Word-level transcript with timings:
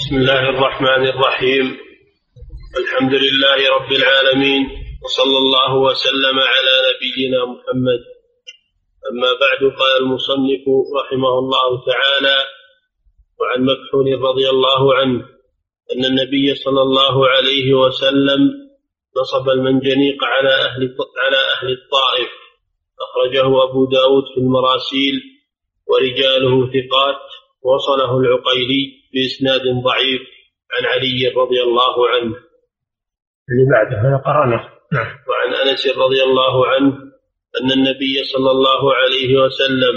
بسم 0.00 0.16
الله 0.16 0.48
الرحمن 0.48 1.02
الرحيم. 1.08 1.66
الحمد 2.80 3.14
لله 3.14 3.58
رب 3.76 3.92
العالمين 3.92 4.62
وصلى 5.04 5.38
الله 5.38 5.76
وسلم 5.76 6.36
على 6.52 6.74
نبينا 6.88 7.40
محمد. 7.52 8.02
أما 9.10 9.30
بعد 9.42 9.60
قال 9.80 9.92
المصنف 10.02 10.64
رحمه 11.00 11.38
الله 11.38 11.68
تعالى 11.90 12.36
وعن 13.40 13.60
مكحول 13.70 14.08
رضي 14.28 14.50
الله 14.50 14.94
عنه 14.94 15.20
أن 15.92 16.04
النبي 16.04 16.54
صلى 16.54 16.82
الله 16.82 17.28
عليه 17.28 17.74
وسلم 17.74 18.40
نصب 19.20 19.48
المنجنيق 19.48 20.24
على 20.24 20.52
أهل 20.66 20.96
على 21.24 21.40
أهل 21.54 21.68
الطائف. 21.72 22.30
أخرجه 23.04 23.46
أبو 23.64 23.84
داود 23.84 24.24
في 24.34 24.40
المراسيل 24.40 25.16
ورجاله 25.86 26.70
ثقات. 26.74 27.41
وصله 27.64 28.18
العقيلي 28.18 28.82
بإسناد 29.12 29.62
ضعيف 29.84 30.22
عن 30.72 30.84
علي 30.92 31.28
رضي 31.36 31.62
الله 31.62 32.08
عنه. 32.08 32.34
اللي 33.50 33.64
بعده 33.72 33.96
هذا 34.08 34.16
قرأنا. 34.16 34.68
نعم. 34.92 35.06
وعن 35.28 35.68
أنس 35.68 35.98
رضي 35.98 36.22
الله 36.22 36.66
عنه 36.66 36.92
أن 37.60 37.70
النبي 37.72 38.24
صلى 38.24 38.50
الله 38.50 38.94
عليه 38.94 39.38
وسلم 39.38 39.96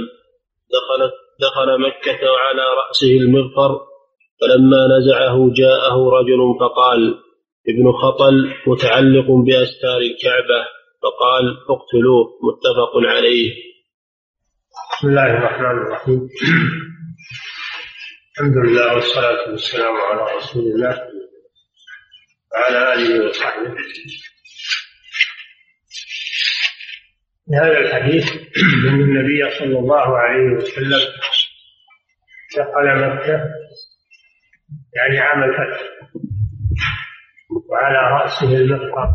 دخل 0.76 1.12
دخل 1.40 1.82
مكة 1.82 2.32
وعلى 2.32 2.64
رأسه 2.82 3.18
المغفر 3.18 3.80
فلما 4.42 4.88
نزعه 4.98 5.54
جاءه 5.54 6.10
رجل 6.10 6.60
فقال 6.60 7.16
ابن 7.70 7.92
خطل 7.92 8.54
متعلق 8.68 9.28
بأستار 9.46 9.98
الكعبة. 9.98 10.66
فقال 11.04 11.58
اقتلوه. 11.70 12.40
متفق 12.44 13.10
عليه. 13.16 13.54
بسم 14.92 15.08
الله 15.10 15.38
الرحمن 15.38 15.66
الرحيم. 15.66 16.30
الحمد 18.40 18.58
لله 18.58 18.94
والصلاة 18.96 19.50
والسلام 19.52 19.96
على 19.98 20.38
رسول 20.38 20.64
الله 20.64 21.02
وعلى 22.54 22.94
آله 22.94 23.26
وصحبه. 23.30 23.76
في 27.46 27.56
هذا 27.56 27.78
الحديث 27.78 28.32
أن 28.88 29.02
النبي 29.02 29.52
صلى 29.60 29.80
الله 29.80 30.18
عليه 30.18 30.56
وسلم 30.56 31.00
دخل 32.58 33.08
مكة 33.08 33.50
يعني 34.96 35.20
عام 35.20 35.44
الفتح 35.44 35.82
وعلى 37.70 38.22
رأسه 38.22 38.58
المغفر 38.58 39.14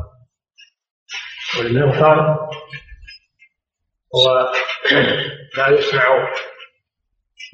والمغفر 1.59 2.21
هو 4.15 4.53
ما 5.59 5.69
يصنع 5.69 6.33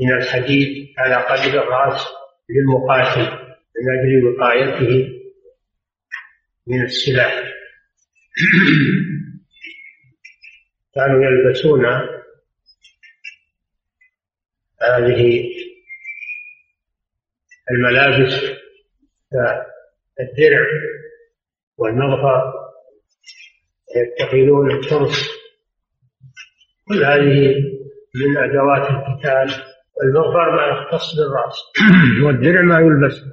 من 0.00 0.12
الحديد 0.12 0.94
على 0.98 1.14
قدر 1.14 1.62
الرأس 1.62 2.06
للمقاتل 2.50 3.47
من 3.77 3.91
أجل 3.98 4.27
وقايته 4.27 5.08
من 6.66 6.83
السلاح. 6.83 7.44
كانوا 10.94 11.25
يلبسون 11.25 11.86
هذه 14.83 15.44
الملابس 17.70 18.34
الدرع 20.20 20.66
والمغفر 21.78 22.53
يتخذون 23.97 24.70
الترس 24.70 25.28
كل 26.88 27.05
هذه 27.05 27.55
من 28.14 28.36
أدوات 28.36 28.91
القتال 28.91 29.75
والمغفر 29.97 30.56
ما 30.56 30.66
يختص 30.66 31.16
بالرأس 31.16 31.56
والدرع 32.25 32.62
ما 32.62 32.80
يلبس 32.80 33.25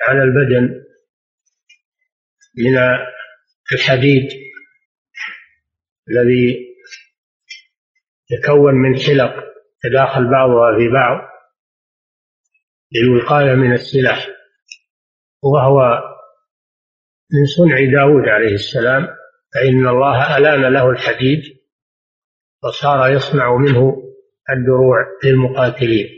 على 0.00 0.22
البدن 0.22 0.84
من 2.58 2.78
الحديد 3.72 4.28
الذي 6.10 6.66
يتكون 8.30 8.74
من 8.74 8.98
حلق 8.98 9.44
تداخل 9.82 10.30
بعضها 10.30 10.78
في 10.78 10.88
بعض 10.88 11.28
للوقاية 12.92 13.54
من 13.54 13.72
السلاح 13.72 14.28
وهو 15.42 16.02
من 17.32 17.44
صنع 17.56 17.76
داود 17.92 18.28
عليه 18.28 18.54
السلام 18.54 19.08
فإن 19.54 19.88
الله 19.88 20.36
ألان 20.36 20.72
له 20.72 20.90
الحديد 20.90 21.42
وصار 22.62 23.12
يصنع 23.12 23.56
منه 23.56 24.05
الدروع 24.50 25.06
للمقاتلين. 25.24 26.08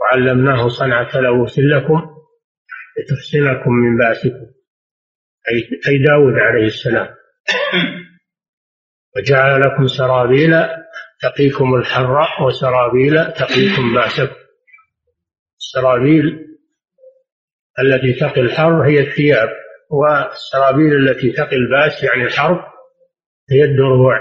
وعلمناه 0.00 0.68
صنعة 0.68 1.10
لبوس 1.14 1.58
لكم 1.58 2.16
لتحسنكم 2.98 3.70
من 3.70 3.98
بأسكم 3.98 4.46
أي 5.50 5.80
أي 5.88 5.98
داود 5.98 6.34
عليه 6.34 6.66
السلام. 6.66 7.08
وجعل 9.16 9.60
لكم 9.60 9.86
سرابيل 9.86 10.52
تقيكم 11.22 11.74
الحر 11.74 12.26
وسرابيل 12.46 13.32
تقيكم 13.32 13.94
بأسكم. 13.94 14.36
السرابيل 15.58 16.46
التي 17.78 18.12
تقي 18.12 18.40
الحر 18.40 18.86
هي 18.86 19.00
الثياب 19.00 19.48
والسرابيل 19.90 21.08
التي 21.08 21.32
تقي 21.32 21.56
البأس 21.56 22.02
يعني 22.02 22.24
الحرب 22.24 22.64
هي 23.50 23.64
الدروع. 23.64 24.18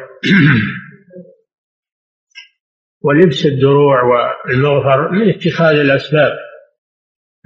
ولبس 3.04 3.46
الدروع 3.46 4.04
والمغفر 4.04 5.10
من 5.12 5.30
اتخاذ 5.30 5.76
الأسباب 5.76 6.32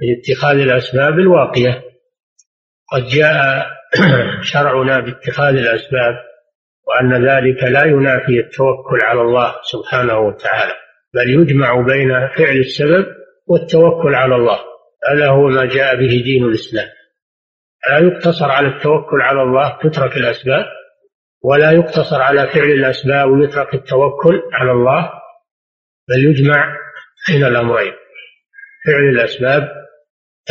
من 0.00 0.16
اتخاذ 0.16 0.58
الأسباب 0.58 1.18
الواقية. 1.18 1.82
قد 2.92 3.04
جاء 3.06 3.66
شرعنا 4.52 5.00
باتخاذ 5.00 5.56
الأسباب 5.56 6.14
وأن 6.86 7.28
ذلك 7.28 7.62
لا 7.62 7.84
ينافي 7.84 8.40
التوكل 8.40 8.98
على 9.02 9.20
الله 9.20 9.54
سبحانه 9.62 10.18
وتعالى 10.18 10.72
بل 11.14 11.30
يجمع 11.30 11.80
بين 11.80 12.08
فعل 12.28 12.56
السبب 12.56 13.06
والتوكل 13.46 14.14
على 14.14 14.34
الله. 14.34 14.58
هذا 15.10 15.28
هو 15.28 15.48
ما 15.48 15.64
جاء 15.64 15.96
به 15.96 16.22
دين 16.24 16.44
الإسلام. 16.44 16.88
لا 17.90 17.98
يقتصر 17.98 18.50
على 18.50 18.68
التوكل 18.68 19.20
على 19.20 19.42
الله 19.42 19.78
تترك 19.82 20.16
الأسباب 20.16 20.64
ولا 21.42 21.70
يقتصر 21.70 22.22
على 22.22 22.48
فعل 22.48 22.70
الأسباب 22.70 23.30
ويترك 23.30 23.74
التوكل 23.74 24.42
على 24.52 24.72
الله. 24.72 25.10
بل 26.08 26.30
يجمع 26.30 26.76
بين 27.28 27.44
الأمرين. 27.44 27.92
فعل 28.86 29.08
الأسباب 29.08 29.86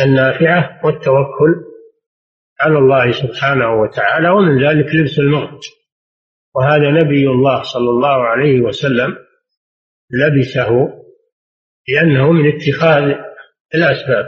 النافعة 0.00 0.80
والتوكل 0.84 1.54
على 2.60 2.78
الله 2.78 3.12
سبحانه 3.12 3.80
وتعالى 3.80 4.28
ومن 4.28 4.66
ذلك 4.66 4.94
لبس 4.94 5.18
الموت 5.18 5.64
وهذا 6.54 6.90
نبي 6.90 7.26
الله 7.26 7.62
صلى 7.62 7.90
الله 7.90 8.24
عليه 8.24 8.60
وسلم 8.60 9.16
لبسه 10.10 11.02
لأنه 11.88 12.32
من 12.32 12.52
اتخاذ 12.52 13.02
الأسباب 13.74 14.26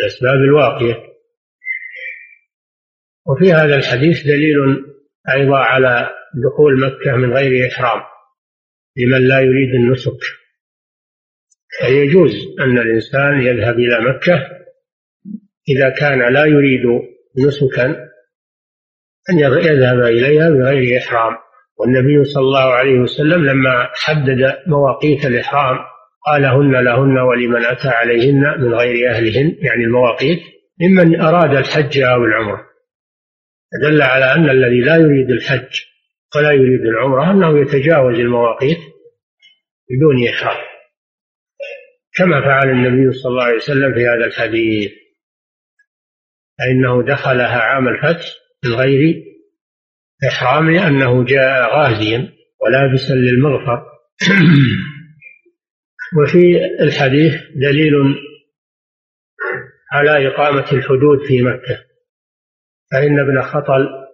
الأسباب 0.00 0.34
الواقية. 0.34 1.06
وفي 3.26 3.52
هذا 3.52 3.76
الحديث 3.76 4.26
دليل 4.26 4.56
أيضا 5.32 5.58
على 5.58 6.10
دخول 6.44 6.80
مكة 6.80 7.16
من 7.16 7.32
غير 7.36 7.68
إحرام. 7.68 8.02
لمن 8.96 9.28
لا 9.28 9.40
يريد 9.40 9.74
النسك. 9.74 10.20
فيجوز 11.80 12.32
أن 12.60 12.78
الإنسان 12.78 13.42
يذهب 13.42 13.74
إلى 13.74 14.00
مكة 14.00 14.48
إذا 15.68 15.90
كان 15.90 16.32
لا 16.32 16.44
يريد 16.44 16.82
نسكا 17.46 17.84
أن 19.30 19.38
يذهب 19.38 20.00
إليها 20.00 20.50
بغير 20.50 20.98
إحرام. 20.98 21.36
والنبي 21.78 22.24
صلى 22.24 22.42
الله 22.42 22.74
عليه 22.74 22.98
وسلم 22.98 23.46
لما 23.46 23.88
حدد 23.94 24.58
مواقيت 24.66 25.26
الإحرام 25.26 25.78
قال 26.26 26.44
هن 26.44 26.84
لهن 26.84 27.18
ولمن 27.18 27.64
أتى 27.64 27.88
عليهن 27.88 28.60
من 28.60 28.74
غير 28.74 29.10
أهلهن. 29.10 29.56
يعني 29.60 29.84
المواقيت 29.84 30.40
ممن 30.80 31.20
أراد 31.20 31.56
الحج 31.56 31.98
أو 31.98 32.24
العمرة. 32.24 32.66
دل 33.82 34.02
على 34.02 34.34
أن 34.34 34.50
الذي 34.50 34.80
لا 34.80 34.96
يريد 34.96 35.30
الحج 35.30 35.80
ولا 36.36 36.52
يريد 36.52 36.80
العمرة 36.80 37.30
أنه 37.30 37.60
يتجاوز 37.60 38.14
المواقيت 38.14 38.78
بدون 39.90 40.28
إحرام 40.28 40.66
كما 42.16 42.40
فعل 42.40 42.70
النبي 42.70 43.12
صلى 43.12 43.30
الله 43.30 43.44
عليه 43.44 43.56
وسلم 43.56 43.94
في 43.94 44.00
هذا 44.00 44.26
الحديث. 44.26 44.92
فإنه 46.58 47.02
دخلها 47.02 47.58
عام 47.58 47.88
الفتح 47.88 48.26
من 48.64 48.72
غير 48.72 49.24
إحرام 50.28 50.70
لأنه 50.70 51.24
جاء 51.24 51.76
غازيا 51.76 52.32
ولابسا 52.60 53.14
للمغفر. 53.14 53.86
وفي 56.18 56.64
الحديث 56.80 57.34
دليل 57.56 57.94
على 59.92 60.28
إقامة 60.28 60.72
الحدود 60.72 61.26
في 61.28 61.42
مكة. 61.42 61.84
فإن 62.92 63.20
ابن 63.20 63.42
خطل 63.42 64.05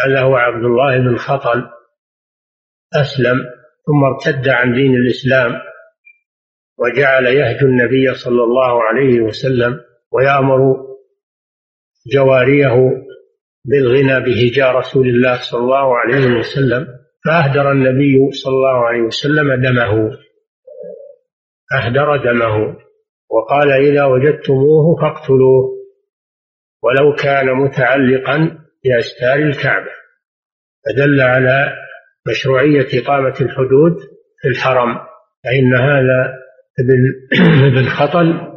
هو 0.00 0.36
عبد 0.36 0.64
الله 0.64 0.98
بن 0.98 1.16
خطل 1.16 1.70
أسلم 2.94 3.38
ثم 3.86 4.04
ارتد 4.04 4.48
عن 4.48 4.72
دين 4.72 4.94
الإسلام 4.94 5.60
وجعل 6.78 7.26
يهجو 7.26 7.66
النبي 7.66 8.14
صلى 8.14 8.42
الله 8.42 8.82
عليه 8.82 9.20
وسلم 9.20 9.80
ويأمر 10.12 10.76
جواريه 12.12 13.04
بالغنى 13.64 14.20
بهجاء 14.20 14.76
رسول 14.76 15.08
الله 15.08 15.40
صلى 15.40 15.60
الله 15.60 15.96
عليه 15.96 16.38
وسلم 16.38 16.86
فأهدر 17.24 17.72
النبي 17.72 18.32
صلى 18.32 18.52
الله 18.52 18.86
عليه 18.86 19.02
وسلم 19.02 19.54
دمه 19.62 20.18
أهدر 21.74 22.16
دمه 22.16 22.76
وقال 23.30 23.70
إذا 23.70 24.04
وجدتموه 24.04 24.96
فاقتلوه 25.00 25.72
ولو 26.82 27.14
كان 27.14 27.54
متعلقا 27.54 28.61
بأستار 28.84 29.34
الكعبة 29.34 29.90
فدل 30.86 31.20
على 31.20 31.72
مشروعية 32.28 32.86
إقامة 33.02 33.34
الحدود 33.40 33.96
في 34.42 34.48
الحرم 34.48 34.98
فإن 35.44 35.74
هذا 35.74 36.38
ابن 36.78 37.88
خطل 37.98 38.52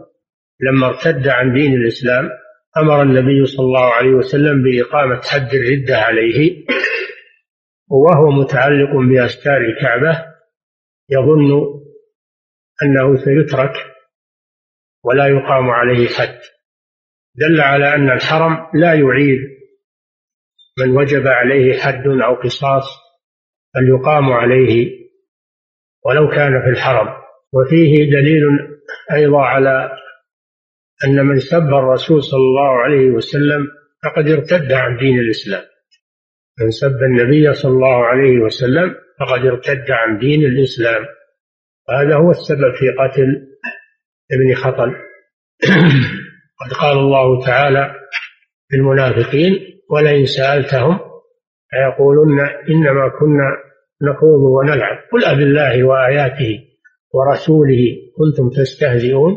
لما 0.60 0.88
ارتد 0.88 1.28
عن 1.28 1.54
دين 1.54 1.74
الإسلام 1.74 2.30
أمر 2.78 3.02
النبي 3.02 3.46
صلى 3.46 3.66
الله 3.66 3.94
عليه 3.94 4.10
وسلم 4.10 4.64
بإقامة 4.64 5.22
حد 5.22 5.54
الردة 5.54 5.98
عليه 5.98 6.66
وهو 7.90 8.32
متعلق 8.32 8.90
بأستار 9.10 9.58
الكعبة 9.58 10.26
يظن 11.10 11.76
أنه 12.84 13.16
سيترك 13.16 13.74
ولا 15.04 15.28
يقام 15.28 15.70
عليه 15.70 16.08
حد. 16.08 16.40
دل 17.36 17.62
على 17.62 17.96
أن 17.96 18.12
الحرم 18.12 18.68
لا 18.74 18.94
يعيد 18.94 19.55
من 20.78 20.98
وجب 20.98 21.28
عليه 21.28 21.80
حد 21.80 22.08
أو 22.08 22.36
قصاص 22.36 22.86
بل 23.76 23.90
يقام 23.90 24.34
عليه 24.34 25.06
ولو 26.06 26.30
كان 26.30 26.62
في 26.62 26.70
الحرم. 26.70 27.08
وفيه 27.54 28.12
دليل 28.12 28.44
أيضا 29.12 29.42
على 29.42 29.92
أن 31.06 31.26
من 31.26 31.40
سب 31.40 31.68
الرسول 31.68 32.24
صلى 32.24 32.40
الله 32.40 32.70
عليه 32.70 33.10
وسلم 33.10 33.68
فقد 34.04 34.30
ارتد 34.30 34.72
عن 34.72 34.98
دين 34.98 35.20
الإسلام. 35.20 35.64
من 36.62 36.72
سب 36.72 37.04
النبي 37.04 37.54
صلى 37.54 37.72
الله 37.72 38.06
عليه 38.06 38.40
وسلم 38.40 38.96
فقد 39.20 39.46
ارتد 39.46 39.92
عن 39.92 40.18
دين 40.18 40.46
الإسلام. 40.46 41.06
وهذا 41.90 42.16
هو 42.16 42.32
السبب 42.32 42.74
في 42.80 42.90
قتل 42.90 43.48
ابن 44.32 44.56
خطل. 44.56 44.96
قد 46.62 46.74
قال 46.82 46.98
الله 46.98 47.46
تعالى 47.46 47.96
في 48.70 48.76
المنافقين 48.76 49.75
ولئن 49.90 50.26
سألتهم 50.26 51.00
فيقولن 51.70 52.40
إنما 52.70 53.10
كنا 53.20 53.58
نخوض 54.02 54.42
ونلعب. 54.42 54.98
قل 55.12 55.26
أب 55.26 55.40
الله 55.40 55.84
وآياته 55.84 56.60
ورسوله 57.14 57.96
كنتم 58.18 58.50
تستهزئون 58.50 59.36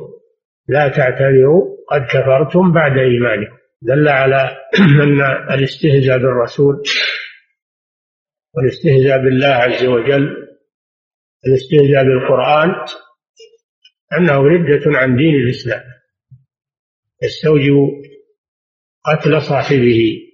لا 0.68 0.88
تعتذروا 0.88 1.76
قد 1.90 2.02
كفرتم 2.02 2.72
بعد 2.72 2.98
إيمانكم. 2.98 3.56
دل 3.82 4.08
على 4.08 4.56
أن 5.04 5.20
الاستهزاء 5.54 6.18
بالرسول 6.18 6.82
والاستهزاء 8.54 9.18
بالله 9.24 9.46
عز 9.46 9.84
وجل 9.84 10.48
الاستهزاء 11.46 12.04
بالقرآن 12.04 12.74
أنه 14.18 14.38
ردة 14.42 14.98
عن 14.98 15.16
دين 15.16 15.34
الإسلام. 15.34 15.82
يستوجب 17.22 18.02
قتل 19.04 19.42
صاحبه 19.42 20.27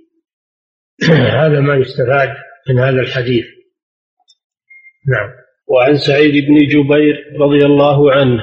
هذا 1.41 1.61
ما 1.61 1.75
يستفاد 1.77 2.29
من 2.69 2.79
هذا 2.79 3.01
الحديث. 3.01 3.45
نعم. 5.09 5.31
وعن 5.67 5.97
سعيد 5.97 6.45
بن 6.45 6.59
جبير 6.59 7.17
رضي 7.41 7.67
الله 7.67 8.13
عنه 8.13 8.43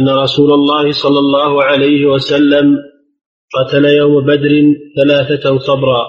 أن 0.00 0.08
رسول 0.08 0.52
الله 0.52 0.92
صلى 0.92 1.18
الله 1.18 1.64
عليه 1.64 2.06
وسلم 2.06 2.76
قتل 3.54 3.84
يوم 3.84 4.26
بدر 4.26 4.62
ثلاثة 5.02 5.58
صبرا. 5.58 6.06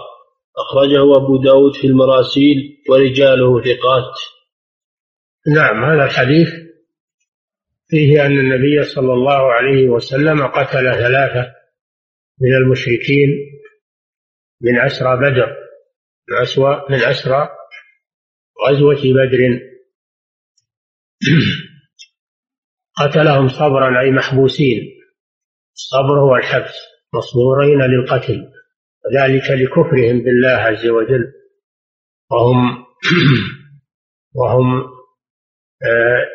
أخرجه 0.58 1.18
أبو 1.18 1.38
داود 1.38 1.76
في 1.76 1.88
المراسيل 1.88 2.58
ورجاله 2.90 3.62
ثقات. 3.62 4.14
نعم 5.48 5.84
هذا 5.84 6.04
الحديث 6.04 6.50
فيه 7.88 8.26
أن 8.26 8.40
النبي 8.40 8.84
صلى 8.84 9.14
الله 9.14 9.54
عليه 9.54 9.90
وسلم 9.90 10.48
قتل 10.48 10.94
ثلاثة 10.94 11.52
من 12.42 12.56
المشركين 12.56 13.30
من 14.62 14.80
أسرى 14.80 15.18
بدر 15.18 15.56
من 16.30 16.38
أسوأ 16.42 16.92
من 16.92 17.04
أسرى 17.04 17.50
غزوة 18.68 18.96
بدر. 18.96 19.60
قتلهم 23.00 23.48
صبرا 23.48 24.02
أي 24.02 24.12
محبوسين 24.12 24.78
الصبر 25.74 26.20
هو 26.20 26.36
الحبس 26.36 26.76
مصبورين 27.14 27.82
للقتل 27.82 28.52
وذلك 29.06 29.52
لكفرهم 29.52 30.24
بالله 30.24 30.50
عز 30.50 30.88
وجل. 30.88 31.34
وهم 32.32 32.86
وهم 34.38 34.84
آه، 35.86 36.26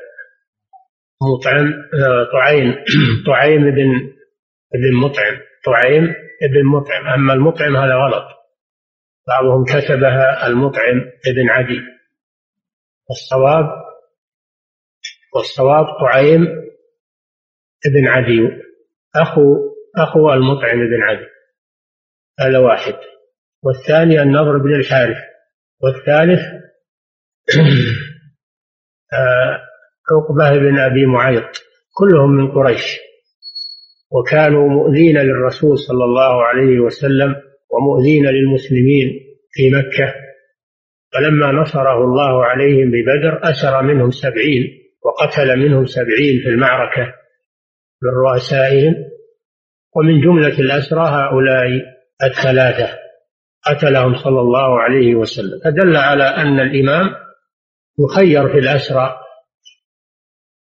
مطعم 1.22 1.72
آه، 1.94 2.30
طعيم 2.32 2.74
طعيم 3.26 3.70
بن 3.70 4.12
بن 4.74 4.96
مطعم 4.96 5.36
طعيم 5.66 6.14
بن 6.48 6.64
مطعم. 6.64 7.06
أما 7.06 7.32
المطعم 7.32 7.76
هذا 7.76 7.94
غلط. 7.94 8.24
بعضهم 9.28 9.64
كتبها 9.64 10.46
المطعم 10.46 11.00
بن 11.36 11.50
عدي. 11.50 11.80
والصواب 13.08 13.66
والصواب 15.34 15.86
طعيم 16.00 16.46
بن 17.86 18.08
عدي. 18.08 18.40
أخو 19.16 19.56
أخو 19.98 20.32
المطعم 20.32 20.78
بن 20.78 21.02
عدي. 21.02 21.26
هذا 22.40 22.58
واحد. 22.58 22.94
والثاني 23.62 24.22
النضر 24.22 24.58
بن 24.58 24.74
الحارث. 24.74 25.18
والثالث 25.82 26.40
آه، 29.12 29.60
عقبة 30.10 30.58
بن 30.58 30.78
أبي 30.78 31.06
معيط. 31.06 31.62
كلهم 31.94 32.30
من 32.30 32.52
قريش. 32.52 33.09
وكانوا 34.10 34.68
مؤذين 34.68 35.18
للرسول 35.18 35.78
صلى 35.78 36.04
الله 36.04 36.44
عليه 36.44 36.80
وسلم 36.80 37.36
ومؤذين 37.70 38.26
للمسلمين 38.26 39.20
في 39.52 39.70
مكة. 39.70 40.14
فلما 41.14 41.52
نصره 41.52 42.04
الله 42.04 42.44
عليهم 42.44 42.90
ببدر 42.90 43.40
أسر 43.42 43.82
منهم 43.82 44.10
سبعين 44.10 44.64
وقتل 45.04 45.58
منهم 45.58 45.86
سبعين 45.86 46.40
في 46.42 46.48
المعركة 46.48 47.14
من 48.02 48.10
رؤسائهم. 48.10 48.94
ومن 49.96 50.20
جملة 50.20 50.58
الأسرى 50.58 51.08
هؤلاء 51.08 51.66
الثلاثة 52.24 52.98
قتلهم 53.66 54.14
صلى 54.14 54.40
الله 54.40 54.80
عليه 54.80 55.14
وسلم. 55.14 55.60
فدل 55.64 55.96
على 55.96 56.24
أن 56.24 56.60
الإمام 56.60 57.10
يخير 57.98 58.48
في 58.48 58.58
الأسرى 58.58 59.16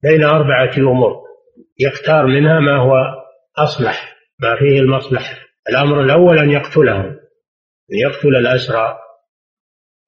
بين 0.04 0.24
أربعة 0.24 0.78
أمور 0.78 1.28
يختار 1.80 2.26
منها 2.26 2.60
ما 2.60 2.78
هو 2.78 2.94
أصلح 3.58 4.18
ما 4.40 4.56
فيه 4.60 4.80
المصلحة 4.80 5.48
الأمر 5.70 6.04
الأول 6.04 6.40
أن 6.40 6.50
يقتلهم 6.50 7.20
أن 7.94 7.98
يقتل 7.98 8.36
الأسرى. 8.36 9.00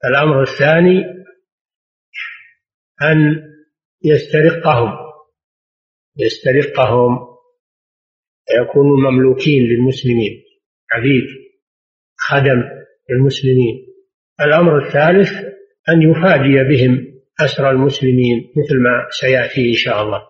الأمر 0.06 0.42
الثاني 0.42 1.06
أن 3.02 3.44
يسترقهم 4.06 4.94
يسترقهم. 6.18 7.30
يكونوا 8.62 9.12
مملوكين 9.12 9.64
للمسلمين 9.64 10.44
عبيد 10.94 11.28
خدم 12.18 12.64
للمسلمين. 13.10 13.88
الأمر 14.42 14.86
الثالث 14.86 15.32
أن 15.90 16.02
يفادي 16.02 16.64
بهم 16.70 17.22
أسرى 17.40 17.70
المسلمين 17.70 18.54
مثل 18.58 18.80
ما 18.80 19.08
سيأتي 19.10 19.70
إن 19.70 19.76
شاء 19.76 20.04
الله. 20.04 20.29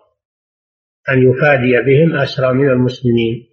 أن 1.08 1.30
يفادي 1.30 1.82
بهم 1.86 2.16
أسرى 2.16 2.52
من 2.52 2.70
المسلمين 2.70 3.50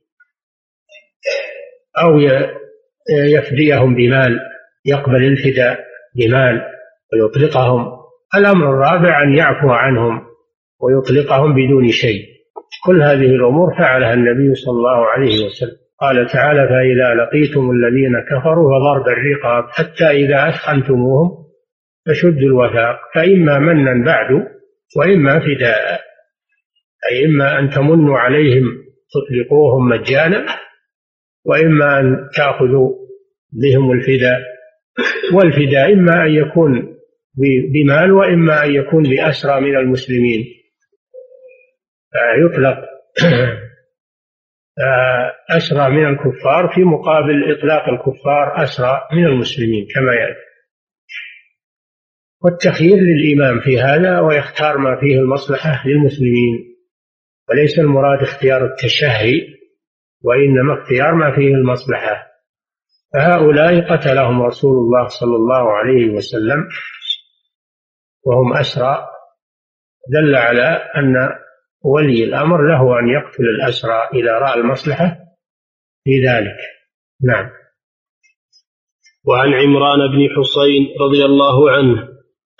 أو 2.03 2.19
يفديهم 3.09 3.95
بمال 3.95 4.39
يقبل 4.85 5.23
الفداء 5.23 5.79
بمال 6.15 6.61
ويطلقهم. 7.13 7.97
الأمر 8.35 8.69
الرابع 8.69 9.23
أن 9.23 9.35
يعفو 9.35 9.69
عنهم 9.69 10.21
ويطلقهم 10.81 11.53
بدون 11.53 11.91
شيء. 11.91 12.25
كل 12.85 13.01
هذه 13.01 13.35
الأمور 13.35 13.77
فعلها 13.79 14.13
النبي 14.13 14.55
صلى 14.55 14.73
الله 14.73 15.05
عليه 15.05 15.45
وسلم. 15.45 15.77
قال 15.99 16.27
تعالى 16.27 16.67
فإذا 16.67 17.13
لقيتم 17.15 17.71
الذين 17.71 18.19
كفروا 18.29 18.79
فضرب 18.79 19.07
الرقاب 19.07 19.63
حتى 19.69 20.05
إذا 20.05 20.49
أثخنتموهم 20.49 21.47
فشدوا 22.07 22.47
الوثاق 22.47 22.99
فإما 23.15 23.59
منا 23.59 24.05
بعد 24.05 24.29
وإما 24.97 25.39
فداء. 25.39 26.06
أي 27.11 27.25
إما 27.25 27.59
أن 27.59 27.69
تمنوا 27.69 28.17
عليهم 28.17 28.63
تطلقوهم 29.13 29.89
مجانا 29.89 30.45
وإما 31.45 31.99
أن 31.99 32.29
تأخذوا 32.35 32.89
بهم 33.51 33.91
الفداء. 33.91 34.39
والفداء 35.33 35.93
إما 35.93 36.25
أن 36.25 36.31
يكون 36.33 36.97
بمال 37.73 38.11
وإما 38.11 38.65
أن 38.65 38.75
يكون 38.75 39.03
بأسرى 39.03 39.61
من 39.61 39.77
المسلمين. 39.77 40.45
يطلق 42.45 42.77
أسرى 45.57 45.89
من 45.89 46.05
الكفار 46.05 46.71
في 46.75 46.83
مقابل 46.83 47.57
إطلاق 47.57 47.89
الكفار 47.89 48.63
أسرى 48.63 49.01
من 49.13 49.25
المسلمين 49.25 49.87
كما 49.95 50.13
يأتي. 50.13 50.47
والتخيير 52.43 52.97
للإمام 52.97 53.59
في 53.59 53.79
هذا 53.79 54.19
ويختار 54.19 54.77
ما 54.77 54.99
فيه 54.99 55.19
المصلحة 55.19 55.87
للمسلمين. 55.87 56.76
وليس 57.49 57.79
المراد 57.79 58.21
اختيار 58.21 58.65
التشهي 58.65 59.41
وإنما 60.23 60.81
اختيار 60.81 61.15
ما 61.15 61.35
فيه 61.35 61.55
المصلحة. 61.55 62.27
فهؤلاء 63.13 63.93
قتلهم 63.93 64.41
رسول 64.41 64.77
الله 64.77 65.07
صلى 65.07 65.35
الله 65.35 65.71
عليه 65.71 66.09
وسلم 66.09 66.67
وهم 68.25 68.53
أسرى. 68.53 69.07
دل 70.09 70.35
على 70.35 70.81
أن 70.95 71.29
ولي 71.83 72.23
الأمر 72.23 72.67
له 72.67 72.99
أن 72.99 73.07
يقتل 73.09 73.43
الأسرى 73.43 74.09
إذا 74.13 74.31
رأى 74.31 74.59
المصلحة 74.59 75.17
في 76.03 76.27
ذلك. 76.27 76.57
نعم. 77.23 77.49
وعن 79.25 79.53
عمران 79.53 79.99
بن 79.99 80.35
حصين 80.35 80.95
رضي 81.01 81.25
الله 81.25 81.71
عنه 81.71 82.07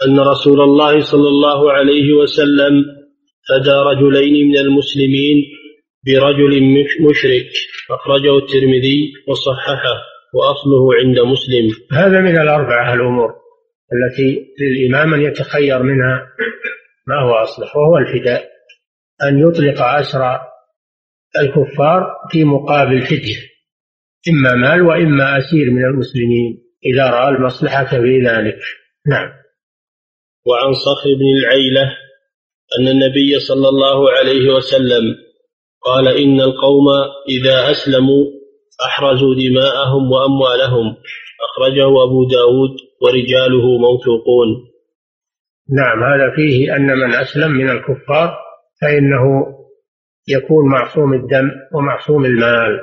أن 0.08 0.20
رسول 0.20 0.62
الله 0.62 1.02
صلى 1.02 1.28
الله 1.28 1.72
عليه 1.72 2.14
وسلم 2.14 2.97
فدى 3.50 3.72
رجلين 3.72 4.48
من 4.48 4.58
المسلمين 4.58 5.38
برجل 6.06 6.64
مشرك 7.10 7.50
أخرجه 7.92 8.38
الترمذي 8.38 9.14
وصححه 9.28 9.98
وأصله 10.34 10.96
عند 11.00 11.20
مسلم. 11.20 11.72
هذا 11.94 12.22
من 12.22 12.38
الأربعة 12.42 12.94
الأمور 12.94 13.30
التي 13.94 14.46
للإمام 14.60 15.14
أن 15.14 15.22
يتخير 15.22 15.84
منها 15.84 16.28
ما 17.08 17.22
هو 17.22 17.34
أصلح 17.34 17.76
وهو 17.76 17.98
الفداء 17.98 18.50
أن 19.24 19.40
يطلق 19.40 19.82
أسرى 19.82 20.42
الكفار 21.40 22.16
في 22.32 22.44
مقابل 22.44 23.02
فدية 23.02 23.38
إما 24.30 24.56
مال 24.56 24.82
وإما 24.82 25.38
أسير 25.38 25.72
من 25.72 25.86
المسلمين 25.86 26.64
إذا 26.86 27.10
رأى 27.10 27.30
المصلحة 27.30 27.86
في 27.86 28.22
ذلك 28.28 28.60
نعم. 29.08 29.30
وعن 30.46 30.74
صخر 30.74 31.10
بن 31.20 31.40
العيلة 31.40 31.98
أن 32.80 32.88
النبي 32.88 33.40
صلى 33.40 33.70
الله 33.70 34.12
عليه 34.12 34.54
وسلم 34.54 35.16
قال 35.82 36.08
إن 36.08 36.42
القوم 36.42 36.88
إذا 37.30 37.72
أسلموا 37.72 38.26
أحرزوا 38.86 39.36
دماءهم 39.36 40.12
وأموالهم. 40.12 40.96
أخرجه 41.48 41.88
أبو 42.04 42.28
داود 42.28 42.76
ورجاله 43.02 43.78
موثوقون. 43.78 44.48
نعم 45.70 46.04
هذا 46.04 46.36
فيه 46.36 46.76
أن 46.76 46.88
من 46.88 47.14
أسلم 47.14 47.52
من 47.52 47.70
الكفار 47.70 48.38
فإنه 48.82 49.46
يكون 50.28 50.70
معصوم 50.70 51.14
الدم 51.14 51.52
ومعصوم 51.74 52.26
المال. 52.26 52.80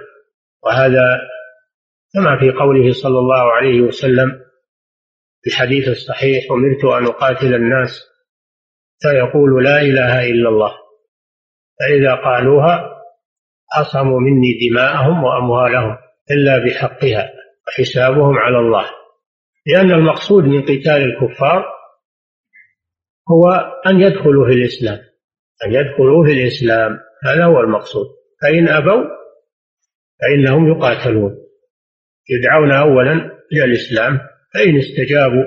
وهذا 0.64 1.21
كما 2.14 2.38
في 2.41 2.50
قوله 2.50 2.93
صلى 2.93 3.19
الله 3.19 3.53
عليه 3.53 3.81
وسلم 3.81 4.41
الحديث 5.47 5.88
الصحيح 5.88 6.45
أمرت 6.53 6.85
أن 6.85 7.07
أقاتل 7.07 7.55
الناس 7.55 8.13
فيقول 9.04 9.64
لا 9.64 9.80
إله 9.80 10.30
إلا 10.30 10.49
الله. 10.49 10.73
فإذا 11.80 12.14
قالوها 12.14 12.90
عصموا 13.76 14.20
مني 14.20 14.68
دماءهم 14.68 15.25
وأموالهم 15.25 15.96
إلا 16.30 16.64
بحقها 16.64 17.30
وحسابهم 17.66 18.38
على 18.38 18.58
الله. 18.58 18.84
لأن 19.66 19.90
المقصود 19.90 20.44
من 20.44 20.62
قتال 20.62 21.02
الكفار 21.02 21.64
هو 23.30 23.50
أن 23.87 24.00
يدخلوا 24.00 24.46
في 24.46 24.52
الإسلام. 24.52 24.99
أن 25.66 25.73
يدخلوا 25.73 26.25
في 26.25 26.32
الإسلام. 26.32 26.99
هذا 27.25 27.44
هو 27.44 27.61
المقصود. 27.61 28.06
فإن 28.42 28.68
أبوا 28.68 29.04
فإنهم 30.20 30.68
يقاتلون. 30.68 31.37
يدعون 32.30 32.73
أولا 32.73 33.12
إلى 33.52 33.64
الإسلام. 33.64 34.20
فإن 34.54 34.78
استجابوا 34.78 35.44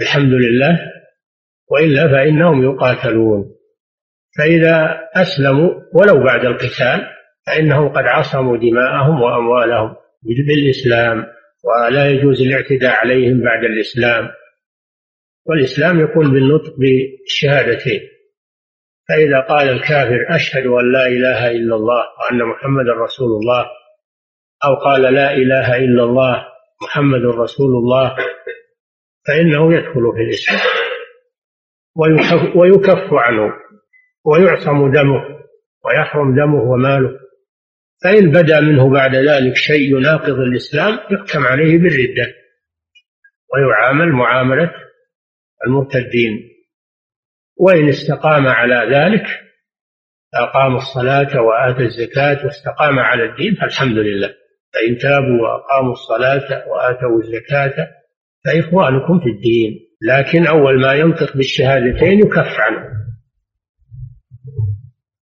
الحمد 0.00 0.32
لله 0.32 0.95
وإلا 1.70 2.08
فإنهم 2.08 2.64
يقاتلون. 2.64 3.56
فإذا 4.38 5.00
أسلموا 5.16 5.70
ولو 5.94 6.24
بعد 6.24 6.44
القتال 6.44 7.00
فإنهم 7.46 7.88
قد 7.88 8.04
عصموا 8.04 8.56
دماءهم 8.56 9.22
وأموالهم 9.22 9.96
بالإسلام 10.22 11.26
ولا 11.64 12.10
يجوز 12.10 12.42
الاعتداء 12.42 12.90
عليهم 12.90 13.40
بعد 13.40 13.64
الإسلام. 13.64 14.28
والإسلام 15.46 16.00
يكون 16.00 16.32
بالنطق 16.32 16.74
بالشهادتين 16.78 18.00
فإذا 19.08 19.40
قال 19.40 19.68
الكافر 19.68 20.26
أشهد 20.28 20.66
أن 20.66 20.92
لا 20.92 21.06
إله 21.06 21.50
إلا 21.50 21.76
الله 21.76 22.04
وأن 22.18 22.38
محمدا 22.48 22.92
رسول 22.92 23.28
الله 23.28 23.66
أو 24.64 24.74
قال 24.74 25.02
لا 25.02 25.32
إله 25.32 25.76
إلا 25.76 26.02
الله 26.02 26.46
محمد 26.82 27.24
رسول 27.24 27.70
الله 27.70 28.16
فإنه 29.26 29.74
يدخل 29.74 30.12
في 30.16 30.22
الإسلام. 30.22 30.85
ويكف 32.56 33.12
عنه 33.12 33.52
ويعصم 34.24 34.92
دمه 34.92 35.22
ويحرم 35.84 36.34
دمه 36.34 36.62
وماله. 36.62 37.18
فإن 38.04 38.30
بدا 38.30 38.60
منه 38.60 38.90
بعد 38.90 39.14
ذلك 39.14 39.56
شيء 39.56 39.96
يناقض 39.96 40.38
الإسلام 40.38 40.98
يحكم 41.10 41.46
عليه 41.46 41.78
بالردة 41.78 42.34
ويعامل 43.54 44.12
معاملة 44.12 44.70
المرتدين. 45.66 46.50
وإن 47.56 47.88
استقام 47.88 48.46
على 48.46 48.96
ذلك 48.96 49.26
أقام 50.34 50.76
الصلاة 50.76 51.40
وآتى 51.42 51.82
الزكاة 51.82 52.44
واستقام 52.44 52.98
على 52.98 53.24
الدين 53.24 53.54
فالحمد 53.54 53.98
لله. 53.98 54.34
فإن 54.74 54.98
تابوا 54.98 55.42
وأقاموا 55.42 55.92
الصلاة 55.92 56.68
وآتوا 56.68 57.18
الزكاة 57.22 57.88
فإخوانكم 58.44 59.20
في 59.20 59.30
الدين. 59.30 59.85
لكن 60.02 60.46
أول 60.46 60.80
ما 60.80 60.92
ينطق 60.92 61.36
بالشهادتين 61.36 62.18
يكف 62.18 62.60
عنه 62.60 62.96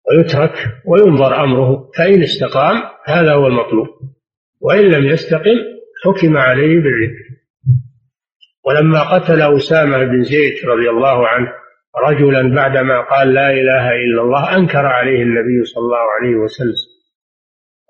ويترك 0.09 0.55
وينظر 0.87 1.45
أمره 1.45 1.91
فإن 1.99 2.23
استقام 2.23 2.83
هذا 3.07 3.33
هو 3.33 3.47
المطلوب 3.47 3.89
وإن 4.61 4.85
لم 4.85 5.05
يستقم 5.05 5.57
حكم 6.05 6.37
عليه 6.37 6.81
بالرد 6.81 7.15
ولما 8.65 9.15
قتل 9.15 9.57
أسامة 9.57 10.05
بن 10.05 10.23
زيد 10.23 10.55
رضي 10.65 10.91
الله 10.91 11.29
عنه 11.29 11.53
رجلا 12.09 12.55
بعدما 12.55 13.01
قال 13.01 13.35
لا 13.35 13.51
إله 13.51 13.91
إلا 13.91 14.23
الله 14.23 14.57
أنكر 14.57 14.87
عليه 14.87 15.23
النبي 15.23 15.65
صلى 15.65 15.83
الله 15.83 16.07
عليه 16.21 16.37
وسلم. 16.37 16.95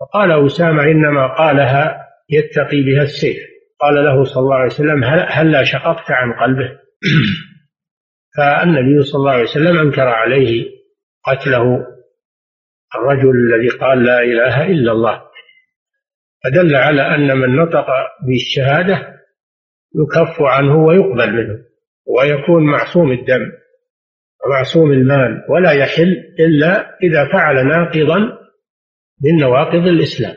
فقال 0.01 0.47
أسامة 0.47 0.83
إنما 0.83 1.27
قالها 1.27 2.07
يتقي 2.31 2.83
بها 2.83 3.03
السيف. 3.03 3.54
قال 3.85 3.95
له 3.95 4.25
صلى 4.25 4.41
الله 4.43 4.57
عليه 4.57 4.73
وسلم 4.73 5.05
هل 5.29 5.53
لا 5.53 5.65
شققت 5.65 6.11
عن 6.11 6.33
قلبه؟ 6.33 6.79
فالنبي 8.37 9.03
صلى 9.03 9.19
الله 9.19 9.33
عليه 9.33 9.43
وسلم 9.43 9.79
أنكر 9.79 10.09
عليه 10.09 10.71
قتله. 11.25 11.87
الرجل 12.95 13.31
الذي 13.31 13.69
قال 13.69 14.05
لا 14.05 14.23
إله 14.23 14.67
إلا 14.67 14.93
الله. 14.93 15.23
فدل 16.45 16.77
على 16.77 17.03
أن 17.15 17.37
من 17.37 17.57
نطق 17.57 17.87
بالشهادة 18.27 19.15
يكف 19.95 20.43
عنه 20.43 20.77
ويقبل 20.77 21.33
منه 21.33 21.59
ويكون 22.07 22.67
معصوم 22.67 23.13
الدم 23.13 23.53
ومعصوم 24.47 24.93
المال 24.93 25.45
ولا 25.49 25.73
يحل 25.73 26.17
إلا 26.41 26.99
إذا 27.03 27.33
فعل 27.33 27.67
ناقضا 27.67 28.19
من 29.25 29.37
نواقض 29.41 29.87
الإسلام. 29.87 30.37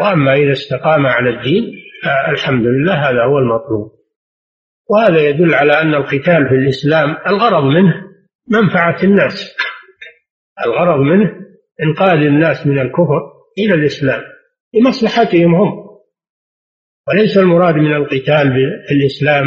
وأما 0.00 0.34
إذا 0.34 0.52
استقام 0.52 1.06
على 1.06 1.30
الدين 1.30 1.87
الحمد 2.28 2.66
لله 2.66 3.10
هذا 3.10 3.24
هو 3.24 3.38
المطلوب. 3.38 3.98
وهذا 4.90 5.18
يدل 5.18 5.54
على 5.54 5.72
أن 5.72 5.94
القتال 5.94 6.48
في 6.48 6.54
الإسلام 6.54 7.16
الغرض 7.26 7.64
منه 7.64 7.94
منفعة 8.48 9.02
الناس. 9.04 9.56
الغرض 10.66 11.00
منه 11.00 11.32
إنقاذ 11.82 12.18
الناس 12.18 12.66
من 12.66 12.78
الكفر 12.78 13.32
إلى 13.58 13.74
الإسلام 13.74 14.22
لمصلحتهم 14.74 15.54
هم. 15.54 15.88
وليس 17.08 17.38
المراد 17.38 17.74
من 17.74 17.94
القتال 17.94 18.52
في 18.88 18.94
الإسلام 18.94 19.44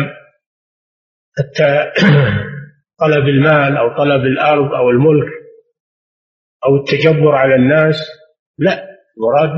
حتى 1.38 1.92
طلب 3.02 3.28
المال 3.28 3.78
أو 3.78 3.98
طلب 3.98 4.26
الأرض 4.26 4.74
أو 4.74 4.90
الملك 4.90 5.30
أو 6.66 6.76
التجبر 6.76 7.36
على 7.36 7.56
الناس 7.56 7.96
لا 8.58 8.88
مراد 9.18 9.50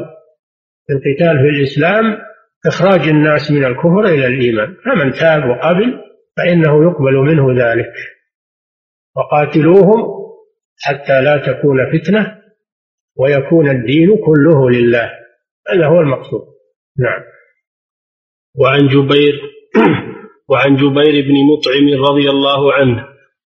القتال 0.89 1.37
في 1.37 1.49
الإسلام 1.49 2.17
إخراج 2.65 3.07
الناس 3.07 3.51
من 3.51 3.65
الكفر 3.65 4.05
إلى 4.05 4.27
الإيمان. 4.27 4.75
فمن 4.85 5.13
تاب 5.13 5.49
وقبل 5.49 6.01
فإنه 6.37 6.83
يقبل 6.83 7.13
منه 7.13 7.65
ذلك. 7.65 7.93
وقاتلوهم 9.15 10.23
حتى 10.79 11.21
لا 11.21 11.37
تكون 11.37 11.77
فتنة 11.93 12.41
ويكون 13.17 13.69
الدين 13.69 14.17
كله 14.25 14.69
لله. 14.69 15.11
هذا 15.69 15.87
هو 15.87 15.99
المقصود. 15.99 16.41
نعم. 16.99 17.23
وعن 18.59 18.87
جبير 18.87 19.41
وعن 20.49 20.75
جبير 20.75 21.25
بن 21.27 21.33
مطعم 21.53 22.03
رضي 22.09 22.29
الله 22.29 22.73
عنه 22.73 23.07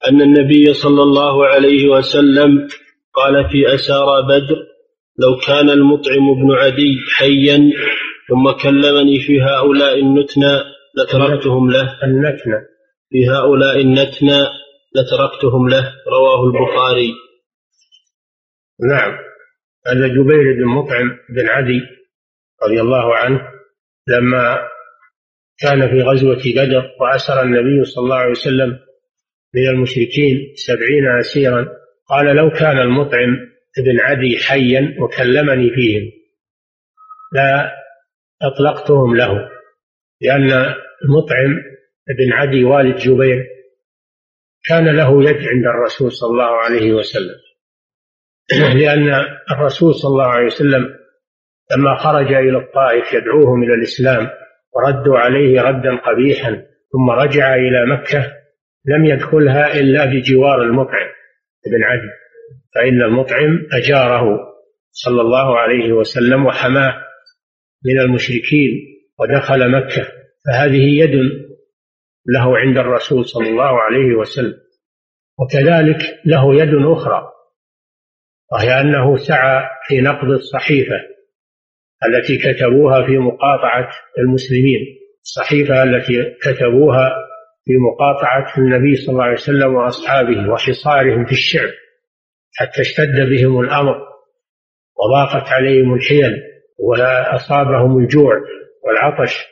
أن 0.10 0.22
النبي 0.22 0.74
صلى 0.74 1.04
الله 1.04 1.46
عليه 1.46 1.90
وسلم 1.90 2.68
قال 3.14 3.50
في 3.50 3.76
أسارى 3.76 4.24
بدر 4.24 4.56
لو 5.20 5.38
كان 5.48 5.70
المطعم 5.70 6.34
بن 6.34 6.52
عدي 6.52 6.98
حيا 7.18 7.72
ثم 8.30 8.52
كلمني 8.64 9.20
في 9.20 9.42
هؤلاء 9.42 10.00
النتنى 10.00 10.54
لتركتهم 10.98 11.72
له. 11.72 12.04
النتنى 12.04 12.60
في 13.10 13.30
هؤلاء 13.30 13.82
النتنى 13.82 14.40
لتركتهم 14.96 15.70
له 15.70 15.94
رواه 16.08 16.44
البخاري. 16.44 17.14
نعم. 18.90 19.18
هذا 19.88 20.08
جبير 20.08 20.54
بن 20.58 20.66
مطعم 20.66 21.18
بن 21.30 21.48
عدي 21.48 21.82
رضي 22.64 22.82
الله 22.82 23.16
عنه 23.16 23.42
لما 24.08 24.60
كان 25.60 25.90
في 25.90 26.02
غزوة 26.02 26.42
بدر 26.56 26.92
وأسر 27.00 27.42
النبي 27.42 27.86
صلى 27.86 28.04
الله 28.04 28.16
عليه 28.16 28.32
وسلم 28.32 28.80
من 29.56 29.68
المشركين 29.68 30.54
سبعين 30.56 31.18
أسيرا 31.20 31.68
قال 32.10 32.36
لو 32.36 32.50
كان 32.50 32.80
المطعم 32.80 33.38
بن 33.78 34.00
عدي 34.00 34.38
حيا 34.38 34.96
وكلمني 35.00 35.70
فيهم 35.70 36.12
لا 37.34 37.72
أطلقتهم 38.42 39.16
له 39.16 39.50
لأن 40.22 40.76
المطعم 41.04 41.62
بن 42.18 42.34
عدي 42.34 42.64
والد 42.64 42.96
جبير 42.96 43.46
كان 44.68 44.96
له 44.96 45.24
يد 45.24 45.38
عند 45.38 45.66
الرسول 45.66 46.12
صلى 46.12 46.30
الله 46.30 46.56
عليه 46.56 46.94
وسلم. 46.94 47.36
لأن 48.80 49.26
الرسول 49.52 49.96
صلى 49.96 50.10
الله 50.10 50.28
عليه 50.28 50.46
وسلم 50.46 50.96
لما 51.72 51.96
خرج 51.96 52.34
إلى 52.34 52.58
الطائف 52.58 53.14
يدعوهم 53.14 53.64
إلى 53.64 53.74
الإسلام 53.74 54.30
وردوا 54.76 55.18
عليه 55.18 55.62
ردا 55.62 55.96
قبيحا 55.96 56.66
ثم 56.92 57.10
رجع 57.10 57.56
إلى 57.56 57.86
مكة 57.86 58.32
لم 58.86 59.06
يدخلها 59.06 59.80
إلا 59.80 60.06
بجوار 60.06 60.62
المطعم 60.62 61.08
بن 61.72 61.84
عدي 61.84 62.10
فإن 62.76 63.02
المطعم 63.02 63.68
أجاره 63.74 64.40
صلى 64.92 65.22
الله 65.22 65.60
عليه 65.60 65.94
وسلم 65.94 66.46
وحماه. 66.46 67.06
من 67.86 68.00
المشركين 68.00 68.72
ودخل 69.20 69.72
مكة 69.72 70.08
فهذه 70.46 71.02
يد 71.02 71.16
له 72.28 72.58
عند 72.58 72.78
الرسول 72.78 73.26
صلى 73.26 73.50
الله 73.50 73.82
عليه 73.82 74.16
وسلم. 74.16 74.54
وكذلك 75.40 75.98
له 76.26 76.56
يد 76.56 76.74
أخرى 76.74 77.32
وهي 78.52 78.82
أنه 78.82 79.18
سعى 79.18 79.64
في 79.88 80.02
نقض 80.02 80.30
الصحيفة 80.30 80.96
التي 82.08 82.38
كتبوها 82.38 83.06
في 83.06 83.18
مقاطعة 83.18 83.90
المسلمين 84.20 84.80
الصحيفة 85.22 85.84
التي 85.84 86.24
كتبوها 86.42 87.16
في 87.66 87.72
مقاطعة 87.78 88.58
النبي 88.58 88.96
صلى 88.96 89.14
الله 89.14 89.24
عليه 89.24 89.34
وسلم 89.34 89.76
وأصحابه 89.76 90.50
وحصارهم 90.50 91.26
في 91.26 91.32
الشعب 91.32 91.70
حتى 92.56 92.82
اشتد 92.82 93.30
بهم 93.30 93.60
الأمر 93.60 93.96
وضاقت 94.98 95.48
عليهم 95.48 95.94
الحيل. 95.94 96.44
وأصابهم 96.80 97.98
الجوع 97.98 98.34
والعطش. 98.84 99.46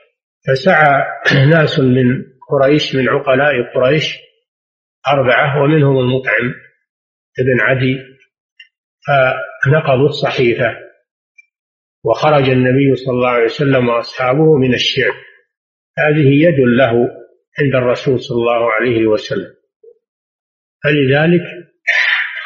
فسعى 0.47 1.03
ناس 1.55 1.79
من 1.79 2.25
قريش 2.49 2.95
من 2.95 3.09
عقلاء 3.09 3.73
قريش 3.75 4.19
أربعة 5.07 5.63
ومنهم 5.63 5.99
المطعم 5.99 6.53
ابن 7.39 7.61
عدي. 7.61 7.97
فنقضوا 9.65 10.09
الصحيفة 10.09 10.77
وخرج 12.03 12.49
النبي 12.49 12.95
صلى 12.95 13.13
الله 13.13 13.29
عليه 13.29 13.45
وسلم 13.45 13.89
وأصحابه 13.89 14.57
من 14.57 14.73
الشعب 14.73 15.13
هذه 15.97 16.27
يد 16.43 16.59
له 16.59 16.91
عند 17.59 17.75
الرسول 17.75 18.19
صلى 18.19 18.35
الله 18.35 18.71
عليه 18.71 19.07
وسلم. 19.07 19.53
فلذلك 20.83 21.43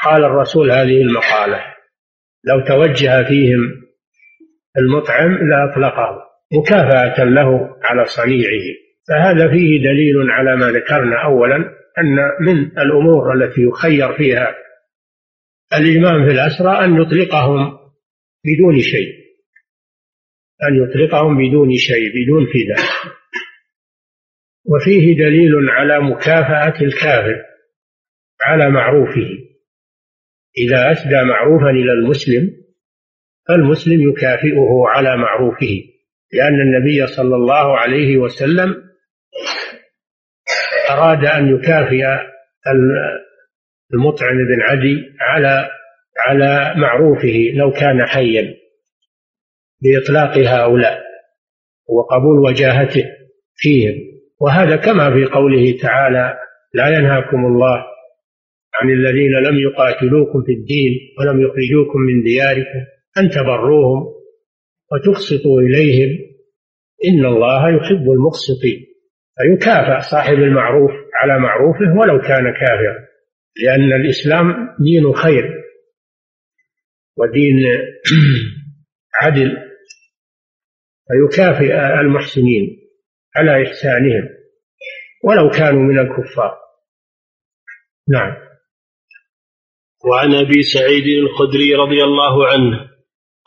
قال 0.03 0.23
الرسول 0.23 0.71
هذه 0.71 1.01
المقالة 1.01 1.75
لو 2.43 2.59
توجه 2.59 3.23
فيهم 3.23 3.86
المطعم 4.77 5.31
لأطلقه 5.31 6.27
مكافأة 6.53 7.23
له 7.23 7.75
على 7.83 8.05
صنيعه. 8.05 8.65
فهذا 9.09 9.51
فيه 9.51 9.83
دليل 9.83 10.31
على 10.31 10.55
ما 10.55 10.71
ذكرنا 10.71 11.23
أولا 11.25 11.55
أن 11.97 12.15
من 12.41 12.79
الأمور 12.79 13.33
التي 13.33 13.61
يخير 13.61 14.17
فيها 14.17 14.55
الإمام 15.73 16.25
في 16.25 16.31
الأسرى 16.31 16.85
أن 16.85 17.01
يطلقهم 17.01 17.77
بدون 18.45 18.79
شيء. 18.79 19.13
أن 20.69 20.83
يطلقهم 20.83 21.37
بدون 21.37 21.75
شيء 21.75 22.11
بدون 22.15 22.45
فداء. 22.45 22.87
وفيه 24.65 25.17
دليل 25.17 25.69
على 25.69 25.99
مكافأة 25.99 26.81
الكافر 26.81 27.43
على 28.45 28.69
معروفه. 28.69 29.27
إذا 30.57 30.91
أسدى 30.91 31.23
معروفا 31.23 31.69
إلى 31.69 31.93
المسلم 31.93 32.66
فالمسلم 33.47 34.09
يكافئه 34.09 34.83
على 34.87 35.17
معروفه 35.17 35.83
لأن 36.33 36.61
النبي 36.61 37.07
صلى 37.07 37.35
الله 37.35 37.77
عليه 37.77 38.17
وسلم 38.17 38.75
أراد 40.89 41.25
أن 41.25 41.55
يكافئ 41.55 42.03
المطعم 43.93 44.37
بن 44.37 44.61
عدي 44.61 45.03
على 45.19 45.69
على 46.27 46.73
معروفه 46.77 47.51
لو 47.53 47.71
كان 47.71 48.05
حيا 48.05 48.53
بإطلاق 49.81 50.37
هؤلاء 50.37 51.03
وقبول 51.89 52.39
وجاهته 52.39 53.05
فيهم. 53.55 53.95
وهذا 54.41 54.75
كما 54.75 55.13
في 55.13 55.25
قوله 55.25 55.77
تعالى 55.81 56.37
لا 56.73 56.87
ينهاكم 56.87 57.45
الله 57.45 57.85
عن 58.73 58.89
الذين 58.89 59.31
لم 59.31 59.59
يقاتلوكم 59.59 60.43
في 60.45 60.51
الدين 60.51 60.91
ولم 61.19 61.41
يخرجوكم 61.41 61.99
من 61.99 62.23
دياركم. 62.23 62.85
أن 63.19 63.29
تبروهم 63.29 64.13
وتقسطوا 64.91 65.61
إليهم. 65.61 66.27
إن 67.05 67.25
الله 67.25 67.69
يحب 67.69 68.11
المقسطين 68.11 68.85
فيكافأ 69.37 69.99
صاحب 69.99 70.33
المعروف 70.33 70.91
على 71.13 71.39
معروفه 71.39 71.99
ولو 71.99 72.19
كان 72.19 72.53
كافرا. 72.53 73.07
لأن 73.63 74.01
الإسلام 74.01 74.75
دين 74.79 75.13
خير 75.13 75.63
ودين 77.17 77.55
عدل. 79.21 79.57
فيكافئ 81.07 81.73
المحسنين 82.01 82.77
على 83.35 83.67
إحسانهم 83.67 84.29
ولو 85.23 85.49
كانوا 85.49 85.83
من 85.83 85.99
الكفار. 85.99 86.57
نعم. 88.09 88.47
وعن 90.05 90.33
أبي 90.33 90.63
سعيد 90.63 91.03
الخدري 91.23 91.75
رضي 91.75 92.03
الله 92.03 92.47
عنه 92.47 92.96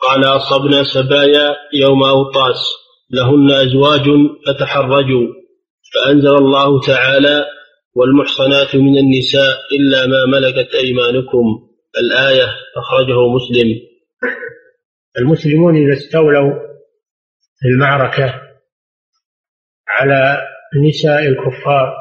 قال 0.01 0.23
أصبنا 0.25 0.83
سبايا 0.83 1.55
يوم 1.73 2.03
أوطاس 2.03 2.57
لهن 3.11 3.51
أزواج 3.51 4.05
فتحرجوا 4.47 5.27
فأنزل 5.93 6.35
الله 6.35 6.81
تعالى 6.81 7.45
والمحصنات 7.95 8.75
من 8.75 8.97
النساء 8.97 9.57
إلا 9.79 10.05
ما 10.07 10.25
ملكت 10.25 10.73
أيمانكم 10.75 11.69
الآية 11.97 12.47
أخرجه 12.77 13.27
مسلم. 13.27 13.79
المسلمون 15.17 15.75
إذا 15.75 15.93
استولوا 15.93 16.53
في 17.59 17.67
المعركة 17.67 18.41
على 19.87 20.47
نساء 20.87 21.27
الكفار 21.27 21.95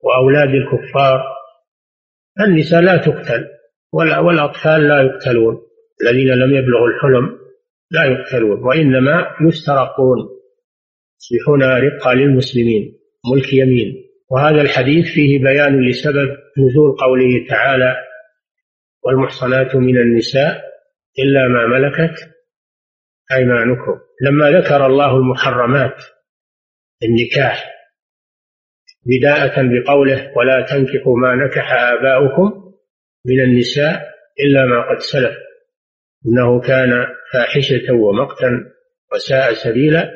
وأولاد 0.00 0.48
الكفار 0.48 1.24
النساء 2.40 2.80
لا 2.80 2.96
تقتل 2.96 3.48
والأطفال 3.92 4.88
لا 4.88 5.02
يقتلون. 5.02 5.69
الذين 6.02 6.28
لم 6.28 6.54
يبلغوا 6.54 6.88
الحلم 6.88 7.38
لا 7.90 8.04
يقتلون 8.04 8.64
وإنما 8.64 9.36
يسترقون. 9.48 10.18
يصبحون 11.20 11.62
رقة 11.62 12.12
للمسلمين 12.12 12.98
ملك 13.34 13.52
يمين. 13.52 13.94
وهذا 14.30 14.62
الحديث 14.62 15.04
فيه 15.14 15.38
بيان 15.38 15.88
لسبب 15.88 16.28
نزول 16.58 16.96
قوله 17.00 17.46
تعالى 17.48 17.96
والمحصنات 19.04 19.76
من 19.76 19.96
النساء 19.96 20.64
إلا 21.18 21.48
ما 21.48 21.66
ملكت 21.66 22.14
أيمانكم. 23.32 24.00
لما 24.22 24.50
ذكر 24.50 24.86
الله 24.86 25.16
المحرمات 25.16 25.96
النكاح 27.02 27.70
بداءة 29.06 29.62
بقوله 29.62 30.32
ولا 30.36 30.66
تنكحوا 30.70 31.16
ما 31.16 31.34
نكح 31.34 31.72
آباؤكم 31.72 32.72
من 33.26 33.40
النساء 33.40 34.10
إلا 34.40 34.66
ما 34.66 34.90
قد 34.90 34.98
سلف. 34.98 35.49
إنه 36.26 36.60
كان 36.60 37.06
فاحشة 37.32 37.94
ومقتا 37.94 38.50
وساء 39.12 39.52
سبيلا 39.52 40.10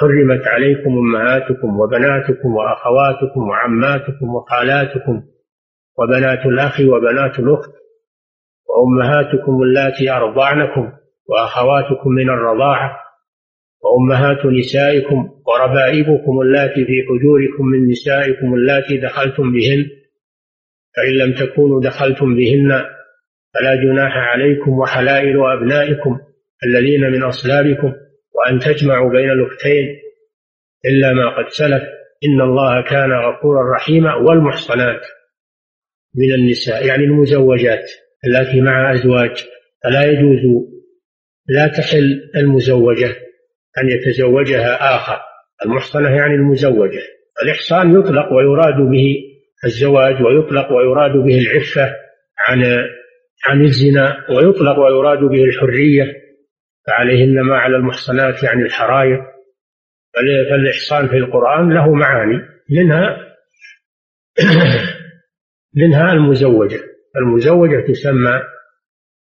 حرمت 0.00 0.46
عليكم 0.46 0.90
أمهاتكم 0.98 1.80
وبناتكم 1.80 2.54
وأخواتكم 2.56 3.48
وعماتكم 3.48 4.34
وخالاتكم 4.34 5.22
وبنات 5.98 6.46
الأخ 6.46 6.80
وبنات 6.80 7.38
الأخت 7.38 7.70
وأمهاتكم 8.68 9.62
اللاتي 9.62 10.10
أرضعنكم 10.10 10.92
وأخواتكم 11.28 12.10
من 12.10 12.30
الرضاعة 12.30 13.00
وأمهات 13.82 14.46
نسائكم 14.46 15.30
وربائبكم 15.46 16.40
اللاتي 16.40 16.84
في 16.84 17.02
حجوركم 17.08 17.64
من 17.66 17.90
نسائكم 17.90 18.54
اللاتي 18.54 18.96
دخلتم 18.96 19.52
بهن 19.52 19.86
فإن 20.96 21.12
لم 21.18 21.34
تكونوا 21.34 21.80
دخلتم 21.80 22.36
بهن 22.36 22.84
فلا 23.54 23.74
جناح 23.74 24.16
عليكم 24.16 24.70
وحلائل 24.70 25.36
أبنائكم 25.58 26.18
الذين 26.66 27.00
من 27.00 27.22
أصلابكم 27.22 27.92
وأن 28.34 28.58
تجمعوا 28.58 29.10
بين 29.10 29.30
الأختين 29.30 29.96
إلا 30.86 31.12
ما 31.12 31.36
قد 31.36 31.48
سلف. 31.48 31.82
إن 32.24 32.40
الله 32.40 32.82
كان 32.82 33.12
غفورا 33.12 33.76
رحيما. 33.76 34.14
والمحصنات 34.14 35.00
من 36.14 36.34
النساء 36.34 36.86
يعني 36.86 37.04
المزوجات 37.04 37.90
التي 38.26 38.60
مع 38.60 38.92
أزواج 38.92 39.44
فلا 39.84 40.04
يجوز 40.04 40.66
لا 41.48 41.66
تحل 41.66 42.30
المزوجة 42.36 43.16
أن 43.78 43.88
يتزوجها 43.88 44.96
آخر. 44.96 45.20
المحصنة 45.64 46.08
يعني 46.08 46.34
المزوجة. 46.34 47.02
الإحصان 47.42 48.00
يطلق 48.00 48.32
ويراد 48.32 48.90
به 48.90 49.16
الزواج 49.64 50.22
ويطلق 50.22 50.72
ويراد 50.72 51.12
به 51.12 51.38
العفة 51.38 51.96
عن 52.38 52.62
عن 53.46 53.64
الزنا 53.64 54.26
ويطلق 54.30 54.78
ويراد 54.78 55.18
به 55.18 55.44
الحرية 55.44 56.04
فعليهن 56.86 57.40
ما 57.40 57.56
على 57.56 57.76
المحصنات 57.76 58.42
يعني 58.42 58.62
الحراير 58.62 59.22
فالإحصان 60.50 61.08
في 61.08 61.16
القرآن 61.16 61.72
له 61.72 61.94
معاني 61.94 62.42
منها 62.70 63.16
منها 65.80 66.12
المزوجة. 66.12 66.80
المزوجة 67.16 67.86
تسمى 67.88 68.42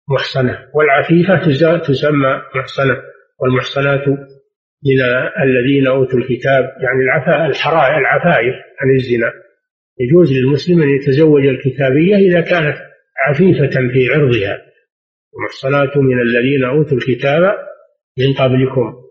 محصنة 0.10 0.70
والعفيفة 0.74 1.38
تسمى 1.78 2.42
محصنة. 2.56 2.98
والمحصنات 3.40 4.08
من 4.86 5.02
الذين 5.44 5.88
أوتوا 5.88 6.20
الكتاب 6.20 6.64
يعني 6.64 7.00
العفاء 7.04 7.46
الحرائر 7.46 7.98
العفائف 7.98 8.56
عن 8.82 8.96
الزنا. 8.96 9.34
يجوز 10.00 10.34
للمسلم 10.34 10.82
أن 10.82 10.90
يتزوج 10.90 11.46
الكتابية 11.46 12.16
إذا 12.16 12.42
كانت 12.42 12.93
عفيفة 13.28 13.92
في 13.94 14.10
عرضها. 14.14 14.74
المحصنات 15.38 15.98
من 15.98 16.22
الذين 16.22 16.64
أوتوا 16.64 16.98
الكتاب 16.98 17.42
من 18.18 18.34
قبلكم. 18.34 19.04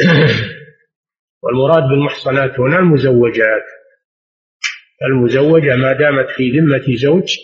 والمراد 1.42 1.82
بالمحصنات 1.82 2.60
هنا 2.60 2.78
المزوجات. 2.78 3.64
المزوجة 5.02 5.76
ما 5.76 5.92
دامت 5.92 6.30
في 6.30 6.50
ذمة 6.50 6.96
زوج 6.96 7.36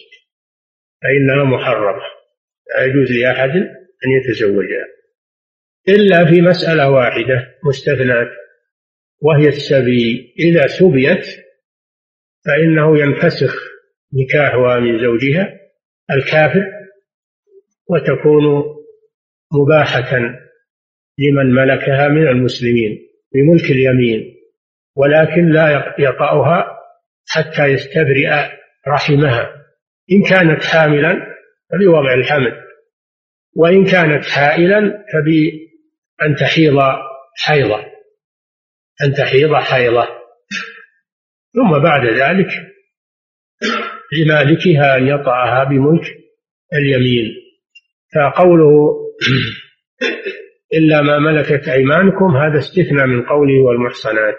فإنها 1.02 1.44
محرمة. 1.44 2.02
لا 2.74 2.84
يجوز 2.84 3.12
لأحد 3.12 3.50
أن 4.06 4.10
يتزوجها. 4.20 4.86
إلا 5.88 6.24
في 6.24 6.40
مسألة 6.40 6.90
واحدة 6.90 7.58
مستثنات 7.64 8.28
وهي 9.20 9.48
السبي. 9.48 10.34
إذا 10.38 10.66
سبيت 10.66 11.26
فإنه 12.46 12.98
ينفسخ. 12.98 13.69
نكاحها 14.14 14.80
من 14.80 14.98
زوجها 14.98 15.60
الكافر 16.10 16.64
وتكون 17.88 18.64
مباحة 19.52 20.18
لمن 21.18 21.54
ملكها 21.54 22.08
من 22.08 22.28
المسلمين 22.28 22.98
بملك 23.34 23.70
اليمين 23.70 24.36
ولكن 24.96 25.50
لا 25.50 25.94
يطأها 25.98 26.78
حتى 27.28 27.66
يستبرئ 27.66 28.28
رحمها. 28.88 29.56
إن 30.12 30.22
كانت 30.22 30.64
حاملا 30.64 31.26
فبوضع 31.70 32.14
الحمل 32.14 32.52
وإن 33.56 33.84
كانت 33.84 34.24
حائلا 34.24 34.80
فبأن 35.12 36.36
تحيض 36.36 36.78
حيضة 37.36 37.84
أن 39.04 39.12
تحيض 39.12 39.54
حيضة. 39.54 40.08
ثم 41.54 41.78
بعد 41.78 42.06
ذلك 42.06 42.69
لمالكها 44.12 44.96
أن 44.96 45.06
يطعها 45.06 45.64
بملك 45.64 46.04
اليمين. 46.72 47.34
فقوله 48.14 48.96
إلا 50.78 51.02
ما 51.02 51.18
ملكت 51.18 51.68
أيمانكم 51.68 52.36
هذا 52.36 52.58
استثنى 52.58 53.06
من 53.06 53.22
قوله 53.22 53.62
والمحصنات. 53.62 54.36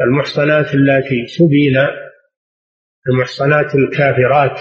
المحصنات 0.00 0.74
التي 0.74 1.26
سبين 1.26 1.76
المحصنات 3.08 3.74
الكافرات 3.74 4.60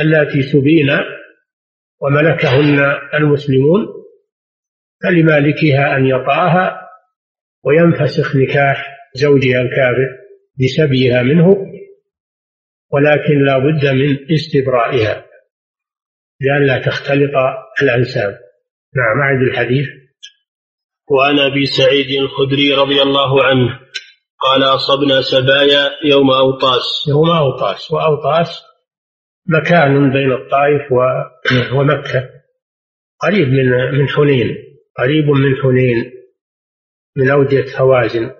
التي 0.00 0.42
سبين 0.42 0.88
وملكهن 2.00 2.78
المسلمون 3.14 3.86
فلمالكها 5.02 5.96
أن 5.96 6.06
يطاها 6.06 6.88
وينفسخ 7.64 8.36
نكاح 8.36 8.96
زوجها 9.14 9.60
الكافر 9.60 10.18
بسبيها 10.60 11.22
منه. 11.22 11.66
ولكن 12.92 13.44
لا 13.46 13.58
بد 13.58 13.86
من 13.86 14.34
استبرائها 14.34 15.26
لئلا 16.40 16.78
تختلط 16.86 17.32
الأنساب. 17.82 18.38
نعم 18.96 19.20
أعد 19.20 19.42
الحديث. 19.42 19.88
وعن 21.10 21.38
أبي 21.38 21.66
سعيد 21.66 22.20
الخدري 22.20 22.74
رضي 22.74 23.02
الله 23.02 23.44
عنه 23.44 23.80
قال 24.40 24.62
أصبنا 24.62 25.20
سبايا 25.20 25.90
يوم 26.04 26.30
أوطاس. 26.30 26.84
يوم 27.08 27.30
أوطاس. 27.30 27.90
وأوطاس 27.90 28.64
مكان 29.46 30.12
بين 30.12 30.32
الطائف 30.32 30.92
ومكة 31.72 32.30
قريب 33.20 33.48
من 33.48 33.98
من 33.98 34.08
حنين. 34.08 34.56
قريب 34.98 35.24
من 35.24 35.62
حنين 35.62 36.12
من 37.16 37.30
أودية 37.30 37.76
هوازن. 37.76 38.30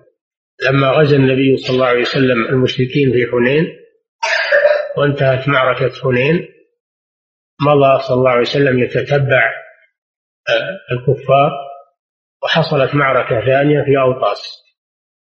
لما 0.69 0.91
غزا 0.91 1.17
النبي 1.17 1.57
صلى 1.57 1.75
الله 1.75 1.87
عليه 1.87 2.01
وسلم 2.01 2.47
المشركين 2.49 3.13
في 3.13 3.27
حنين 3.33 3.78
وانتهت 4.99 5.49
معركة 5.49 5.91
حنين 6.03 6.49
مضى 7.61 8.03
صلى 8.09 8.17
الله 8.17 8.31
عليه 8.31 8.41
وسلم 8.41 8.79
يتتبع 8.79 9.53
آه، 10.49 10.93
الكفار 10.93 11.51
وحصلت 12.43 12.95
معركة 12.95 13.47
ثانية 13.47 13.85
في 13.85 13.99
أوطاس. 13.99 14.65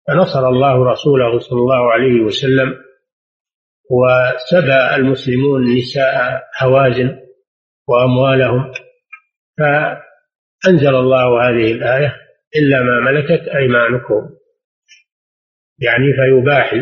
فنصر 0.08 0.48
الله 0.48 0.90
رسوله 0.90 1.38
صلى 1.38 1.58
الله 1.58 1.92
عليه 1.92 2.20
وسلم 2.20 2.74
وسبى 3.90 4.94
المسلمون 4.96 5.76
نساء 5.76 6.42
هوازن 6.62 7.18
وأموالهم. 7.88 8.72
فأنزل 9.58 10.94
الله 10.94 11.48
هذه 11.48 11.72
الآية 11.72 12.16
إلا 12.56 12.82
ما 12.82 13.00
ملكت 13.00 13.48
أيمانكم. 13.48 14.30
يعني 15.78 16.12
فيباح 16.12 16.74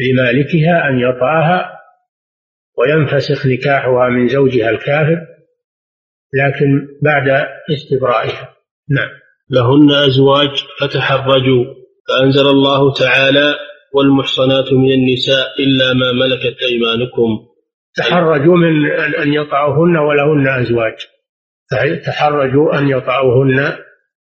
لمالكها 0.00 0.88
أن 0.88 0.98
يطأها 0.98 1.77
وينفسخ 2.78 3.46
نكاحها 3.46 4.08
من 4.08 4.28
زوجها 4.28 4.70
الكافر 4.70 5.26
لكن 6.34 6.88
بعد 7.02 7.46
استبرائها. 7.70 8.54
نعم. 8.90 9.08
لهن 9.50 9.90
أزواج 9.90 10.64
فتحرجوا 10.80 11.64
فأنزل 12.08 12.46
الله 12.46 12.92
تعالى 12.92 13.54
والمحصنات 13.94 14.72
من 14.72 14.92
النساء 14.92 15.46
إلا 15.58 15.94
ما 15.94 16.12
ملكت 16.12 16.62
أيمانكم. 16.62 17.48
تحرجوا 17.96 18.56
من 18.56 18.90
أن 19.22 19.32
يطعوهن 19.32 19.96
ولهن 19.96 20.48
أزواج. 20.48 20.94
تحرجوا 22.06 22.78
أن 22.78 22.88
يطعوهن 22.88 23.56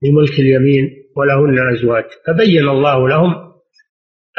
بملك 0.02 0.38
اليمين 0.38 0.90
ولهن 1.16 1.74
أزواج. 1.74 2.04
فبين 2.26 2.68
الله 2.68 3.08
لهم 3.08 3.34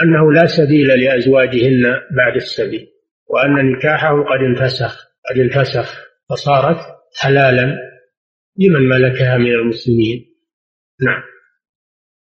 أنه 0.03 0.31
لا 0.33 0.45
سبيل 0.45 0.87
لأزواجهن 0.87 1.83
بعد 2.17 2.35
السبيل. 2.35 2.87
وأن 3.29 3.71
نكاحه 3.71 4.23
قد 4.23 4.39
انفسخ 4.39 5.09
قد 5.29 5.39
انفسخ 5.39 5.95
فصارت 6.29 6.77
حلالا 7.21 7.75
لمن 8.59 8.89
ملكها 8.89 9.37
من 9.37 9.51
المسلمين. 9.51 10.25
نعم. 11.01 11.21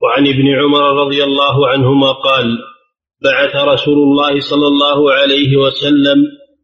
وعن 0.02 0.28
ابن 0.28 0.48
عمر 0.60 1.06
رضي 1.06 1.24
الله 1.24 1.70
عنهما 1.70 2.12
قال 2.12 2.58
بعث 3.24 3.56
رسول 3.56 3.98
الله 3.98 4.40
صلى 4.40 4.68
الله 4.68 5.14
عليه 5.14 5.58
وسلم 5.58 6.18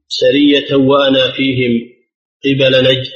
سرية 0.07 0.75
وأنا 0.75 1.31
فيهم 1.31 1.71
قبل 2.45 2.83
نجد. 2.83 3.11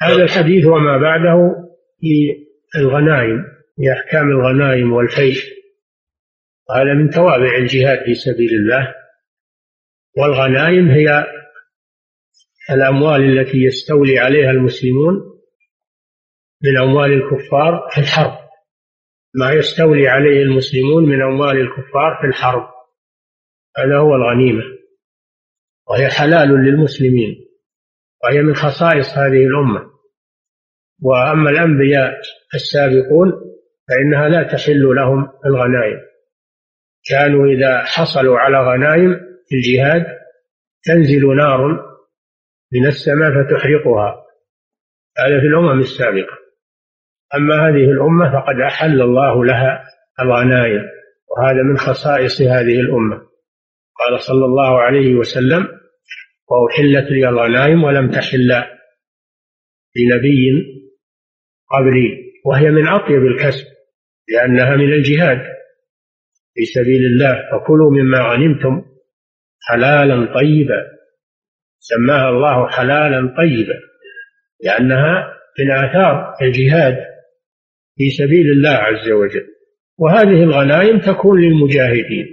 هذا 0.00 0.22
الحديث 0.22 0.66
وما 0.66 0.98
بعده 0.98 1.54
في 2.00 2.36
الغنائم 2.76 3.44
في 3.76 3.92
أحكام 3.92 4.28
الغنائم 4.30 4.92
والفيء 4.92 5.36
وهذا 6.68 6.94
من 6.94 7.10
توابع 7.10 7.56
الجهاد 7.56 8.04
في 8.04 8.14
سبيل 8.14 8.54
الله. 8.54 8.94
والغنائم 10.16 10.90
هي 10.90 11.26
الأموال 12.70 13.38
التي 13.38 13.58
يستولي 13.58 14.18
عليها 14.18 14.50
المسلمون 14.50 15.14
من 16.62 16.78
أموال 16.78 17.12
الكفار 17.12 17.88
في 17.94 18.00
الحرب. 18.00 18.38
ما 19.34 19.52
يستولي 19.52 20.08
عليه 20.08 20.42
المسلمون 20.42 21.04
من 21.04 21.22
أموال 21.22 21.60
الكفار 21.60 22.18
في 22.20 22.26
الحرب. 22.26 22.68
هذا 23.78 23.98
هو 23.98 24.14
الغنيمة. 24.14 24.62
وهي 25.88 26.08
حلال 26.08 26.48
للمسلمين. 26.48 27.46
وهي 28.24 28.42
من 28.42 28.54
خصائص 28.54 29.18
هذه 29.18 29.46
الأمة. 29.46 29.90
وأما 31.02 31.50
الأنبياء 31.50 32.20
السابقون 32.54 33.32
فإنها 33.88 34.28
لا 34.28 34.42
تحل 34.52 34.82
لهم 34.96 35.28
الغنائم. 35.46 36.00
كانوا 37.04 37.46
إذا 37.46 37.84
حصلوا 37.84 38.38
على 38.38 38.58
غنائم 38.58 39.29
في 39.50 39.56
الجهاد 39.56 40.06
تنزل 40.84 41.36
نار 41.36 41.90
من 42.72 42.86
السماء 42.86 43.30
فتحرقها. 43.30 44.26
هذا 45.18 45.40
في 45.40 45.46
الأمم 45.46 45.80
السابقة. 45.80 46.38
أما 47.34 47.54
هذه 47.54 47.90
الأمة 47.90 48.32
فقد 48.32 48.60
أحل 48.60 49.02
الله 49.02 49.44
لها 49.44 49.84
الغنائم 50.20 50.82
وهذا 51.28 51.62
من 51.62 51.76
خصائص 51.76 52.42
هذه 52.42 52.80
الأمة. 52.80 53.16
قال 53.98 54.20
صلى 54.20 54.44
الله 54.44 54.80
عليه 54.80 55.14
وسلم 55.14 55.68
وأحلت 56.50 57.10
لي 57.10 57.28
الغنائم 57.28 57.84
ولم 57.84 58.10
تحل 58.10 58.48
لنبي 59.96 60.50
قبلي 61.70 62.32
وهي 62.44 62.70
من 62.70 62.88
أطيب 62.88 63.26
الكسب 63.26 63.66
لأنها 64.28 64.76
من 64.76 64.92
الجهاد. 64.92 65.60
في 66.54 66.64
سبيل 66.64 67.06
الله 67.06 67.34
فكلوا 67.52 67.90
مما 67.90 68.18
غنمتم 68.18 68.90
حلالا 69.60 70.34
طيبا. 70.34 70.86
سماها 71.78 72.28
الله 72.28 72.68
حلالا 72.68 73.34
طيبا 73.36 73.80
لأنها 74.64 75.34
من 75.58 75.70
آثار 75.70 76.34
الجهاد 76.42 76.96
في 77.96 78.10
سبيل 78.10 78.50
الله 78.52 78.70
عز 78.70 79.10
وجل. 79.10 79.46
وهذه 79.98 80.42
الغنائم 80.42 80.98
تكون 80.98 81.40
للمجاهدين 81.40 82.26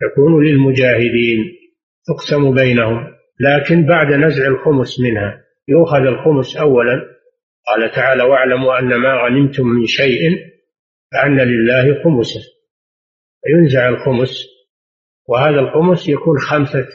تكون 0.00 0.46
للمجاهدين 0.46 1.38
تقسم 2.06 2.54
بينهم. 2.54 3.16
لكن 3.40 3.86
بعد 3.86 4.12
نزع 4.12 4.46
الخمس 4.46 5.00
منها 5.00 5.42
يؤخذ 5.68 6.00
الخمس 6.00 6.56
أولا. 6.56 7.16
قال 7.66 7.90
تعالى 7.90 8.22
واعلموا 8.22 8.78
أن 8.78 8.94
ما 8.94 9.14
غنمتم 9.14 9.66
من 9.66 9.86
شيء 9.86 10.38
فأن 11.12 11.40
لله 11.40 12.02
خمسه. 12.04 12.40
فينزع 13.44 13.88
الخمس 13.88 14.55
وهذا 15.28 15.60
الخمس 15.60 16.08
يكون 16.08 16.38
خمسة 16.38 16.88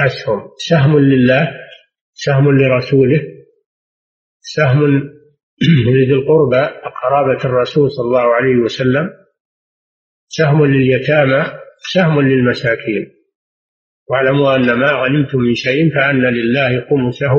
أسهم 0.00 0.50
سهم 0.68 0.98
لله 0.98 1.48
سهم 2.14 2.58
لرسوله 2.58 3.22
سهم 4.40 4.80
لذي 5.94 6.12
القربى 6.12 6.80
قرابة 7.02 7.44
الرسول 7.44 7.90
صلى 7.90 8.06
الله 8.06 8.34
عليه 8.34 8.56
وسلم 8.56 9.10
سهم 10.28 10.64
لليتامى 10.66 11.60
سهم 11.92 12.20
للمساكين. 12.20 13.12
واعلموا 14.10 14.56
أن 14.56 14.78
ما 14.78 14.92
غنمتم 14.92 15.38
من 15.38 15.54
شيء 15.54 15.94
فأن 15.94 16.22
لله 16.22 16.86
خمسه 16.90 17.32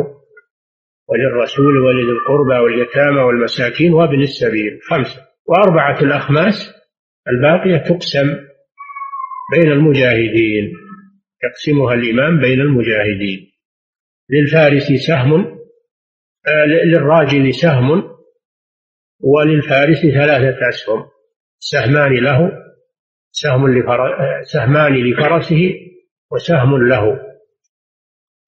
وللرسول 1.08 1.78
ولذي 1.78 2.12
القربى 2.12 2.60
واليتامى 2.60 3.22
والمساكين 3.22 3.94
وابن 3.94 4.22
السبيل. 4.22 4.80
خمسة. 4.90 5.22
وأربعة 5.46 6.02
الأخماس 6.02 6.74
الباقية 7.28 7.78
تقسم 7.78 8.51
بين 9.52 9.72
المجاهدين 9.72 10.74
يقسمها 11.44 11.94
الإمام 11.94 12.42
بين 12.42 12.62
المجاهدين. 12.62 13.52
للفارس 14.30 14.92
سهم 15.08 15.62
آه، 16.48 16.66
للراجل 16.66 17.54
سهم 17.54 18.12
وللفارس 19.20 20.02
ثلاثة 20.02 20.70
أسهم. 20.70 21.06
سهمان 21.60 22.14
له 22.24 22.52
سهم 23.32 23.68
لفر... 23.68 24.18
سهمان 24.44 24.94
لفرسه 24.94 25.74
وسهم 26.32 26.88
له. 26.88 27.20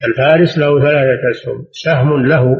الفارس 0.03 0.57
له 0.57 0.79
ثلاثة 0.79 1.31
أسهم 1.31 1.67
سهم 1.71 2.25
له 2.25 2.57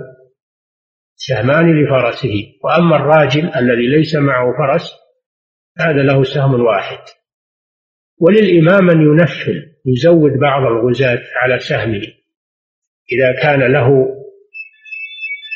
سهمان 1.16 1.84
لفرسه. 1.84 2.54
وأما 2.64 2.96
الراجل 2.96 3.56
الذي 3.56 3.88
ليس 3.88 4.16
معه 4.16 4.54
فرس 4.58 4.92
هذا 5.80 6.04
له 6.04 6.24
سهم 6.24 6.54
واحد. 6.54 7.23
وللإمام 8.20 8.90
أن 8.90 9.02
ينفل 9.02 9.74
يزود 9.86 10.32
بعض 10.32 10.62
الغزاة 10.62 11.22
على 11.36 11.60
سهمه. 11.60 12.02
إذا 13.12 13.42
كان 13.42 13.72
له 13.72 14.08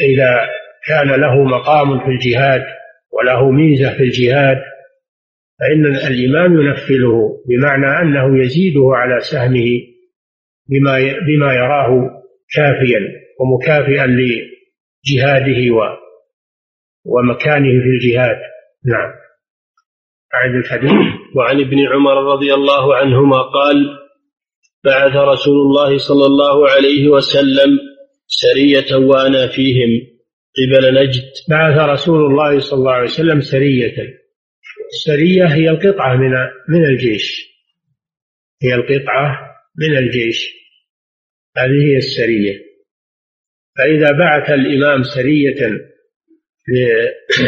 إذا 0.02 0.50
كان 0.88 1.22
له 1.22 1.44
مقام 1.44 2.00
في 2.00 2.12
الجهاد 2.12 2.66
وله 3.12 3.52
ميزة 3.52 3.98
في 3.98 4.04
الجهاد 4.04 4.58
فإن 5.60 5.86
الإمام 5.86 6.62
ينفله 6.62 7.44
بمعنى 7.50 8.02
أنه 8.02 8.44
يزيده 8.44 8.92
على 8.94 9.20
سهمه 9.20 9.82
بما 10.70 10.98
بما 11.00 11.54
يراه 11.54 12.24
كافيا 12.56 13.00
ومكافئا 13.40 14.08
لجهاده 14.08 15.74
ومكانه 17.06 17.82
في 17.84 17.90
الجهاد. 17.90 18.38
نعم. 18.86 19.14
أعد 20.34 20.56
الحديث. 20.56 21.17
وعن 21.36 21.60
ابن 21.62 21.88
عمر 21.88 22.34
رضي 22.34 22.54
الله 22.54 22.96
عنهما 22.96 23.42
قال 23.42 23.98
بعث 24.84 25.16
رسول 25.16 25.62
الله 25.62 25.98
صلى 25.98 26.26
الله 26.26 26.70
عليه 26.70 27.08
وسلم 27.08 27.80
سرية 28.28 28.96
وأنا 28.96 29.48
فيهم 29.48 29.90
قبل 30.58 31.04
نجد. 31.04 31.32
بعث 31.50 31.90
رسول 31.90 32.26
الله 32.26 32.60
صلى 32.60 32.80
الله 32.80 32.92
عليه 32.92 33.10
وسلم 33.10 33.42
سرية. 33.42 33.96
السرية 34.94 35.46
هي 35.46 35.70
القطعة 35.70 36.16
من 36.16 36.32
من 36.70 36.86
الجيش. 36.86 37.58
هي 38.64 38.76
القطعة 38.76 39.40
من 39.78 39.98
الجيش. 39.98 40.54
هذه 41.58 41.92
هي 41.92 41.98
السرية. 41.98 42.68
فإذا 43.78 44.12
بعث 44.12 44.50
الإمام 44.50 45.04
سرية 45.04 45.88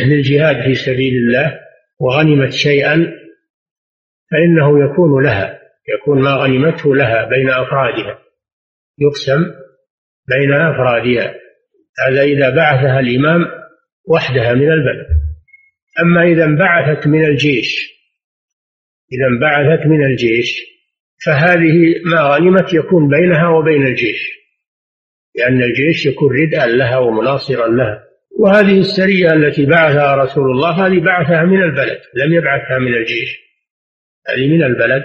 للجهاد 0.06 0.64
في 0.64 0.76
سبيل 0.76 1.14
الله 1.14 1.60
وغنمت 2.00 2.54
شيئا 2.54 3.19
فإنه 4.32 4.84
يكون 4.86 5.24
لها 5.24 5.60
يكون 5.96 6.22
ما 6.22 6.32
غنمته 6.32 6.96
لها 6.96 7.30
بين 7.30 7.50
أفرادها. 7.50 8.20
يقسم 9.00 9.46
بين 10.28 10.54
أفرادها. 10.54 11.36
هذا 12.08 12.22
إذا 12.22 12.50
بعثها 12.50 13.00
الإمام 13.00 13.46
وحدها 14.08 14.54
من 14.54 14.72
البلد. 14.72 15.08
أما 16.02 16.24
إذا 16.24 16.44
انبعثت 16.44 17.08
من 17.08 17.26
الجيش 17.26 18.00
إذا 19.14 19.28
انبعثت 19.28 19.86
من 19.86 20.06
الجيش 20.06 20.62
فهذه 21.26 22.02
ما 22.06 22.22
غنمت 22.22 22.74
يكون 22.74 23.08
بينها 23.08 23.48
وبين 23.48 23.86
الجيش. 23.86 24.40
لأن 25.36 25.64
الجيش 25.64 26.06
يكون 26.06 26.42
ردءا 26.42 26.68
لها 26.68 26.98
ومناصرا 26.98 27.68
لها. 27.68 28.04
وهذه 28.40 28.80
السرية 28.80 29.34
التي 29.34 29.66
بعثها 29.66 30.16
رسول 30.16 30.52
الله 30.52 30.88
هذه 30.88 31.00
بعثها 31.00 31.44
من 31.44 31.64
البلد 31.64 32.00
لم 32.16 32.34
يبعثها 32.34 32.78
من 32.80 32.94
الجيش. 32.94 33.49
هذه 34.30 34.48
من 34.48 34.64
البلد 34.64 35.04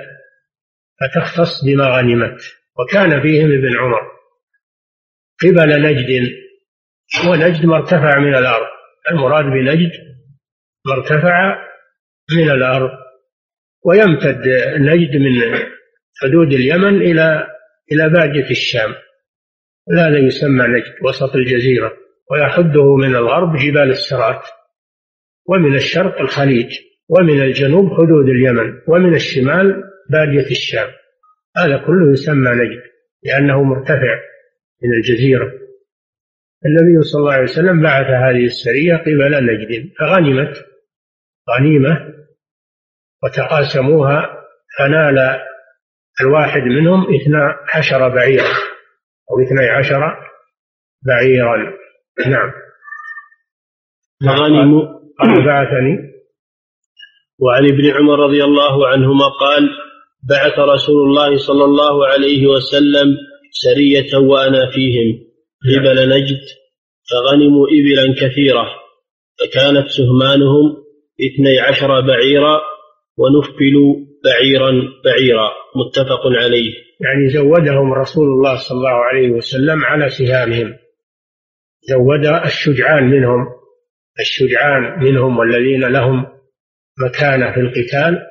فتختص 1.01 1.65
بما 1.65 1.85
غنمت. 1.85 2.41
وكان 2.79 3.23
فيهم 3.23 3.53
ابن 3.53 3.77
عمر. 3.79 4.01
قبل 5.43 5.83
نجد 5.83 6.31
ونجد 7.29 7.67
مرتفع 7.67 8.19
من 8.19 8.35
الأرض. 8.35 8.67
المراد 9.11 9.45
بنجد 9.45 9.93
مرتفع 10.87 11.57
من 12.37 12.51
الأرض. 12.51 12.91
ويمتد 13.85 14.49
نجد 14.79 15.17
من 15.17 15.59
حدود 16.23 16.53
اليمن 16.53 17.03
إلى 17.03 17.47
إلى 17.93 18.09
باجة 18.09 18.51
الشام. 18.51 18.95
هذا 19.99 20.19
يسمى 20.19 20.67
نجد 20.67 20.95
وسط 21.03 21.35
الجزيرة. 21.35 21.93
ويحده 22.31 22.97
من 22.97 23.17
الغرب 23.17 23.57
جبال 23.57 23.91
السرات 23.91 24.43
ومن 25.47 25.75
الشرق 25.75 26.21
الخليج. 26.21 26.94
ومن 27.09 27.43
الجنوب 27.43 27.93
حدود 27.93 28.29
اليمن 28.29 28.81
ومن 28.89 29.15
الشمال 29.15 29.83
بادية 30.11 30.51
الشام. 30.51 30.89
هذا 31.57 31.77
كله 31.87 32.13
يسمى 32.13 32.51
نجد 32.51 32.83
لأنه 33.23 33.63
مرتفع 33.63 34.21
من 34.83 34.93
الجزيرة. 34.93 35.65
النبي 36.67 37.03
صلى 37.03 37.21
الله 37.21 37.33
عليه 37.33 37.43
وسلم 37.43 37.83
بعث 37.83 38.07
هذه 38.07 38.45
السرية 38.45 38.97
قبل 38.97 39.47
نجد 39.47 39.93
فغنمت 39.99 40.65
غنيمة 41.51 42.15
وتقاسموها 43.23 44.45
فنال 44.79 45.41
الواحد 46.21 46.63
منهم 46.63 47.15
اثنا 47.15 47.57
عشر 47.75 48.09
بعيرا 48.09 48.53
أو 49.31 49.43
اثني 49.43 49.69
عشر 49.69 50.17
بعيرا. 51.07 51.57
نعم. 52.27 52.53
فغنموا. 54.27 54.83
بعثني. 55.47 56.14
وعن 57.39 57.65
ابن 57.65 57.91
عمر 57.91 58.19
رضي 58.19 58.45
الله 58.45 58.87
عنهما 58.89 59.29
قال 59.29 59.71
بعث 60.29 60.59
رسول 60.59 61.09
الله 61.09 61.37
صلى 61.37 61.65
الله 61.65 62.07
عليه 62.07 62.47
وسلم 62.47 63.17
سرية 63.51 64.19
وأنا 64.19 64.71
فيهم 64.71 65.21
قبل 65.77 66.09
نجد 66.09 66.41
فغنموا 67.11 67.67
إبلا 67.69 68.15
كثيرة 68.15 68.67
فكانت 69.41 69.89
سهمانهم 69.89 70.77
اثني 71.21 71.61
عشر 71.61 72.01
بعيرا 72.01 72.61
ونفلوا 73.19 73.97
بعيرا 74.25 74.73
بعيرا 75.05 75.51
متفق 75.77 76.27
عليه. 76.27 76.73
يعني 77.01 77.29
زودهم 77.29 77.93
رسول 77.93 78.27
الله 78.27 78.57
صلى 78.57 78.77
الله 78.79 78.91
عليه 78.91 79.31
وسلم 79.31 79.85
على 79.85 80.11
سهامهم. 80.11 80.75
زود 81.91 82.27
الشجعان 82.27 83.05
منهم 83.05 83.47
الشجعان 84.21 85.05
منهم 85.05 85.39
والذين 85.39 85.85
لهم 85.85 86.34
مكانة 86.99 87.53
في 87.53 87.61
القتال 87.61 88.23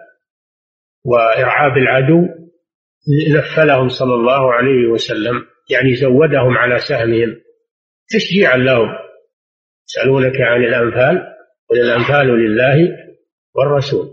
وإرعاب 1.05 1.77
العدو 1.77 2.27
نفلهم 3.35 3.87
صلى 3.87 4.13
الله 4.13 4.53
عليه 4.53 4.87
وسلم 4.87 5.45
يعني 5.69 5.95
زودهم 5.95 6.57
على 6.57 6.79
سهمهم 6.79 7.35
تشجيعا 8.09 8.57
لهم. 8.57 8.89
يسألونك 9.89 10.41
عن 10.41 10.63
الأنفال 10.63 11.23
قل 11.69 11.79
الأنفال 11.79 12.27
لله 12.27 12.89
والرسول. 13.55 14.07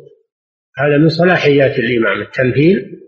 هذا 0.79 0.99
من 0.99 1.09
صلاحيات 1.09 1.79
الإمام. 1.79 2.23
التنفيل 2.23 3.01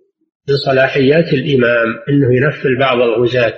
من 0.49 0.57
صلاحيات 0.57 1.33
الإمام 1.33 1.99
أنه 2.09 2.37
ينفل 2.37 2.79
بعض 2.79 2.99
الغزاة 2.99 3.55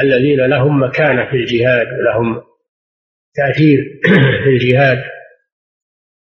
الذين 0.00 0.46
لهم 0.46 0.82
مكانة 0.82 1.30
في 1.30 1.36
الجهاد 1.36 1.86
ولهم 1.86 2.42
تأثير 3.34 4.00
في 4.44 4.48
الجهاد. 4.48 4.98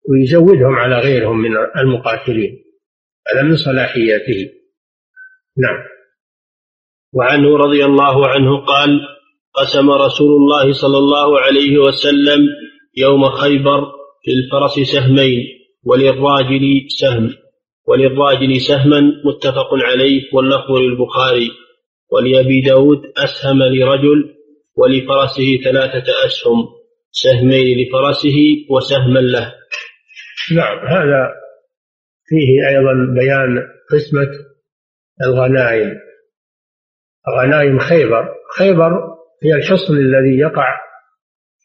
ويزودهم 0.08 0.76
على 0.76 1.00
غيرهم 1.00 1.38
من 1.38 1.52
المقاتلين. 1.78 2.64
هذا 3.34 3.44
من 3.44 3.56
صلاحياته. 3.56 4.50
نعم. 5.58 5.84
وعنه 7.14 7.58
رضي 7.58 7.86
الله 7.86 8.28
عنه 8.28 8.58
قال 8.66 9.00
قسم 9.54 9.92
رسول 9.92 10.32
الله 10.36 10.74
صلى 10.74 10.98
الله 10.98 11.40
عليه 11.40 11.78
وسلم 11.78 12.40
يوم 12.98 13.30
خيبر 13.30 13.92
في 14.24 14.32
الفرس 14.32 14.80
سهمين 14.80 15.46
وللراجل 15.86 16.86
سهم 16.90 17.34
وللراجل 17.88 18.62
سهما 18.62 19.02
متفق 19.26 19.70
عليه 19.74 20.22
واللفظ 20.34 20.72
للبخاري 20.72 21.52
ولأبي 22.12 22.62
داود 22.62 23.02
أسهم 23.18 23.64
لرجل 23.64 24.34
ولفرسه 24.76 25.60
ثلاثة 25.64 26.26
أسهم 26.26 26.68
سهمين 27.12 27.78
لفرسه 27.80 28.38
وسهما 28.70 29.20
له. 29.20 29.54
نعم 30.56 30.88
هذا 30.88 31.34
فيه 32.26 32.68
أيضا 32.68 33.14
بيان 33.14 33.68
قسمة 33.92 34.32
الغنائم. 35.22 36.00
غنائم 37.38 37.80
خيبر. 37.80 38.36
خيبر 38.58 39.18
هي 39.44 39.54
الحصن 39.54 39.98
الذي 39.98 40.40
يقع 40.40 40.80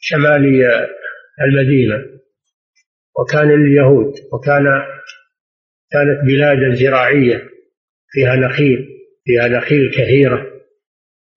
شمالي 0.00 0.86
المدينة 1.40 2.20
وكان 3.18 3.48
لليهود 3.48 4.12
وكان 4.32 4.64
كانت 5.90 6.26
بلادا 6.26 6.74
زراعية 6.74 7.48
فيها 8.10 8.36
نخيل 8.36 8.88
فيها 9.24 9.48
نخيل 9.48 9.90
كثيرة. 9.90 10.52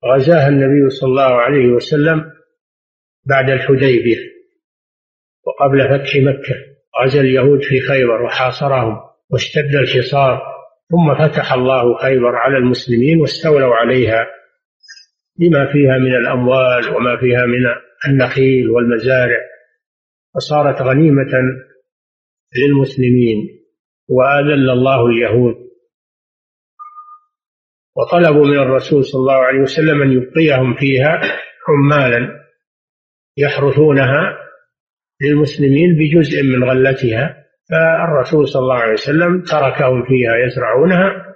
غزاها 0.04 0.48
النبي 0.48 0.90
صلى 0.90 1.08
الله 1.08 1.40
عليه 1.40 1.66
وسلم 1.66 2.32
بعد 3.24 3.50
الحديبية 3.50 4.18
وقبل 5.46 5.88
فتح 5.88 6.16
مكة. 6.16 6.65
غزا 7.04 7.20
اليهود 7.20 7.62
في 7.62 7.80
خيبر 7.80 8.22
وحاصرهم 8.22 9.00
واشتد 9.30 9.74
الحصار 9.74 10.42
ثم 10.90 11.14
فتح 11.14 11.52
الله 11.52 11.96
خيبر 11.96 12.36
على 12.36 12.58
المسلمين 12.58 13.20
واستولوا 13.20 13.74
عليها 13.74 14.26
بما 15.38 15.72
فيها 15.72 15.98
من 15.98 16.14
الأموال 16.14 16.96
وما 16.96 17.16
فيها 17.16 17.46
من 17.46 17.66
النخيل 18.08 18.70
والمزارع. 18.70 19.38
فصارت 20.34 20.82
غنيمة 20.82 21.32
للمسلمين 22.56 23.64
وأذل 24.08 24.70
الله 24.70 25.06
اليهود. 25.06 25.54
وطلبوا 27.96 28.46
من 28.46 28.58
الرسول 28.58 29.04
صلى 29.04 29.18
الله 29.18 29.34
عليه 29.34 29.60
وسلم 29.60 30.02
أن 30.02 30.12
يبقيهم 30.12 30.74
فيها 30.74 31.20
عمالا 31.68 32.46
يحرثونها 33.36 34.45
للمسلمين 35.22 35.96
بجزء 35.98 36.42
من 36.42 36.64
غلتها 36.64 37.46
فالرسول 37.70 38.48
صلى 38.48 38.62
الله 38.62 38.74
عليه 38.74 38.92
وسلم 38.92 39.42
تركهم 39.42 40.06
فيها 40.06 40.36
يزرعونها 40.36 41.34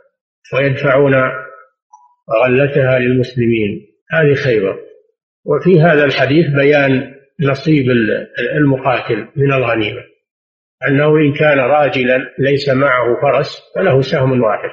ويدفعون 0.54 1.14
غلتها 2.44 2.98
للمسلمين. 2.98 3.86
هذه 4.10 4.34
خيبر. 4.34 4.78
وفي 5.44 5.80
هذا 5.80 6.04
الحديث 6.04 6.46
بيان 6.46 7.14
نصيب 7.40 7.84
المقاتل 8.56 9.28
من 9.36 9.52
الغنيمة. 9.52 10.02
أنه 10.88 11.16
إن 11.16 11.32
كان 11.32 11.58
راجلا 11.58 12.34
ليس 12.38 12.68
معه 12.68 13.20
فرس 13.22 13.62
فله 13.74 14.00
سهم 14.00 14.42
واحد. 14.42 14.70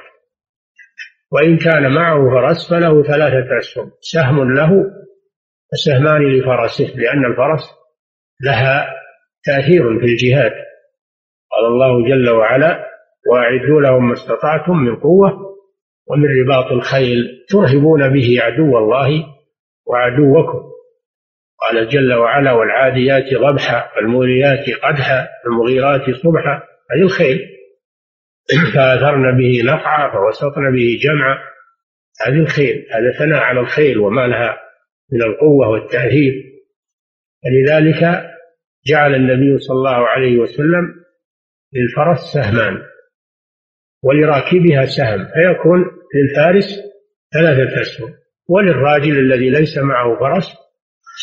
وإن 1.32 1.56
كان 1.56 1.92
معه 1.92 2.30
فرس 2.30 2.70
فله 2.70 3.02
ثلاثة 3.02 3.58
أسهم. 3.58 3.90
سهم 4.00 4.54
له 4.54 4.84
وسهمان 5.72 6.22
لفرسه 6.22 6.96
لأن 6.96 7.24
الفرس 7.24 7.70
لها 8.40 8.97
تأثير 9.44 10.00
في 10.00 10.06
الجهاد. 10.06 10.52
قال 11.52 11.66
الله 11.66 12.08
جل 12.08 12.30
وعلا 12.30 12.88
وأعدوا 13.30 13.80
لهم 13.80 14.08
ما 14.08 14.12
استطعتم 14.12 14.76
من 14.76 14.96
قوة 14.96 15.48
ومن 16.06 16.40
رباط 16.40 16.72
الخيل 16.72 17.44
ترهبون 17.48 18.08
به 18.08 18.38
عدو 18.42 18.78
الله 18.78 19.26
وعدوكم. 19.86 20.68
قال 21.60 21.88
جل 21.88 22.14
وعلا 22.14 22.52
والعاديات 22.52 23.34
ضبحا 23.34 23.90
فالموريات 23.94 24.70
قدحا 24.82 25.28
فالمغيرات 25.44 26.10
صبحا. 26.10 26.62
هذه 26.90 27.02
الخيل. 27.02 27.40
فأثرن 28.74 29.36
به 29.38 29.62
نفعا 29.64 30.12
فوسطن 30.12 30.72
به 30.72 30.98
جمعا. 31.02 31.38
هذه 32.26 32.40
الخيل 32.40 32.86
هذا 32.92 33.18
ثناء 33.18 33.40
على 33.40 33.60
الخيل 33.60 33.98
وما 33.98 34.26
لها 34.26 34.60
من 35.12 35.22
القوة 35.22 35.68
والتأثير. 35.68 36.44
فلذلك 37.44 38.27
جعل 38.86 39.14
النبي 39.14 39.58
صلى 39.58 39.76
الله 39.76 40.08
عليه 40.08 40.38
وسلم 40.38 40.94
للفرس 41.74 42.20
سهمان 42.32 42.82
ولراكبها 44.02 44.86
سهم 44.86 45.24
فيكون 45.24 45.84
للفارس 46.14 46.68
ثلاثة 47.34 47.80
أسهم 47.80 48.14
وللراجل 48.48 49.18
الذي 49.18 49.50
ليس 49.50 49.78
معه 49.78 50.18
فرس 50.20 50.46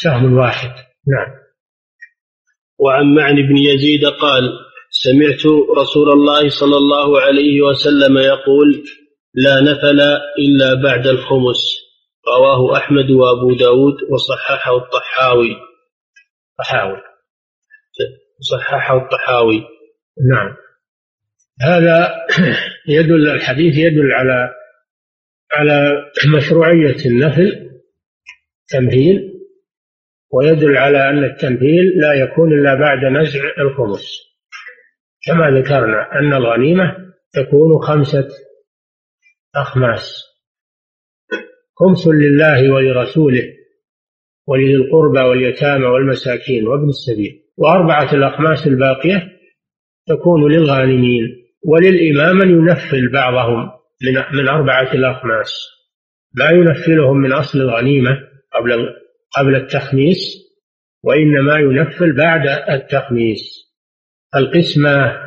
سهم 0.04 0.38
واحد. 0.38 0.70
نعم. 1.08 1.46
وعن 2.80 3.16
معن 3.16 3.36
بن 3.36 3.58
يزيد 3.58 4.06
قال 4.06 4.44
سمعت 4.90 5.46
رسول 5.78 6.10
الله 6.10 6.50
صلى 6.50 6.78
الله 6.78 7.22
عليه 7.22 7.62
وسلم 7.62 8.18
يقول 8.18 8.84
لا 9.34 9.62
نفل 9.62 10.00
إلا 10.40 10.74
بعد 10.84 11.08
الخمس. 11.08 11.86
رواه 12.28 12.78
أحمد 12.78 13.12
وأبو 13.12 13.54
داود 13.54 13.96
وصححه 14.10 14.78
الطحاوي. 14.78 15.56
طحاوي. 16.60 17.15
صححه 18.40 18.98
الطحاوي. 18.98 19.64
نعم. 20.32 20.56
هذا 21.62 22.26
يدل 22.98 23.30
الحديث 23.30 23.78
يدل 23.78 24.12
على 24.12 24.50
على 25.54 25.92
مشروعية 26.38 27.06
النفل 27.06 27.70
تمثيل 28.68 29.36
ويدل 30.32 30.78
على 30.78 31.10
أن 31.10 31.24
التمثيل 31.24 32.00
لا 32.02 32.14
يكون 32.14 32.54
إلا 32.54 32.76
بعد 32.76 33.06
نزع 33.06 33.40
الخمس 33.60 34.26
كما 35.26 35.50
ذكرنا 35.60 36.20
أن 36.20 36.34
الغنيمة 36.34 37.14
تكون 37.34 37.82
خمسة 37.82 38.28
أخماس. 39.56 40.24
خمس 41.76 42.08
لله 42.08 42.74
ولرسوله 42.74 43.54
ولذي 44.48 44.76
القربى 44.76 45.20
واليتامى 45.20 45.86
والمساكين 45.86 46.68
وابن 46.68 46.90
السبيل. 46.90 47.45
وأربعة 47.58 48.14
الأخماس 48.14 48.68
الباقية 48.68 49.32
تكون 50.08 50.52
للغانمين 50.52 51.24
وللإمام 51.66 52.42
أن 52.42 52.50
ينفل 52.50 53.12
بعضهم 53.14 53.72
من 54.02 54.38
من 54.40 54.48
أربعة 54.48 54.94
الأخماس 54.94 55.76
لا 56.36 56.50
ينفلهم 56.52 57.18
من 57.18 57.34
أصل 57.34 57.60
الغنيمة 57.60 58.18
قبل 58.54 58.96
قبل 59.38 59.56
التخميس 59.56 60.46
وإنما 61.04 61.58
ينفل 61.60 62.16
بعد 62.18 62.48
التخميس. 62.70 63.66
القسمة 64.36 65.22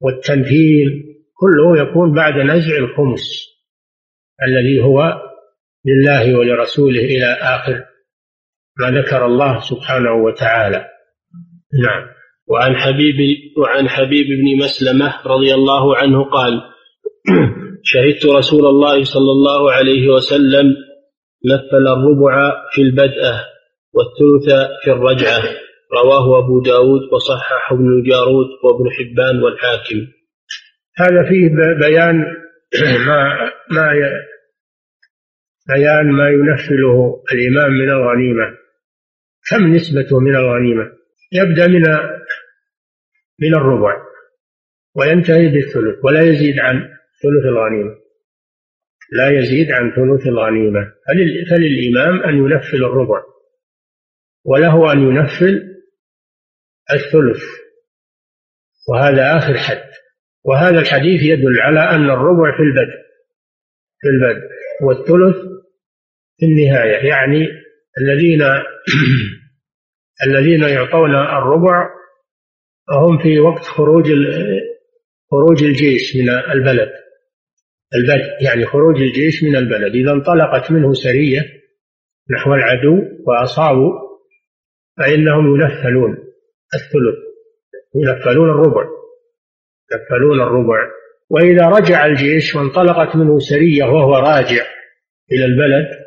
والتنفيل 0.00 1.04
كله 1.34 1.82
يكون 1.82 2.14
بعد 2.14 2.34
نزع 2.34 2.76
الخمس 2.76 3.46
الذي 4.42 4.80
هو 4.82 5.22
لله 5.84 6.38
ولرسوله 6.38 7.00
إلى 7.00 7.26
آخر 7.26 7.84
ما 8.78 8.90
ذكر 8.90 9.26
الله 9.26 9.60
سبحانه 9.60 10.12
وتعالى. 10.12 10.88
نعم. 11.82 12.16
وعن 12.46 12.76
حبيب 12.76 13.16
وعن 13.58 13.88
حبيب 13.88 14.26
بن 14.26 14.64
مسلمة 14.64 15.14
رضي 15.26 15.54
الله 15.54 15.96
عنه 15.96 16.24
قال 16.24 16.60
شهدت 17.90 18.26
رسول 18.26 18.66
الله 18.66 19.04
صلى 19.04 19.32
الله 19.32 19.72
عليه 19.72 20.08
وسلم 20.08 20.66
نفل 21.44 21.88
الربع 21.88 22.52
في 22.72 22.82
البدءة 22.82 23.44
والثلث 23.94 24.54
في 24.84 24.90
الرجعة. 24.90 25.42
رواه 25.92 26.38
أبو 26.38 26.60
داود 26.60 27.00
وصححه 27.12 27.74
ابن 27.74 27.88
الجارود 27.88 28.46
وابن 28.64 28.90
حبان 28.90 29.42
والحاكم. 29.42 30.06
هذا 30.96 31.28
فيه 31.28 31.48
بيان 31.86 32.24
ما 33.06 33.50
ما 33.70 33.92
بيان 35.68 36.12
ما 36.12 36.28
ينفله 36.28 37.22
الإمام 37.32 37.72
من 37.72 37.90
الغنيمة. 37.90 38.56
كم 39.50 39.74
نسبته 39.74 40.20
من 40.20 40.36
الغنيمة؟ 40.36 40.92
يبدأ 41.32 41.66
من 41.66 41.82
من 43.38 43.54
الربع 43.54 44.02
وينتهي 44.94 45.48
بالثلث 45.48 46.04
ولا 46.04 46.22
يزيد 46.22 46.58
عن 46.58 46.74
ثلث 47.22 47.44
الغنيمة. 47.44 47.96
لا 49.12 49.38
يزيد 49.38 49.70
عن 49.70 49.90
ثلث 49.90 50.26
الغنيمة. 50.26 50.92
فللإمام 51.50 52.22
أن 52.22 52.34
ينفل 52.36 52.84
الربع 52.84 53.22
وله 54.44 54.92
أن 54.92 54.98
ينفل 54.98 55.76
الثلث. 56.92 57.42
وهذا 58.88 59.36
آخر 59.36 59.58
حد. 59.58 59.90
وهذا 60.44 60.78
الحديث 60.78 61.22
يدل 61.22 61.60
على 61.60 61.80
أن 61.80 62.10
الربع 62.10 62.56
في 62.56 62.62
البدء 62.62 63.06
في 64.00 64.08
البدء 64.08 64.48
والثلث 64.82 65.36
في 66.38 66.46
النهاية. 66.46 67.08
يعني 67.08 67.48
الذين 68.00 68.42
الذين 70.22 70.62
يعطون 70.62 71.14
الربع 71.14 71.90
هم 72.90 73.18
في 73.22 73.40
وقت 73.40 73.62
خروج 73.62 74.04
خروج 75.30 75.62
الجيش 75.64 76.16
من 76.16 76.28
البلد. 76.28 76.92
البدء 77.94 78.44
يعني 78.44 78.66
خروج 78.66 78.96
الجيش 78.96 79.42
من 79.42 79.56
البلد. 79.56 79.94
إذا 79.94 80.12
انطلقت 80.12 80.70
منه 80.70 80.92
سرية 80.92 81.40
نحو 82.30 82.54
العدو 82.54 83.02
وأصابوا 83.26 83.92
فإنهم 84.98 85.54
ينفلون 85.54 86.10
الثلث. 86.74 87.18
ينفلون 87.94 88.50
الربع. 88.50 88.84
ينفلون 89.92 90.40
الربع. 90.40 90.78
وإذا 91.30 91.68
رجع 91.68 92.06
الجيش 92.06 92.54
وانطلقت 92.54 93.16
منه 93.16 93.38
سرية 93.38 93.84
وهو 93.84 94.14
راجع 94.16 94.66
إلى 95.32 95.44
البلد 95.44 96.05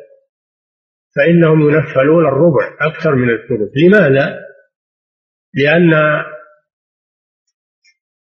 فإنهم 1.16 1.60
ينفلون 1.60 2.26
الربع 2.26 2.76
أكثر 2.80 3.14
من 3.14 3.30
الثلث. 3.30 3.70
لماذا؟ 3.76 4.38
لأن 5.54 5.92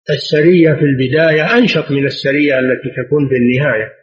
السرية 0.10 0.74
في 0.74 0.82
البداية 0.82 1.58
أنشط 1.58 1.92
من 1.92 2.06
السرية 2.06 2.60
التي 2.60 2.90
تكون 3.04 3.30
في 3.30 3.36
النهاية. 3.36 3.94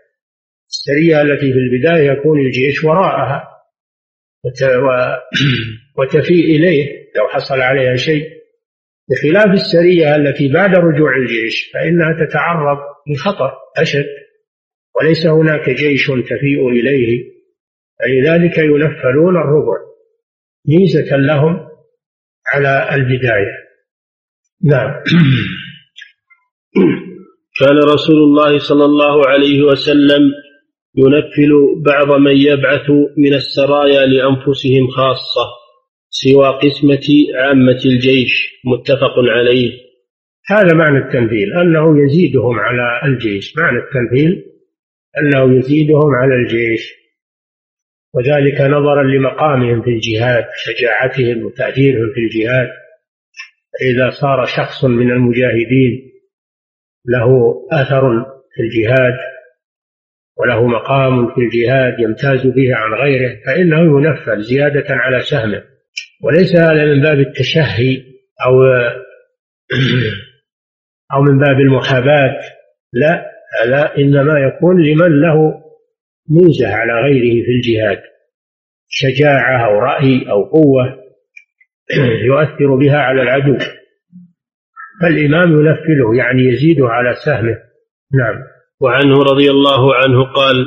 السرية 0.69 1.23
التي 1.23 1.53
في 1.53 1.59
البداية 1.59 2.11
يكون 2.11 2.41
الجيش 2.41 2.85
وراءها 2.85 3.49
وتفيء 5.99 6.57
إليه 6.57 6.87
لو 7.17 7.29
حصل 7.29 7.61
عليها 7.61 7.97
شيء. 7.97 8.37
بخلاف 9.09 9.47
السرية 9.47 10.17
التي 10.17 10.53
بعد 10.53 10.71
رجوع 10.75 11.17
الجيش 11.17 11.71
فإنها 11.75 12.27
تتعرض 12.27 12.79
لخطر 13.09 13.53
أشد 13.77 14.07
وليس 14.97 15.27
هناك 15.27 15.71
جيش 15.71 16.07
تفيء 16.07 16.69
إليه. 16.69 17.36
فلذلك 18.01 18.59
ينفلون 18.59 19.37
الربع 19.37 19.77
ميزة 20.69 21.17
لهم 21.17 21.69
على 22.55 22.95
البداية. 22.95 23.57
نعم. 24.65 24.91
كان 27.61 27.77
رسول 27.79 28.17
الله 28.17 28.59
صلى 28.59 28.85
الله 28.85 29.29
عليه 29.29 29.63
وسلم 29.63 30.23
ينفل 30.97 31.83
بعض 31.85 32.21
من 32.21 32.37
يبعث 32.37 32.91
من 33.17 33.35
السرايا 33.35 34.07
لأنفسهم 34.07 34.89
خاصة 34.89 35.47
سوى 36.11 36.49
قسمة 36.49 37.09
عامة 37.35 37.81
الجيش 37.85 38.61
متفق 38.65 39.15
عليه. 39.37 39.73
هذا 40.49 40.75
معنى 40.75 40.99
التنفيل 40.99 41.53
أنه 41.63 42.05
يزيدهم 42.05 42.59
على 42.59 43.01
الجيش. 43.05 43.57
معنى 43.57 43.79
التنفيل 43.79 44.45
أنه 45.19 45.59
يزيدهم 45.59 46.15
على 46.15 46.35
الجيش. 46.35 47.06
وذلك 48.17 48.61
نظرا 48.61 49.03
لمقامهم 49.03 49.83
في 49.83 49.91
الجهاد 49.91 50.45
شجاعتهم 50.57 51.47
وتأثيرهم 51.47 52.13
في 52.15 52.21
الجهاد. 52.21 52.69
إذا 53.83 54.11
صار 54.11 54.45
شخص 54.45 54.85
من 54.85 55.11
المجاهدين 55.11 56.13
له 57.09 57.55
أثر 57.73 58.25
في 58.55 58.63
الجهاد 58.63 59.15
وله 60.39 60.67
مقام 60.67 61.35
في 61.35 61.41
الجهاد 61.41 62.01
يمتاز 62.01 62.47
به 62.47 62.75
عن 62.75 62.95
غيره 62.95 63.37
فإنه 63.47 63.79
ينفل 63.79 64.43
زيادة 64.43 64.85
على 64.89 65.21
سهمه. 65.21 65.63
وليس 66.23 66.57
هذا 66.57 66.85
من 66.85 67.03
باب 67.03 67.19
التشهي 67.19 68.03
أو 68.47 68.63
أو 71.15 71.23
من 71.23 71.39
باب 71.39 71.61
المحاباة 71.61 72.41
لا 72.93 73.31
هذا 73.63 73.93
إنما 73.99 74.39
يكون 74.39 74.83
لمن 74.83 75.21
له 75.21 75.66
ميزة 76.31 76.69
على 76.69 76.93
غيره 76.93 77.45
في 77.45 77.51
الجهاد 77.51 78.03
شجاعة 78.89 79.67
أو 79.67 79.79
رأي 79.79 80.31
أو 80.31 80.45
قوة 80.45 80.97
يؤثر 82.29 82.77
بها 82.77 82.97
على 82.97 83.23
العدو. 83.23 83.59
فالإمام 85.03 85.53
ينفله 85.53 86.17
يعني 86.17 86.43
يزيده 86.43 86.89
على 86.89 87.15
سهمه. 87.25 87.57
نعم. 88.15 88.43
وعنه 88.81 89.19
رضي 89.23 89.51
الله 89.51 89.95
عنه 89.95 90.25
قال 90.33 90.67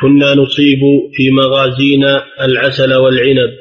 كنا 0.00 0.34
نصيب 0.34 0.80
في 1.12 1.30
مغازينا 1.30 2.24
العسل 2.44 2.94
والعنب 2.94 3.52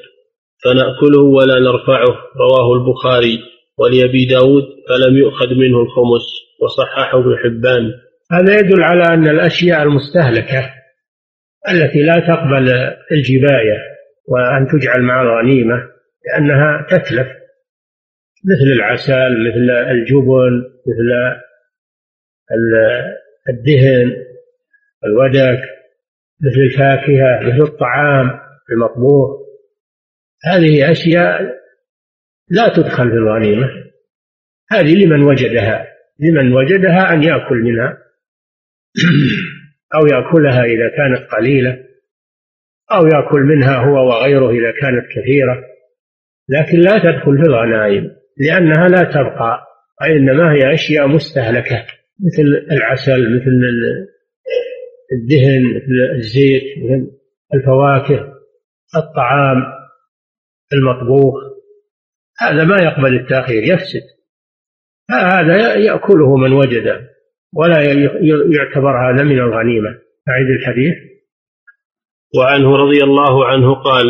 فنأكله 0.63 1.21
ولا 1.21 1.59
نرفعه. 1.59 2.17
رواه 2.39 2.73
البخاري. 2.73 3.39
ولأبي 3.77 4.25
داود 4.25 4.63
فلم 4.89 5.17
يؤخذ 5.17 5.47
منه 5.53 5.81
الخمس. 5.81 6.25
وصححه 6.61 7.19
ابن 7.19 7.37
حبان. 7.43 7.91
هذا 8.31 8.59
يدل 8.59 8.83
على 8.83 9.03
أن 9.03 9.27
الأشياء 9.27 9.83
المستهلكة 9.83 10.80
التي 11.69 12.03
لا 12.03 12.19
تقبل 12.19 12.69
الجباية 13.11 13.77
وأن 14.27 14.67
تجعل 14.67 15.01
مع 15.01 15.21
الغنيمة 15.21 15.89
لأنها 16.25 16.87
تتلف. 16.89 17.27
مثل 18.45 18.71
العسل 18.75 19.31
مثل 19.47 19.89
الجبن 19.91 20.63
مثل 20.87 21.41
الدهن 23.49 24.15
الودك 25.05 25.61
مثل 26.41 26.59
الفاكهة 26.59 27.39
مثل 27.41 27.63
الطعام 27.63 28.39
المطبوخ. 28.71 29.41
هذه 30.45 30.91
أشياء 30.91 31.41
لا 32.49 32.67
تدخل 32.67 33.09
في 33.09 33.15
الغنيمة. 33.15 33.69
هذه 34.71 35.05
لمن 35.05 35.23
وجدها 35.23 35.87
لمن 36.19 36.53
وجدها 36.53 37.13
أن 37.13 37.23
يأكل 37.23 37.55
منها. 37.55 37.97
أو 39.95 40.07
يأكلها 40.07 40.63
إذا 40.63 40.89
كانت 40.97 41.31
قليلة 41.31 41.83
أو 42.91 43.05
يأكل 43.05 43.39
منها 43.39 43.77
هو 43.77 44.07
وغيره 44.07 44.49
إذا 44.49 44.71
كانت 44.81 45.05
كثيرة. 45.15 45.63
لكن 46.49 46.79
لا 46.79 46.97
تدخل 46.97 47.37
في 47.37 47.49
الغنائم 47.49 48.09
لأنها 48.37 48.87
لا 48.87 49.03
تبقى 49.03 49.67
وإنما 50.01 50.53
هي 50.53 50.73
أشياء 50.73 51.07
مستهلكة 51.07 51.85
مثل 52.19 52.67
العسل 52.71 53.35
مثل 53.35 53.51
الدهن 55.13 55.75
مثل 55.75 56.15
الزيت 56.15 56.63
مثل 56.77 57.11
الفواكه 57.53 58.33
الطعام 58.95 59.63
المطبوخ. 60.73 61.35
هذا 62.39 62.63
ما 62.63 62.75
يقبل 62.83 63.15
التأخير 63.15 63.63
يفسد. 63.63 64.01
هذا 65.11 65.75
يأكله 65.75 66.35
من 66.35 66.53
وجده. 66.53 67.10
ولا 67.53 67.81
يعتبر 68.51 69.09
هذا 69.09 69.23
من 69.23 69.39
الغنيمة. 69.39 69.89
أعيد 70.29 70.47
الحديث. 70.59 70.93
وعنه 72.37 72.75
رضي 72.75 73.03
الله 73.03 73.45
عنه 73.45 73.73
قال 73.73 74.05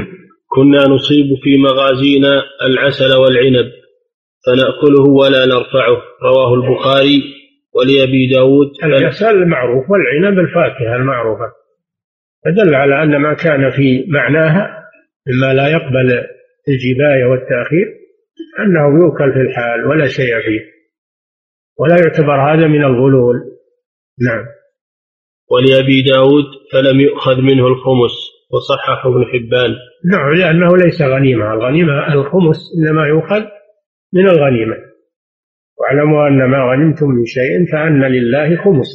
كنا 0.54 0.78
نصيب 0.78 1.26
في 1.42 1.56
مغازينا 1.58 2.42
العسل 2.66 3.16
والعنب 3.16 3.70
فنأكله 4.46 5.10
ولا 5.10 5.46
نرفعه. 5.46 6.02
رواه 6.22 6.54
البخاري 6.54 7.22
ولأبي 7.74 8.26
داود. 8.26 8.70
العسل 8.84 9.42
المعروف 9.42 9.90
والعنب 9.90 10.38
الفاكهة 10.38 10.96
المعروفة. 10.96 11.52
فدل 12.44 12.74
على 12.74 13.02
أن 13.02 13.16
ما 13.16 13.34
كان 13.34 13.70
في 13.70 14.04
معناها 14.08 14.80
مما 15.26 15.54
لا 15.54 15.68
يقبل 15.68 16.26
الجباية 16.68 17.24
والتأخير 17.24 17.86
أنه 18.58 19.04
يؤكل 19.04 19.32
في 19.32 19.40
الحال 19.40 19.86
ولا 19.86 20.06
شيء 20.06 20.40
فيه. 20.40 20.79
ولا 21.80 21.96
يعتبر 21.96 22.52
هذا 22.52 22.66
من 22.66 22.84
الغلول. 22.84 23.36
نعم. 24.20 24.44
ولأبي 25.50 26.02
داود 26.02 26.44
فلم 26.72 27.00
يؤخذ 27.00 27.36
منه 27.40 27.66
الخمس 27.66 28.14
وصححه 28.50 29.08
ابن 29.08 29.24
حبان. 29.24 29.76
نعم 30.12 30.34
لأنه 30.34 30.76
ليس 30.76 31.02
غنيمة. 31.02 31.54
الغنيمة 31.54 32.12
الخمس 32.12 32.58
إنما 32.78 33.06
يؤخذ 33.06 33.42
من 34.12 34.28
الغنيمة. 34.28 34.76
واعلموا 35.78 36.28
أن 36.28 36.50
ما 36.50 36.58
غنمتم 36.58 37.06
من 37.06 37.26
شيء 37.26 37.72
فأن 37.72 38.04
لله 38.04 38.56
خمس. 38.56 38.88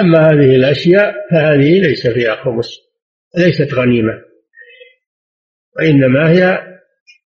أما 0.00 0.18
هذه 0.18 0.56
الأشياء 0.56 1.14
فهذه 1.30 1.80
ليس 1.80 2.06
فيها 2.06 2.34
خمس 2.44 2.68
ليست 3.38 3.74
غنيمة. 3.74 4.22
وإنما 5.76 6.30
هي 6.30 6.58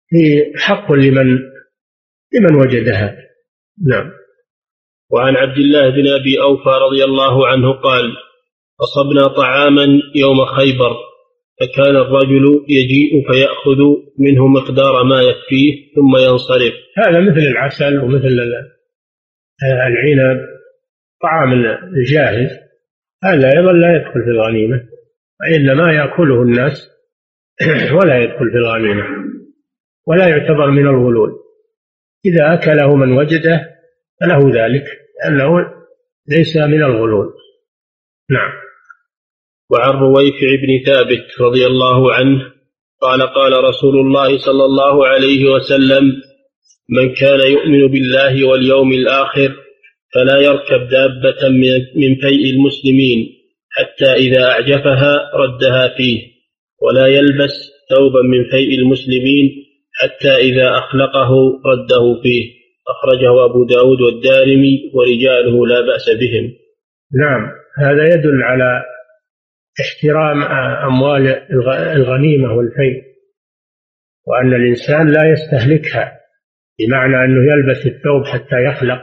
في 0.10 0.52
حق 0.58 0.92
لمن 0.92 1.40
لمن 2.34 2.56
وجدها. 2.56 3.18
نعم. 3.88 4.19
وعن 5.12 5.36
عبد 5.36 5.58
الله 5.58 5.90
بن 5.90 6.08
أبي 6.08 6.42
أوفى 6.42 6.70
رضي 6.70 7.04
الله 7.04 7.48
عنه 7.48 7.72
قال 7.72 8.14
أصبنا 8.82 9.28
طعاما 9.28 9.86
يوم 10.16 10.46
خيبر 10.46 10.96
فكان 11.60 11.96
الرجل 11.96 12.66
يجيء 12.68 13.32
فيأخذ 13.32 13.80
منه 14.20 14.48
مقدار 14.48 15.04
ما 15.04 15.22
يكفيه 15.22 15.94
ثم 15.96 16.18
ينصرف. 16.18 16.74
هذا 16.98 17.20
مثل 17.20 17.40
العسل 17.40 18.00
ومثل 18.00 18.28
العنب 19.64 20.40
طعام 21.22 21.54
الجاهز 21.98 22.50
هذا 23.24 23.58
أيضا 23.58 23.72
لا 23.72 23.96
يدخل 23.96 24.24
في 24.24 24.30
الغنيمة 24.30 24.82
وإنما 25.42 25.94
يأكله 25.94 26.42
الناس 26.42 26.90
ولا 28.02 28.18
يدخل 28.18 28.52
في 28.52 28.58
الغنيمة 28.58 29.04
ولا 30.08 30.28
يعتبر 30.28 30.72
من 30.72 30.88
الغلول. 30.88 31.32
إذا 32.26 32.54
أكله 32.54 32.96
من 32.96 33.12
وجده 33.12 33.79
فله 34.22 34.66
ذلك 34.66 34.86
لأنه 35.24 35.50
ليس 36.28 36.58
من 36.58 36.84
الغلول. 36.84 37.34
نعم. 38.30 38.52
وعن 39.72 39.94
رويفع 39.94 40.56
بن 40.62 40.84
ثابت 40.86 41.26
رضي 41.42 41.66
الله 41.66 42.14
عنه 42.14 42.52
قال 43.02 43.22
قال 43.22 43.64
رسول 43.64 44.00
الله 44.00 44.38
صلى 44.38 44.66
الله 44.66 45.08
عليه 45.08 45.46
وسلم 45.46 46.04
من 46.90 47.14
كان 47.14 47.40
يؤمن 47.40 47.88
بالله 47.88 48.48
واليوم 48.48 48.94
الآخر 48.94 49.56
فلا 50.14 50.38
يركب 50.40 50.88
دابة 50.90 51.50
من 51.96 52.16
فيء 52.16 52.54
المسلمين 52.54 53.40
حتى 53.72 54.14
إذا 54.14 54.44
أعجفها 54.44 55.32
ردها 55.36 55.98
فيه 55.98 56.22
ولا 56.82 57.08
يلبس 57.08 57.72
ثوبا 57.90 58.22
من 58.22 58.50
فيء 58.50 58.80
المسلمين 58.80 59.66
حتى 59.94 60.36
إذا 60.36 60.78
أخلقه 60.78 61.32
رده 61.66 62.22
فيه. 62.24 62.59
أخرجه 62.94 63.46
أبو 63.46 63.64
داود 63.64 64.02
والدارمي 64.02 64.92
ورجاله 64.94 65.68
لا 65.68 65.82
بأس 65.82 66.10
بهم. 66.20 66.54
نعم 67.22 67.52
هذا 67.78 68.04
يدل 68.14 68.44
على 68.44 68.84
احترام 69.82 70.44
أموال 70.88 71.28
الغنيمة 71.96 72.54
والفيء 72.54 73.04
وأن 74.28 74.54
الإنسان 74.54 75.08
لا 75.08 75.30
يستهلكها 75.32 76.20
بمعنى 76.80 77.24
أنه 77.26 77.42
يلبس 77.54 77.86
الثوب 77.86 78.26
حتى 78.26 78.64
يخلق 78.64 79.02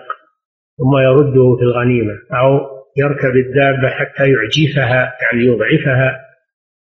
ثم 0.79 0.99
يرده 0.99 1.57
في 1.57 1.63
الغنيمة 1.63 2.15
أو 2.33 2.77
يركب 2.97 3.37
الدابة 3.37 3.89
حتى 3.89 4.23
يعجفها 4.31 5.17
يعني 5.23 5.45
يضعفها 5.45 6.21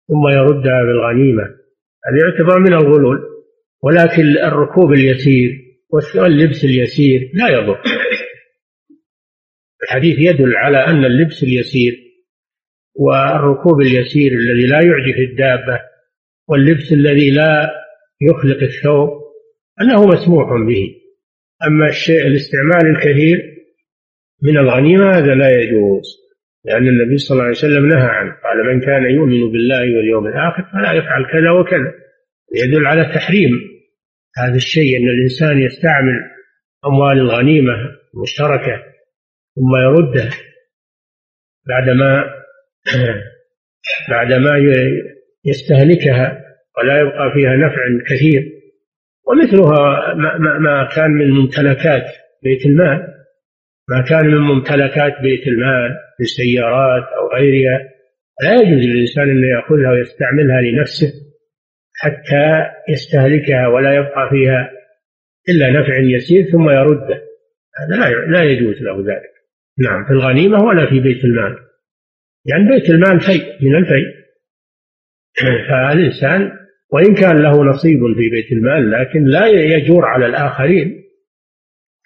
ثم 0.08 0.28
يردها 0.28 0.84
في 0.84 0.92
الغنيمة 0.92 1.44
هذا 2.06 2.18
يعتبر 2.26 2.60
من 2.60 2.74
الغلول 2.74 3.20
ولكن 3.84 4.38
الركوب 4.44 4.94
اليسير 4.94 5.71
واللبس 5.92 6.64
اليسير 6.64 7.32
لا 7.34 7.50
يضر. 7.50 7.82
الحديث 9.84 10.20
يدل 10.20 10.56
على 10.56 10.78
أن 10.78 11.06
اللبس 11.06 11.44
اليسير 11.44 11.94
والركوب 12.96 13.82
اليسير 13.82 14.32
الذي 14.32 14.68
لا 14.68 14.80
يعجف 14.86 15.18
الدابة 15.30 15.80
واللبس 16.48 16.92
الذي 16.92 17.32
لا 17.32 17.70
يخلق 18.22 18.64
الثوب 18.64 19.10
أنه 19.82 20.06
مسموح 20.08 20.48
به. 20.68 20.96
أما 21.68 21.90
الشيء 21.90 22.28
الاستعمال 22.28 22.96
الكثير 22.96 23.52
من 24.44 24.58
الغنيمة 24.58 25.10
هذا 25.18 25.36
لا 25.36 25.62
يجوز 25.62 26.22
لأن 26.66 26.88
النبي 26.88 27.18
صلى 27.18 27.36
الله 27.36 27.44
عليه 27.44 27.58
وسلم 27.58 27.86
نهى 27.88 28.08
عنه 28.10 28.32
قال 28.32 28.74
من 28.74 28.82
كان 28.82 29.04
يؤمن 29.04 29.52
بالله 29.52 29.98
واليوم 29.98 30.28
الآخر 30.28 30.64
فلا 30.74 30.94
يفعل 30.94 31.26
كذا 31.32 31.52
وكذا. 31.52 31.94
يدل 32.56 32.86
على 32.88 33.14
تحريم 33.14 33.71
هذا 34.38 34.56
الشيء 34.56 34.98
أن 34.98 35.10
الإنسان 35.10 35.62
يستعمل 35.62 36.32
أموال 36.86 37.18
الغنيمة 37.20 37.74
المشتركة 38.16 38.84
ثم 39.56 39.76
يردها 39.76 40.30
بعدما 41.68 42.26
بعدما 44.12 44.52
يستهلكها 45.46 46.42
ولا 46.78 47.00
يبقى 47.00 47.32
فيها 47.34 47.56
نفع 47.56 47.82
كثير. 48.10 48.62
ومثلها 49.28 50.14
ما 50.60 50.90
كان 50.96 51.12
من 51.12 51.32
ممتلكات 51.32 52.06
بيت 52.44 52.66
المال. 52.66 53.08
ما 53.90 54.02
كان 54.10 54.28
من 54.28 54.38
ممتلكات 54.38 55.22
بيت 55.22 55.48
المال 55.48 55.90
من 56.20 56.26
سيارات 56.26 57.04
أو 57.04 57.28
غيرها. 57.38 57.80
لا 58.44 58.54
يجوز 58.54 58.86
للإنسان 58.86 59.30
أن 59.30 59.44
يأخذها 59.44 59.92
ويستعملها 59.92 60.62
لنفسه. 60.62 61.31
حتى 62.02 62.70
يستهلكها 62.90 63.68
ولا 63.68 63.96
يبقى 63.96 64.30
فيها 64.30 64.72
إلا 65.50 65.70
نفع 65.70 65.98
يسير 65.98 66.52
ثم 66.52 66.70
يرده 66.70 67.22
هذا 67.80 67.96
لا 67.96 68.10
لا 68.10 68.44
يجوز 68.44 68.82
له 68.82 68.98
ذلك. 69.00 69.32
نعم 69.80 70.06
في 70.06 70.12
الغنيمة 70.12 70.64
ولا 70.64 70.90
في 70.90 71.00
بيت 71.00 71.26
المال. 71.26 71.58
يعني 72.46 72.70
بيت 72.70 72.90
المال 72.90 73.22
شيء 73.22 73.44
من 73.62 73.76
الفيء. 73.76 74.08
فالإنسان 75.70 76.52
وإن 76.94 77.16
كان 77.16 77.42
له 77.42 77.64
نصيب 77.64 78.00
في 78.16 78.30
بيت 78.30 78.52
المال 78.52 78.92
لكن 78.92 79.24
لا 79.24 79.48
يجور 79.48 80.06
على 80.06 80.26
الآخرين 80.26 81.04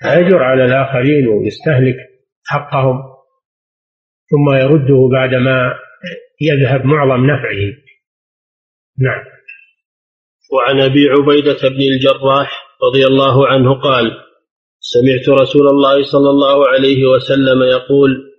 لا 0.03 0.19
يجور 0.19 0.43
على 0.43 0.65
الآخرين 0.65 1.27
ويستهلك 1.27 1.97
حقهم 2.45 3.03
ثم 4.29 4.55
يرده 4.55 5.09
بعدما 5.11 5.73
يذهب 6.41 6.85
معظم 6.85 7.25
نفعه. 7.25 7.73
نعم. 8.99 9.34
وعن 10.53 10.79
أبي 10.79 11.09
عبيدة 11.09 11.69
بن 11.69 11.81
الجراح 11.81 12.65
رضي 12.83 13.05
الله 13.07 13.47
عنه 13.47 13.73
قال 13.73 14.11
سمعت 14.79 15.29
رسول 15.41 15.67
الله 15.67 16.03
صلى 16.03 16.29
الله 16.29 16.67
عليه 16.69 17.05
وسلم 17.05 17.63
يقول 17.63 18.35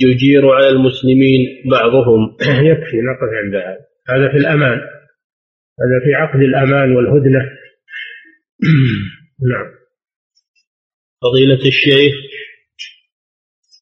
يجير 0.00 0.50
على 0.50 0.68
المسلمين 0.68 1.40
بعضهم. 1.70 2.36
يكفي 2.70 2.96
نقف 3.08 3.30
عند 3.42 3.54
هذا. 3.54 3.78
هذا 4.08 4.32
في 4.32 4.36
الأمان. 4.36 4.78
هذا 5.80 5.96
في 6.04 6.14
عقد 6.14 6.40
الأمان 6.40 6.96
والهدنة. 6.96 7.40
نعم. 9.50 9.66
فضيلة 11.22 11.68
الشيخ 11.68 12.14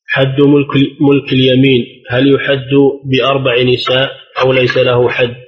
حد 0.06 0.40
ملك 0.40 0.68
ملك 1.00 1.32
اليمين 1.32 1.84
هل 2.10 2.34
يحد 2.34 2.70
بأربع 3.04 3.62
نساء 3.62 4.10
أو 4.42 4.52
ليس 4.52 4.76
له 4.76 5.08
حد؟ 5.08 5.44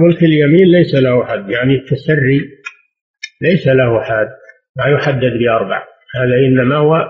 ملك 0.00 0.22
اليمين 0.22 0.72
ليس 0.72 0.94
له 0.94 1.26
حد. 1.26 1.50
يعني 1.50 1.74
التسري 1.74 2.40
ليس 3.42 3.66
له 3.66 4.02
حد 4.02 4.28
ما 4.76 4.84
يحدد 4.94 5.32
بأربع. 5.38 5.84
هذا 6.14 6.34
إنما 6.48 6.76
هو 6.76 7.08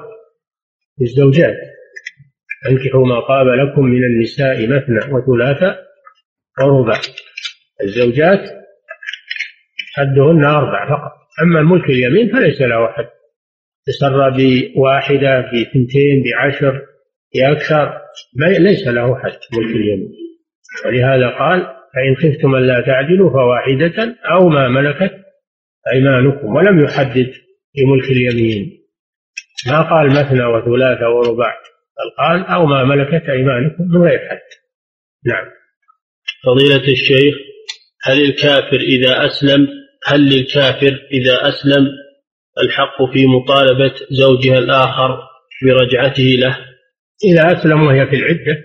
الزوجات. 1.02 1.56
انكحوا 2.70 3.06
ما 3.06 3.20
طاب 3.20 3.46
لكم 3.46 3.84
من 3.84 4.04
النساء 4.04 4.66
مثنى 4.66 5.14
وثلاثة 5.14 5.78
وربع. 6.62 6.98
الزوجات 7.82 8.40
حدهن 9.96 10.44
أربع 10.44 10.88
فقط. 10.88 11.12
أما 11.42 11.60
الملك 11.60 11.84
اليمين 11.84 12.32
فليس 12.32 12.60
له 12.60 12.92
حد. 12.92 13.08
تسرى 13.86 14.30
بواحدة 14.30 15.40
بثنتين 15.40 16.22
بعشر 16.24 16.86
بأكثر 17.34 18.00
ليس 18.58 18.86
له 18.86 19.18
حد. 19.18 19.38
ملك 19.52 19.76
اليمين. 19.76 20.12
ولهذا 20.86 21.28
قال 21.28 21.79
فإن 21.94 22.16
خفتم 22.16 22.54
ألا 22.54 22.80
تعدلوا 22.80 23.30
فواحدة 23.30 24.16
أو 24.32 24.48
ما 24.48 24.68
ملكت 24.68 25.14
أيمانكم 25.94 26.56
ولم 26.56 26.84
يحدد 26.84 27.32
في 27.72 27.84
ملك 27.84 28.10
اليمين. 28.10 28.80
ما 29.66 29.82
قال 29.82 30.06
مثنى 30.08 30.44
وثلاثة 30.44 31.08
ورباع 31.08 31.54
بل 31.98 32.24
قال 32.24 32.46
أو 32.46 32.66
ما 32.66 32.84
ملكت 32.84 33.28
أيمانكم 33.28 33.84
من 33.84 34.02
غير 34.02 34.18
حد. 34.18 34.48
نعم. 35.26 35.46
فضيلة 36.44 36.92
الشيخ 36.92 37.34
هل 38.02 38.24
الكافر 38.24 38.76
إذا 38.76 39.26
أسلم 39.26 39.68
هل 40.06 40.20
للكافر 40.20 41.08
إذا 41.12 41.48
أسلم 41.48 41.88
الحق 42.62 43.12
في 43.12 43.26
مطالبة 43.26 43.94
زوجها 44.10 44.58
الآخر 44.58 45.18
برجعته 45.64 46.22
له؟ 46.22 46.58
إذا 47.24 47.58
أسلم 47.58 47.82
وهي 47.82 48.06
في 48.06 48.16
العدة 48.16 48.64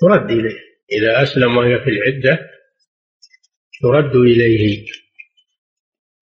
ترد 0.00 0.30
إليه. 0.30 0.69
إذا 0.92 1.22
أسلم 1.22 1.56
وهي 1.56 1.78
في 1.78 1.90
العدة 1.90 2.50
ترد 3.82 4.16
إليه. 4.16 4.86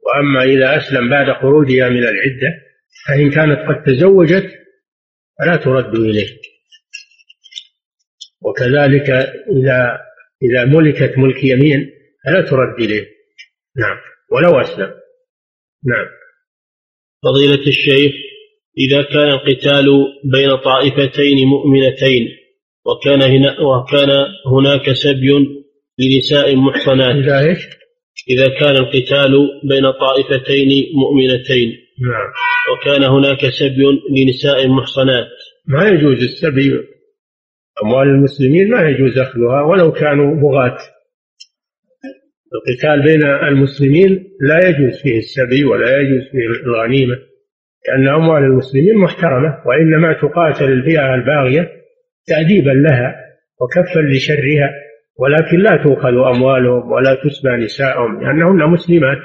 وأما 0.06 0.42
إذا 0.42 0.76
أسلم 0.76 1.10
بعد 1.10 1.32
خروجها 1.42 1.88
من 1.88 2.02
العدة 2.02 2.68
فإن 3.06 3.30
كانت 3.30 3.58
قد 3.68 3.82
تزوجت 3.82 4.50
فلا 5.38 5.56
ترد 5.56 5.94
إليه. 5.94 6.38
وكذلك 8.42 9.10
إذا 9.60 9.98
إذا 10.42 10.64
ملكت 10.64 11.18
ملك 11.18 11.44
يمين 11.44 11.90
فلا 12.24 12.40
ترد 12.50 12.82
إليه. 12.82 13.06
نعم. 13.76 13.96
ولو 14.32 14.60
أسلم. 14.60 14.94
نعم. 15.86 16.06
فضيلة 17.22 17.66
الشيخ 17.66 18.12
إذا 18.78 19.02
كان 19.02 19.28
القتال 19.28 19.86
بين 20.24 20.56
طائفتين 20.56 21.46
مؤمنتين 21.46 22.37
وكان 22.88 23.22
هنا 23.22 23.60
وكان 23.60 24.10
هناك 24.46 24.92
سبي 24.92 25.30
لنساء 25.98 26.56
محصنات. 26.56 27.14
إذا 27.14 27.38
إيش؟ 27.38 27.58
إذا 28.30 28.48
كان 28.60 28.76
القتال 28.76 29.32
بين 29.68 29.90
طائفتين 29.90 30.68
مؤمنتين. 30.94 31.72
نعم. 32.02 32.28
وكان 32.72 33.02
هناك 33.04 33.48
سبي 33.48 33.84
لنساء 34.10 34.68
محصنات. 34.68 35.26
ما 35.66 35.88
يجوز 35.88 36.22
السبي 36.22 36.72
أموال 37.84 38.08
المسلمين 38.08 38.70
ما 38.70 38.88
يجوز 38.88 39.18
أخذها 39.18 39.62
ولو 39.62 39.92
كانوا 39.92 40.34
بغاة. 40.34 40.78
القتال 42.54 43.02
بين 43.02 43.24
المسلمين 43.24 44.24
لا 44.40 44.68
يجوز 44.68 45.02
فيه 45.02 45.18
السبي 45.18 45.64
ولا 45.64 46.00
يجوز 46.00 46.22
فيه 46.32 46.46
الغنيمة 46.66 47.18
لأن 47.88 48.08
أموال 48.08 48.42
المسلمين 48.42 48.98
محترمة 48.98 49.62
وإنما 49.66 50.12
تقاتل 50.12 50.72
الفئة 50.72 51.14
الباغية. 51.14 51.77
تأديبا 52.28 52.70
لها 52.70 53.14
وكفا 53.60 54.00
لشرها 54.00 54.70
ولكن 55.18 55.58
لا 55.58 55.82
تؤخذ 55.84 56.36
أموالهم 56.36 56.92
ولا 56.92 57.14
تسبى 57.14 57.50
نساءهم 57.64 58.20
لأنهن 58.20 58.70
مسلمات 58.70 59.18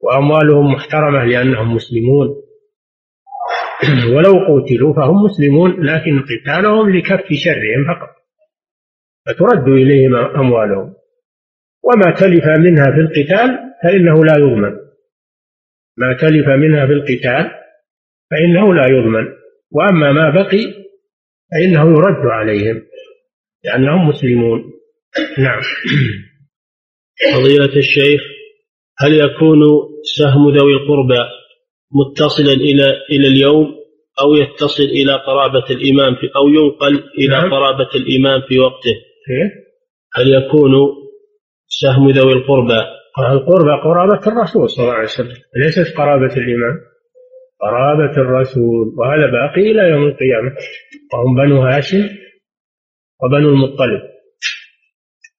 وأموالهم 0.00 0.72
محترمة 0.72 1.24
لأنهم 1.24 1.74
مسلمون. 1.74 2.28
ولو 4.14 4.32
قتلوا 4.32 4.94
فهم 4.94 5.24
مسلمون 5.24 5.70
لكن 5.70 6.22
قتالهم 6.22 6.96
لكف 6.96 7.26
شرهم 7.32 7.84
فقط 7.88 8.10
فترد 9.26 9.68
إليهم 9.68 10.14
أموالهم. 10.14 10.94
وما 11.82 12.10
تلف 12.10 12.44
منها 12.58 12.84
في 12.84 13.00
القتال 13.00 13.58
فإنه 13.82 14.24
لا 14.24 14.34
يضمن. 14.38 14.76
ما 15.96 16.16
تلف 16.20 16.48
منها 16.48 16.86
في 16.86 16.92
القتال 16.92 17.50
فإنه 18.30 18.74
لا 18.74 18.86
يضمن. 18.86 19.26
وأما 19.72 20.12
ما 20.12 20.30
بقي 20.30 20.85
فإنه 21.52 21.98
يرد 21.98 22.26
عليهم 22.26 22.82
لأنهم 23.64 24.08
مسلمون. 24.08 24.72
نعم. 25.38 25.60
فضيلة 27.34 27.76
الشيخ 27.76 28.20
هل 28.98 29.12
يكون 29.14 29.58
سهم 30.16 30.50
ذوي 30.50 30.72
القربى 30.72 31.28
متصلا 31.92 32.52
إلى 32.52 32.92
إلى 33.10 33.28
اليوم 33.28 33.74
أو 34.20 34.34
يتصل 34.34 34.82
إلى 34.82 35.12
قرابة 35.12 35.64
الإمام 35.70 36.14
في 36.14 36.30
أو 36.36 36.48
ينقل 36.48 37.04
إلى 37.18 37.28
نعم. 37.28 37.50
قرابة 37.50 37.88
الإمام 37.94 38.40
في 38.48 38.58
وقته؟ 38.58 38.94
إيه؟ 39.30 39.66
هل 40.14 40.34
يكون 40.34 40.72
سهم 41.68 42.10
ذوي 42.10 42.32
القربى 42.32 42.82
القربى؟ 43.18 43.70
قرابة 43.84 44.26
الرسول 44.26 44.70
صلى 44.70 44.84
الله 44.84 44.94
عليه 44.94 45.04
وسلم 45.04 45.36
ليست 45.56 45.96
قرابة 45.96 46.36
الإمام. 46.36 46.80
قرابة 47.66 48.12
الرسول 48.16 48.94
وهذا 48.96 49.26
باقي 49.26 49.60
إلى 49.60 49.90
يوم 49.90 50.06
القيامة. 50.06 50.56
وهم 51.12 51.36
بنو 51.36 51.62
هاشم 51.62 52.08
وبنو 53.22 53.48
المطلب. 53.48 54.02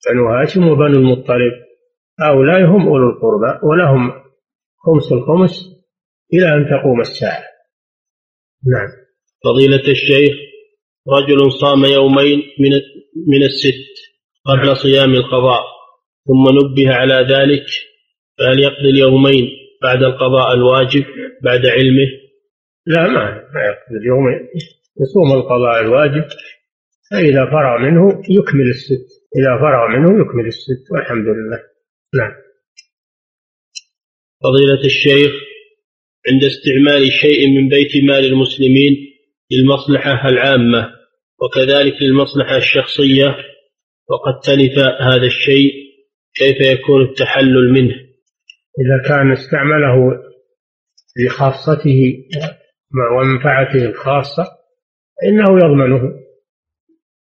بنو 0.10 0.30
هاشم 0.30 0.68
وبنو 0.68 0.98
المطلب. 1.00 1.54
هؤلاء 2.20 2.66
هم 2.66 2.88
أولو 2.88 3.10
القربى 3.10 3.60
ولهم 3.64 4.12
خمس 4.78 5.12
الخمس 5.12 5.54
إلى 6.34 6.54
أن 6.54 6.66
تقوم 6.70 7.02
الساعة. 7.02 7.44
نعم. 8.74 8.88
فضيلة 9.44 9.92
الشيخ 9.92 10.36
رجل 11.08 11.52
صام 11.52 11.86
يومين 11.86 12.38
من 12.60 12.72
من 13.28 13.44
الست 13.44 13.88
قبل. 14.46 14.78
صيام 14.78 15.14
القضاء 15.14 15.64
ثم 16.28 16.44
نبه 16.58 16.94
على 16.94 17.14
ذلك 17.14 17.66
فهل 18.40 18.60
يقضي 18.60 18.90
اليومين؟ 18.90 19.57
بعد 19.84 20.04
القضاء 20.04 20.54
الواجب 20.54 21.06
بعد 21.44 21.66
علمه؟ 21.66 22.08
لا 22.86 23.08
ما 23.08 23.24
ما 23.54 23.62
يقضي 23.62 23.98
اليومين 24.02 24.48
يصوم 25.02 25.34
القضاء 25.34 25.82
الواجب 25.82 26.28
فإذا 27.12 27.46
فرغ 27.46 27.78
منه 27.78 28.22
يكمل 28.30 28.70
الست. 28.70 29.08
إذا 29.38 29.58
فرغ 29.58 29.88
منه 29.88 30.22
يكمل 30.22 30.48
الست 30.48 30.92
والحمد 30.92 31.26
لله. 31.26 31.60
نعم. 32.14 32.32
فضيلة 34.44 34.86
الشيخ 34.86 35.32
عند 36.30 36.44
استعمال 36.44 37.12
شيء 37.12 37.50
من 37.50 37.70
بيت 37.70 37.92
مال 38.04 38.26
المسلمين 38.26 38.94
للمصلحة 39.52 40.30
العامة 40.30 40.94
وكذلك 41.42 42.02
للمصلحة 42.02 42.58
الشخصية 42.58 43.38
وقد 44.10 44.40
تلف 44.40 44.80
هذا 44.80 45.26
الشيء 45.26 45.74
كيف 46.36 46.58
يكون 46.62 47.02
التحلل 47.02 47.74
منه؟ 47.74 48.07
إذا 48.80 49.10
كان 49.10 49.32
استعمله 49.32 50.24
لخاصته 51.26 52.24
ومنفعته 53.16 53.86
الخاصة 53.86 54.44
فإنه 55.22 55.58
يضمنه 55.58 56.00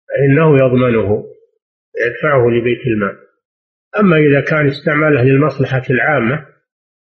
فإنه 0.08 0.56
يضمنه 0.64 1.24
يدفعه 2.06 2.48
لبيت 2.50 2.86
المال. 2.86 3.16
أما 4.00 4.16
إذا 4.16 4.40
كان 4.40 4.66
استعمله 4.66 5.22
للمصلحة 5.22 5.82
العامة 5.90 6.46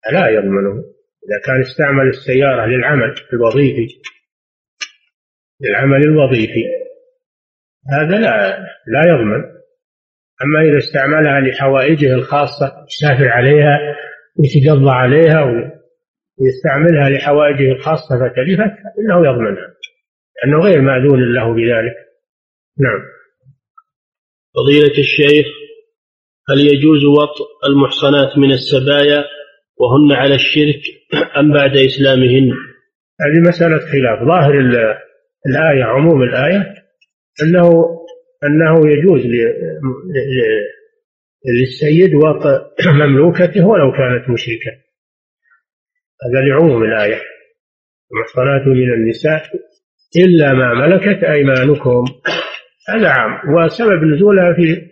فلا 0.06 0.30
يضمنه. 0.30 0.84
إذا 1.28 1.40
كان 1.46 1.62
استعمل 1.62 2.08
السيارة 2.08 2.66
للعمل 2.66 3.16
الوظيفي 3.34 3.88
للعمل 5.62 6.02
الوظيفي 6.02 6.64
هذا 7.92 8.18
لا 8.18 8.58
لا 8.88 9.02
يضمن. 9.08 9.58
أما 10.44 10.62
إذا 10.62 10.78
استعملها 10.78 11.40
لحوائجه 11.40 12.14
الخاصة 12.14 12.86
يسافر 12.88 13.30
عليها 13.30 13.80
ويتقضى 14.38 14.90
عليها 14.90 15.44
ويستعملها 16.38 17.10
لحوائجه 17.10 17.72
الخاصة 17.72 18.16
فتلفت 18.20 18.74
فإنه 18.84 19.28
يضمنها. 19.30 19.74
لأنه 20.38 20.60
غير 20.60 20.82
مأذون 20.82 21.34
له 21.34 21.54
بذلك. 21.54 21.96
نعم. 22.80 23.00
فضيلة 24.56 24.98
الشيخ 25.00 25.46
هل 26.50 26.60
يجوز 26.60 27.06
وطء 27.06 27.70
المحصنات 27.70 28.38
من 28.38 28.52
السبايا 28.52 29.26
وهن 29.78 30.12
على 30.12 30.36
الشرك 30.36 30.82
أم 31.38 31.54
بعد 31.54 31.78
إسلامهن؟ 31.78 32.52
هذه 33.22 33.50
مسألة 33.50 33.78
خلاف. 33.78 34.28
ظاهر 34.28 34.60
الآية 35.48 35.84
عموم 35.84 36.24
الآية 36.24 36.74
أنه 37.44 37.98
أنه 38.44 38.92
يجوز 38.92 39.22
للسيد 41.46 42.16
وطء 42.16 42.72
مملوكته 43.02 43.68
ولو 43.68 43.92
كانت 43.92 44.30
مشركة. 44.30 44.72
هذا 46.26 46.42
لعموم 46.48 46.84
الآية. 46.84 47.22
المحصنات 48.12 48.68
من 48.68 48.94
النساء 48.94 49.44
إلا 50.18 50.54
ما 50.54 50.74
ملكت 50.74 51.24
أيمانكم. 51.24 52.06
هذا 52.90 53.10
عام. 53.10 53.56
وسبب 53.56 54.04
نزولها 54.04 54.54
في 54.54 54.88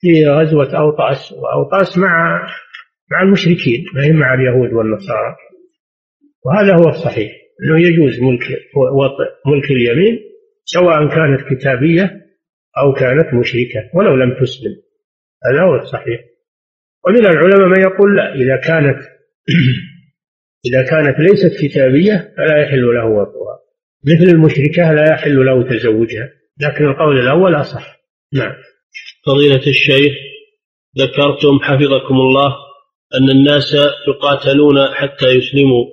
في 0.00 0.26
غزوة 0.26 0.78
أوطاس. 0.78 1.32
وأوطاس 1.32 1.98
مع 1.98 2.42
مع 3.10 3.22
المشركين 3.22 3.84
ما 3.94 4.04
هي 4.04 4.12
مع 4.12 4.34
اليهود 4.34 4.72
والنصارى. 4.72 5.36
وهذا 6.44 6.74
هو 6.74 6.88
الصحيح 6.88 7.32
أنه 7.62 7.80
يجوز 7.80 8.20
ملك 8.20 8.42
وطئ 8.76 9.30
ملك 9.46 9.70
اليمين 9.70 10.18
سواء 10.64 11.08
كانت 11.08 11.40
كتابية 11.50 12.22
أو 12.78 12.92
كانت 12.92 13.34
مشركة 13.34 13.90
ولو 13.94 14.14
لم 14.16 14.34
تسلم. 14.40 14.81
هذا 15.46 15.62
هو 15.62 15.76
الصحيح. 15.76 16.20
ومن 17.06 17.26
العلماء 17.26 17.68
من 17.68 17.80
يقول 17.80 18.16
لا 18.16 18.34
إذا 18.34 18.56
كانت 18.56 18.98
إذا 20.66 20.82
كانت 20.82 21.20
ليست 21.20 21.60
كتابية 21.62 22.34
فلا 22.36 22.62
يحل 22.62 22.94
له 22.94 23.06
وطئها 23.06 23.58
مثل 24.04 24.32
المشركة 24.32 24.92
لا 24.92 25.12
يحل 25.12 25.46
له 25.46 25.62
تزوجها. 25.62 26.28
لكن 26.60 26.84
القول 26.84 27.20
الأول 27.20 27.54
أصح. 27.54 28.00
نعم. 28.32 28.52
فضيلة 29.26 29.66
الشيخ 29.66 30.12
ذكرتم 30.98 31.58
حفظكم 31.62 32.14
الله 32.14 32.56
أن 33.14 33.30
الناس 33.30 33.76
يقاتلون 34.08 34.94
حتى 34.94 35.26
يسلموا. 35.26 35.84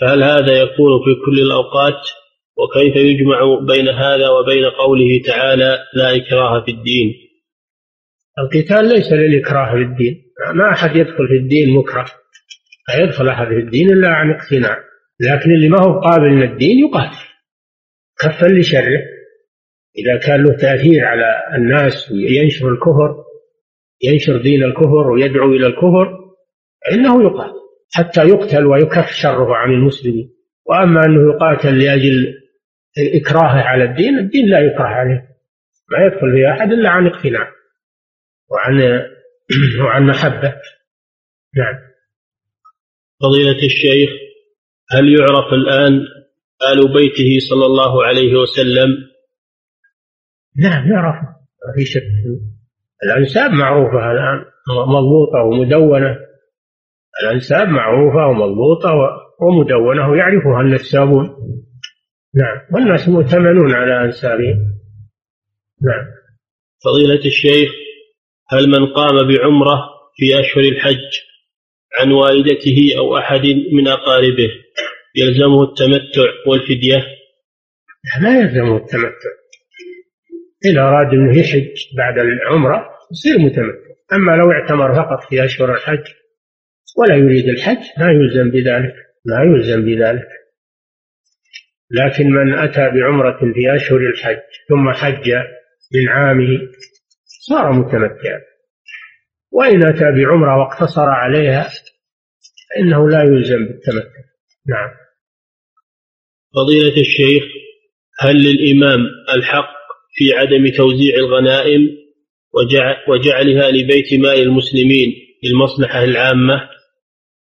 فهل 0.00 0.22
هذا 0.22 0.62
يكون 0.62 1.04
في 1.04 1.14
كل 1.26 1.40
الأوقات؟ 1.42 2.00
وكيف 2.56 2.96
يجمع 2.96 3.58
بين 3.60 3.88
هذا 3.88 4.28
وبين 4.28 4.64
قوله 4.64 5.22
تعالى 5.26 5.78
لا 5.94 6.16
إكراه 6.16 6.64
في 6.64 6.70
الدين؟ 6.70 7.29
القتال 8.40 8.88
ليس 8.88 9.12
للإكراه 9.12 9.72
في 9.72 9.82
الدين. 9.82 10.22
ما 10.54 10.72
أحد 10.72 10.96
يدخل 10.96 11.28
في 11.28 11.36
الدين 11.42 11.76
مكره. 11.76 12.06
لا 12.88 13.04
يدخل 13.04 13.28
أحد 13.28 13.46
في 13.46 13.58
الدين 13.58 13.90
إلا 13.90 14.08
عن 14.08 14.30
اقتناع. 14.30 14.78
لكن 15.20 15.50
اللي 15.50 15.68
ما 15.68 15.80
هو 15.80 16.00
قابل 16.00 16.30
من 16.30 16.42
الدين 16.42 16.78
يقاتل. 16.78 17.26
كفا 18.20 18.46
لشره. 18.46 19.02
إذا 19.98 20.18
كان 20.26 20.42
له 20.42 20.56
تأثير 20.56 21.04
على 21.04 21.24
الناس 21.54 22.12
وينشر 22.12 22.68
الكفر 22.68 23.24
ينشر 24.02 24.42
دين 24.42 24.62
الكفر 24.62 25.10
ويدعو 25.10 25.52
إلى 25.52 25.66
الكفر 25.66 26.18
فإنه 26.86 27.22
يقاتل. 27.22 27.60
حتى 27.94 28.20
يقتل 28.20 28.66
ويكف 28.66 29.10
شره 29.12 29.54
عن 29.54 29.70
المسلمين. 29.70 30.30
وأما 30.66 31.00
أنه 31.06 31.34
يقاتل 31.34 31.78
لأجل 31.78 32.34
الإكراه 32.98 33.62
على 33.62 33.84
الدين 33.84 34.18
الدين 34.18 34.46
لا 34.46 34.58
يكره 34.58 34.84
عليه. 34.84 35.28
ما 35.90 36.06
يدخل 36.06 36.32
في 36.32 36.50
أحد 36.50 36.72
إلا 36.72 36.88
عن 36.88 37.06
اقتناع. 37.06 37.59
وعن 38.50 38.80
وعن 39.84 40.06
محبة. 40.06 40.54
نعم. 41.56 41.74
فضيلة 43.22 43.66
الشيخ 43.66 44.10
هل 44.90 45.18
يعرف 45.18 45.52
الآن 45.52 45.92
آل 46.72 46.92
بيته 46.92 47.38
صلى 47.50 47.66
الله 47.66 48.04
عليه 48.04 48.34
وسلم؟ 48.34 48.88
نعم 50.56 50.92
يعرف. 50.92 51.14
ما 51.66 51.72
في 51.76 51.84
شك. 51.84 52.02
الأنساب 53.04 53.50
معروفة 53.50 54.12
الآن 54.12 54.44
مضبوطة 54.68 55.38
ومدونة. 55.42 56.16
الأنساب 57.22 57.68
معروفة 57.68 58.26
ومضبوطة 58.26 58.90
ومدونة 59.40 60.10
ويعرفها 60.10 60.60
النسابون. 60.60 61.26
نعم. 62.34 62.58
والناس 62.74 63.08
مؤتمنون 63.08 63.74
على 63.74 64.04
أنسابهم. 64.04 64.58
نعم. 65.82 66.06
فضيلة 66.84 67.24
الشيخ 67.26 67.79
هل 68.52 68.68
من 68.68 68.86
قام 68.86 69.28
بعمرة 69.28 69.88
في 70.16 70.40
أشهر 70.40 70.64
الحج 70.64 71.10
عن 71.98 72.12
والدته 72.12 72.94
أو 72.98 73.18
أحد 73.18 73.46
من 73.72 73.88
أقاربه 73.88 74.50
يلزمه 75.16 75.62
التمتع 75.62 76.30
والفدية؟ 76.46 77.06
لا 78.22 78.40
يلزمه 78.40 78.76
التمتع. 78.76 79.30
إن 80.66 80.78
أراد 80.78 81.12
أنه 81.12 81.38
يحج 81.38 81.96
بعد 81.96 82.18
العمرة 82.18 82.88
يصير 83.12 83.38
متمتع. 83.38 83.90
أما 84.12 84.32
لو 84.32 84.52
اعتمر 84.52 84.94
فقط 84.94 85.28
في 85.28 85.44
أشهر 85.44 85.74
الحج 85.74 86.04
ولا 86.98 87.16
يريد 87.16 87.48
الحج 87.48 87.82
ما 87.98 88.10
يلزم 88.12 88.50
بذلك 88.50 88.94
ما 89.24 89.42
يلزم 89.42 89.84
بذلك. 89.84 90.28
لكن 91.90 92.30
من 92.30 92.58
أتى 92.58 92.90
بعمرة 92.90 93.52
في 93.54 93.76
أشهر 93.76 93.98
الحج 93.98 94.40
ثم 94.68 94.90
حج 94.90 95.30
من 95.94 96.08
عامه 96.08 96.58
صار 97.48 97.72
متمتعا 97.72 98.40
وإن 99.52 99.86
أتى 99.86 100.04
بعمرة 100.04 100.58
واقتصر 100.58 101.08
عليها 101.08 101.70
فإنه 102.70 103.08
لا 103.08 103.22
يلزم 103.22 103.64
بالتمتع 103.64 104.20
نعم. 104.68 104.90
فضيلة 106.54 107.00
الشيخ 107.00 107.44
هل 108.20 108.36
للإمام 108.36 109.00
الحق 109.34 109.70
في 110.14 110.32
عدم 110.32 110.68
توزيع 110.76 111.14
الغنائم 111.16 111.80
وجعلها 113.08 113.70
لبيت 113.70 114.14
مال 114.14 114.42
المسلمين 114.42 115.12
للمصلحة 115.44 116.04
العامة؟ 116.04 116.70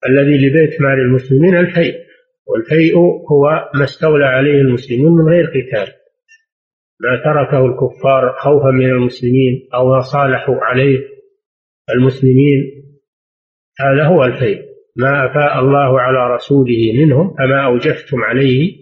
الذي 0.08 0.46
لبيت 0.46 0.80
مال 0.80 0.98
المسلمين 1.08 1.56
الفيء. 1.56 1.94
والفيء 2.46 2.96
هو 3.32 3.70
ما 3.74 3.84
استولى 3.84 4.24
عليه 4.24 4.54
المسلمون 4.54 5.12
من 5.12 5.32
غير 5.32 5.46
قتال. 5.46 5.92
ما 7.02 7.16
تركه 7.24 7.66
الكفار 7.66 8.34
خوفا 8.38 8.70
من 8.70 8.90
المسلمين 8.90 9.68
أو 9.74 9.88
ما 9.88 10.00
صالحوا 10.00 10.56
عليه 10.62 10.98
المسلمين. 11.90 12.82
هذا 13.80 14.04
هو 14.04 14.24
الفيء. 14.24 14.62
ما 14.96 15.26
أفاء 15.26 15.60
الله 15.60 16.00
على 16.00 16.34
رسوله 16.34 16.92
منهم 17.04 17.34
فما 17.38 17.64
أوجفتم 17.64 18.24
عليه 18.24 18.76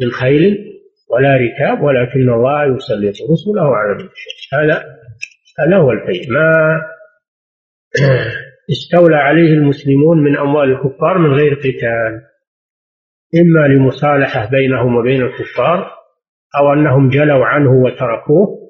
من 0.00 0.10
خيل 0.10 0.74
ولا 1.10 1.36
ركاب 1.36 1.82
ولكن 1.82 2.32
الله 2.32 2.64
يسلط 2.64 3.14
رسله 3.30 3.76
على 3.76 3.94
من 3.94 4.08
هذا 4.52 4.84
هذا 5.58 5.76
هو 5.76 5.92
الفيء. 5.92 6.32
ما 6.32 6.80
استولى 8.70 9.16
عليه 9.16 9.52
المسلمون 9.52 10.18
من 10.18 10.36
أموال 10.36 10.70
الكفار 10.70 11.18
من 11.18 11.34
غير 11.34 11.54
قتال 11.54 12.22
إما 13.40 13.68
لمصالحة 13.68 14.50
بينهم 14.50 14.96
وبين 14.96 15.22
الكفار 15.22 15.93
أو 16.58 16.72
أنهم 16.72 17.08
جلوا 17.08 17.44
عنه 17.44 17.70
وتركوه 17.70 18.64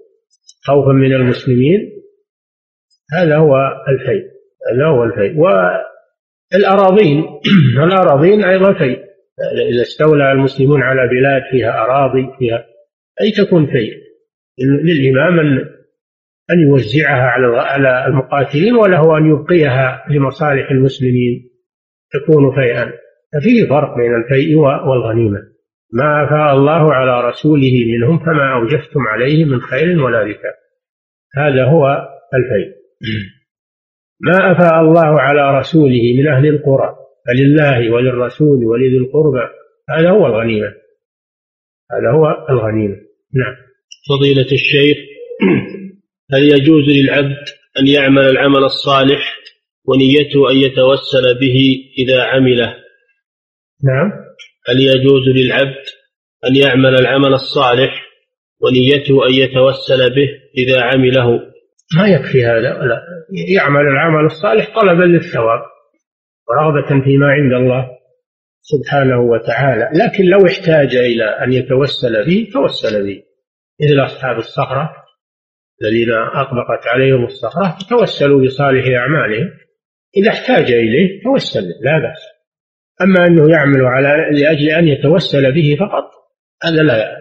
خوفا 0.66 0.92
من 0.92 1.12
المسلمين. 1.12 1.90
هذا 3.12 3.36
هو 3.36 3.56
الفيء. 3.88 4.24
هذا 4.72 4.86
هو 4.86 5.04
الفيء. 5.04 5.38
والأراضين 6.52 7.24
الأراضين 7.86 8.44
أيضا 8.44 8.72
فيء. 8.72 9.04
إذا 9.72 9.82
استولى 9.82 10.32
المسلمون 10.32 10.82
على 10.82 11.08
بلاد 11.08 11.42
فيها 11.50 11.70
أراضي 11.70 12.26
فيها 12.38 12.66
أي 13.20 13.30
تكون 13.30 13.66
فيء. 13.66 13.94
للإمام 14.84 15.40
أن 15.40 15.74
أن 16.50 16.60
يوزعها 16.60 17.22
على 17.22 17.46
على 17.46 18.06
المقاتلين 18.06 18.74
وله 18.74 19.18
أن 19.18 19.30
يبقيها 19.30 20.04
لمصالح 20.10 20.70
المسلمين 20.70 21.50
تكون 22.12 22.54
فيئا. 22.54 22.92
ففيه 23.32 23.68
فرق 23.68 23.96
بين 23.96 24.14
الفيء 24.14 24.56
والغنيمة. 24.56 25.53
ما 25.92 26.24
أفاء 26.24 26.54
الله 26.56 26.94
على 26.94 27.28
رسوله 27.28 27.84
منهم 27.86 28.18
فما 28.18 28.54
أوجفتم 28.54 29.00
عليه 29.00 29.44
من 29.44 29.60
خير 29.60 30.02
ولا 30.02 30.22
ركاب 30.22 30.54
هذا 31.36 31.64
هو 31.64 32.08
الفيء 32.34 32.74
ما 34.20 34.52
أفاء 34.52 34.80
الله 34.80 35.20
على 35.20 35.58
رسوله 35.58 36.14
من 36.18 36.28
أهل 36.28 36.46
القرى 36.46 36.96
فلله 37.26 37.90
وللرسول 37.90 38.64
ولذي 38.64 38.96
القربى. 38.96 39.48
هذا 39.90 40.10
هو 40.10 40.26
الغنيمة. 40.26 40.74
هذا 41.92 42.10
هو 42.10 42.46
الغنيمة. 42.50 42.96
نعم. 43.34 43.54
فضيلة 44.08 44.52
الشيخ 44.52 44.96
هل 46.32 46.42
يجوز 46.42 46.84
للعبد 46.88 47.44
أن 47.78 47.86
يعمل 47.86 48.22
العمل 48.22 48.64
الصالح 48.64 49.36
ونيته 49.84 50.50
أن 50.50 50.56
يتوسل 50.56 51.40
به 51.40 51.76
إذا 51.98 52.22
عمله؟ 52.22 52.76
نعم. 53.84 54.12
هل 54.68 54.80
يجوز 54.80 55.28
للعبد 55.28 55.84
أن 56.46 56.56
يعمل 56.56 56.94
العمل 57.00 57.32
الصالح 57.32 58.04
ونيته 58.60 59.26
أن 59.26 59.32
يتوسل 59.32 60.14
به 60.14 60.28
إذا 60.58 60.82
عمله؟ 60.82 61.40
ما 61.96 62.08
يكفي 62.08 62.44
هذا 62.44 62.60
لا. 62.60 63.02
يعمل 63.48 63.80
العمل 63.80 64.24
الصالح 64.26 64.80
طلبا 64.80 65.04
للثواب 65.04 65.60
ورغبة 66.48 67.04
فيما 67.04 67.26
عند 67.26 67.52
الله 67.52 67.90
سبحانه 68.60 69.20
وتعالى. 69.20 69.90
لكن 70.04 70.24
لو 70.24 70.46
احتاج 70.46 70.96
إلى 70.96 71.24
أن 71.24 71.52
يتوسل 71.52 72.26
به 72.26 72.48
توسل 72.52 73.06
به. 73.06 73.22
مثل 73.82 74.04
أصحاب 74.04 74.38
الصخرة 74.38 74.90
الذين 75.82 76.12
أطبقت 76.12 76.86
عليهم 76.86 77.24
الصخرة 77.24 77.78
توسلوا 77.90 78.46
بصالح 78.46 78.86
أعمالهم. 78.86 79.50
إذا 80.16 80.30
احتاج 80.30 80.72
إليه 80.72 81.22
توسل 81.22 81.64
لا 81.82 81.98
بأس. 81.98 82.33
أما 83.02 83.26
أنه 83.26 83.50
يعمل 83.50 83.84
على 83.84 84.40
لأجل 84.40 84.70
أن 84.70 84.88
يتوسل 84.88 85.52
به 85.52 85.76
فقط 85.80 86.10
هذا 86.64 86.82
لا 86.82 87.16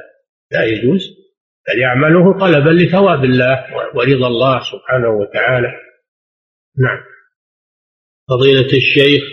لا 0.52 0.64
يجوز 0.64 1.24
بل 1.68 1.80
يعمله 1.80 2.40
طلبا 2.40 2.70
لثواب 2.70 3.24
الله 3.24 3.66
ورضا 3.96 4.28
الله 4.28 4.60
سبحانه 4.60 5.10
وتعالى. 5.10 5.74
نعم. 6.78 7.00
فضيلة 8.30 8.78
الشيخ 8.78 9.24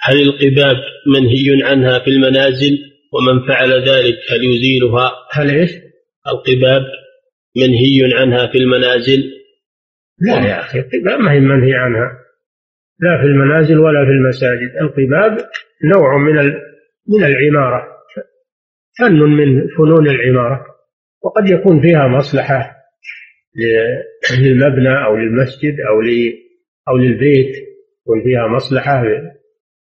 هل 0.00 0.22
القباب 0.22 0.76
منهي 1.06 1.64
عنها 1.64 1.98
في 1.98 2.10
المنازل؟ 2.10 2.78
ومن 3.12 3.46
فعل 3.48 3.72
ذلك 3.72 4.16
هل 4.30 4.44
يزيلها؟ 4.44 5.12
هل 5.32 5.50
إيش؟ 5.50 5.70
القباب 6.26 6.82
منهي 7.56 8.14
عنها 8.14 8.46
في 8.46 8.58
المنازل؟ 8.58 9.32
لا 10.18 10.48
يا 10.48 10.60
أخي 10.60 10.78
القباب 10.78 11.20
ما 11.20 11.32
هي 11.32 11.40
منهي 11.40 11.74
عنها. 11.74 12.21
لا 13.02 13.18
في 13.20 13.26
المنازل 13.26 13.78
ولا 13.78 14.04
في 14.04 14.10
المساجد. 14.10 14.70
القباب 14.80 15.38
نوع 15.84 16.18
من 16.18 16.34
من 17.08 17.24
العمارة. 17.24 17.88
فن 18.98 19.18
من 19.18 19.68
فنون 19.68 20.08
العمارة. 20.08 20.66
وقد 21.24 21.50
يكون 21.50 21.82
فيها 21.82 22.08
مصلحة 22.08 22.76
للمبنى 24.40 25.04
أو 25.04 25.16
للمسجد 25.16 25.80
أو 25.80 26.00
أو 26.88 26.96
للبيت. 26.96 27.56
يكون 28.02 28.22
فيها 28.24 28.46
مصلحة 28.48 29.02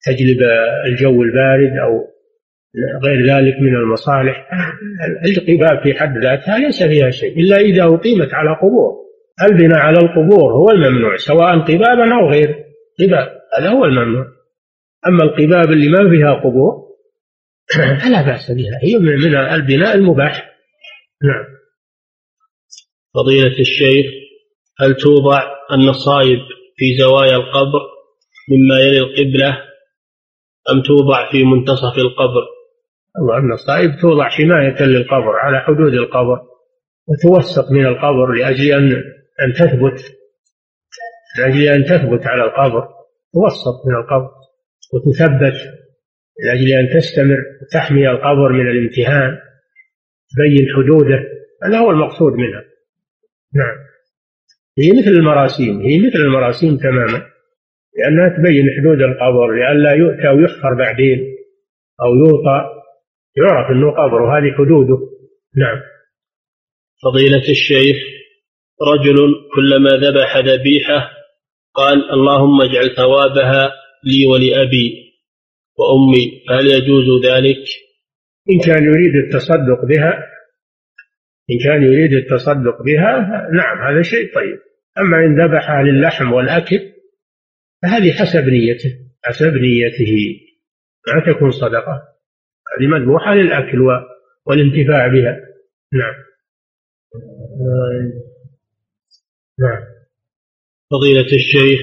تجلب 0.05 0.39
الجو 0.85 1.21
البارد 1.23 1.77
أو 1.77 2.07
غير 3.03 3.25
ذلك 3.25 3.55
من 3.61 3.75
المصالح. 3.75 4.49
القباب 5.25 5.83
في 5.83 5.93
حد 5.93 6.17
ذاتها 6.17 6.57
ليس 6.57 6.83
فيها 6.83 7.09
شيء 7.09 7.39
إلا 7.39 7.57
إذا 7.57 7.83
أقيمت 7.83 8.33
على 8.33 8.49
قبور. 8.49 9.01
البناء 9.51 9.79
على 9.79 9.97
القبور 9.97 10.53
هو 10.53 10.71
الممنوع 10.71 11.15
سواء 11.15 11.59
قبابا 11.59 12.15
أو 12.15 12.29
غير. 12.29 12.70
قباب 13.01 13.41
هذا 13.57 13.69
هو 13.69 13.85
الممنوع 13.85 14.25
أما 15.07 15.23
القباب 15.23 15.71
اللي 15.71 15.89
ما 15.89 16.09
فيها 16.09 16.33
قبور 16.33 16.91
فلا 18.03 18.21
بأس 18.21 18.51
بها. 18.51 18.79
هي 18.83 18.95
من 18.99 19.35
البناء 19.35 19.95
المباح. 19.95 20.51
نعم. 21.23 21.45
فضيلة 23.15 23.59
الشيخ 23.59 24.05
هل 24.79 24.95
توضع 24.95 25.41
النصائب 25.71 26.39
في 26.77 26.97
زوايا 26.99 27.35
القبر 27.35 27.81
مما 28.49 28.79
يلي 28.79 28.99
القبلة 28.99 29.57
أم 30.71 30.81
توضع 30.81 31.31
في 31.31 31.43
منتصف 31.43 31.97
القبر؟ 31.97 32.45
الله 33.19 33.37
النصائب 33.37 34.01
توضع 34.01 34.29
حماية 34.29 34.81
للقبر 34.81 35.35
على 35.35 35.59
حدود 35.59 35.93
القبر 35.93 36.41
وتوسط 37.07 37.71
من 37.71 37.85
القبر 37.85 38.33
لأجل 38.33 38.71
أن 38.71 38.91
أن 39.41 39.53
تثبت 39.53 40.20
لأجل 41.39 41.67
أن 41.67 41.83
تثبت 41.83 42.27
على 42.27 42.43
القبر 42.43 42.87
توسط 43.33 43.87
من 43.87 43.95
القبر 43.95 44.29
وتثبت 44.93 45.57
لأجل 46.45 46.71
أن 46.73 46.99
تستمر 46.99 47.37
وتحمي 47.61 48.09
القبر 48.09 48.51
من 48.51 48.69
الامتهان 48.71 49.37
تبين 50.35 50.67
حدوده 50.75 51.19
هذا 51.63 51.77
هو 51.77 51.91
المقصود 51.91 52.33
منها. 52.33 52.63
نعم. 53.55 53.77
هي 54.77 54.91
مثل 54.91 55.09
المراسيم 55.09 55.81
هي 55.81 56.07
مثل 56.07 56.19
المراسيم 56.19 56.77
تماما 56.77 57.25
لأنها 57.97 58.37
تبين 58.37 58.65
حدود 58.79 59.01
القبر 59.01 59.51
لئلا 59.55 59.91
يؤتى 59.91 60.27
ويحفر 60.27 60.73
بعدين 60.73 61.19
أو 62.01 62.15
يوطى 62.15 62.81
يعرف 63.37 63.71
أنه 63.71 63.91
قبر 63.91 64.21
وهذه 64.21 64.51
حدوده. 64.57 64.97
نعم. 65.57 65.81
فضيلة 67.03 67.49
الشيخ 67.49 67.97
رجل 68.81 69.17
كلما 69.55 69.89
ذبح 69.89 70.37
ذبيحة 70.37 71.20
قال 71.73 72.11
اللهم 72.11 72.61
اجعل 72.61 72.95
ثوابها 72.95 73.71
لي 74.03 74.25
ولأبي 74.25 75.11
وأمي. 75.77 76.43
هل 76.49 76.67
يجوز 76.67 77.25
ذلك؟ 77.25 77.63
إن 78.49 78.59
كان 78.59 78.83
يريد 78.83 79.15
التصدق 79.15 79.85
بها 79.85 80.13
إن 81.51 81.57
كان 81.63 81.83
يريد 81.83 82.13
التصدق 82.13 82.81
بها 82.81 83.19
نعم 83.53 83.77
هذا 83.87 84.01
شيء 84.01 84.35
طيب. 84.35 84.59
أما 84.97 85.17
إن 85.17 85.45
ذبحها 85.45 85.83
للحم 85.83 86.33
والأكل 86.33 86.91
فهذه 87.83 88.11
حسب 88.11 88.49
نيته 88.49 88.99
حسب 89.23 89.53
نيته. 89.53 90.39
ما 91.07 91.33
تكون 91.33 91.51
صدقة 91.51 92.01
هذه 92.77 92.87
مذبوحة 92.87 93.33
للأكل 93.33 93.79
والانتفاع 94.45 95.07
بها. 95.07 95.39
نعم. 95.93 96.13
نعم. 99.59 100.00
فضيلة 100.91 101.25
الشيخ 101.25 101.81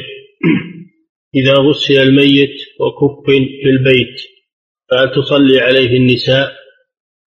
إذا 1.34 1.52
غسل 1.52 2.02
الميت 2.08 2.56
وكف 2.80 3.26
في 3.62 3.68
البيت 3.68 4.16
فهل 4.90 5.14
تصلي 5.14 5.60
عليه 5.60 5.96
النساء؟ 5.96 6.52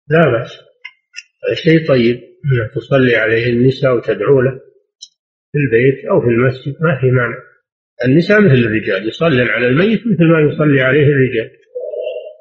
لا 0.09 0.21
بأس. 0.32 0.59
شيء 1.63 1.88
طيب 1.88 2.21
تصلي 2.75 3.15
عليه 3.15 3.49
النساء 3.49 3.95
وتدعو 3.95 4.41
له 4.41 4.51
في 5.51 5.57
البيت 5.57 6.05
أو 6.05 6.21
في 6.21 6.28
المسجد 6.28 6.75
ما 6.82 6.99
في 7.01 7.05
مانع. 7.05 7.38
النساء 8.05 8.41
مثل 8.41 8.53
الرجال 8.53 9.07
يصلين 9.07 9.47
على 9.47 9.67
الميت 9.67 9.99
مثل 9.99 10.23
ما 10.23 10.53
يصلي 10.53 10.82
عليه 10.82 11.05
الرجال. 11.05 11.51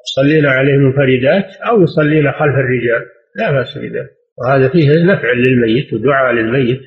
يصلين 0.07 0.45
عليه 0.45 0.73
منفردات 0.73 1.55
أو 1.55 1.83
يصلين 1.83 2.31
خلف 2.31 2.55
الرجال 2.55 3.05
لا 3.35 3.51
بأس 3.51 3.77
بذلك. 3.77 4.09
وهذا 4.37 4.69
فيه 4.69 4.89
نفع 4.89 5.31
للميت 5.31 5.93
ودعاء 5.93 6.33
للميت. 6.33 6.81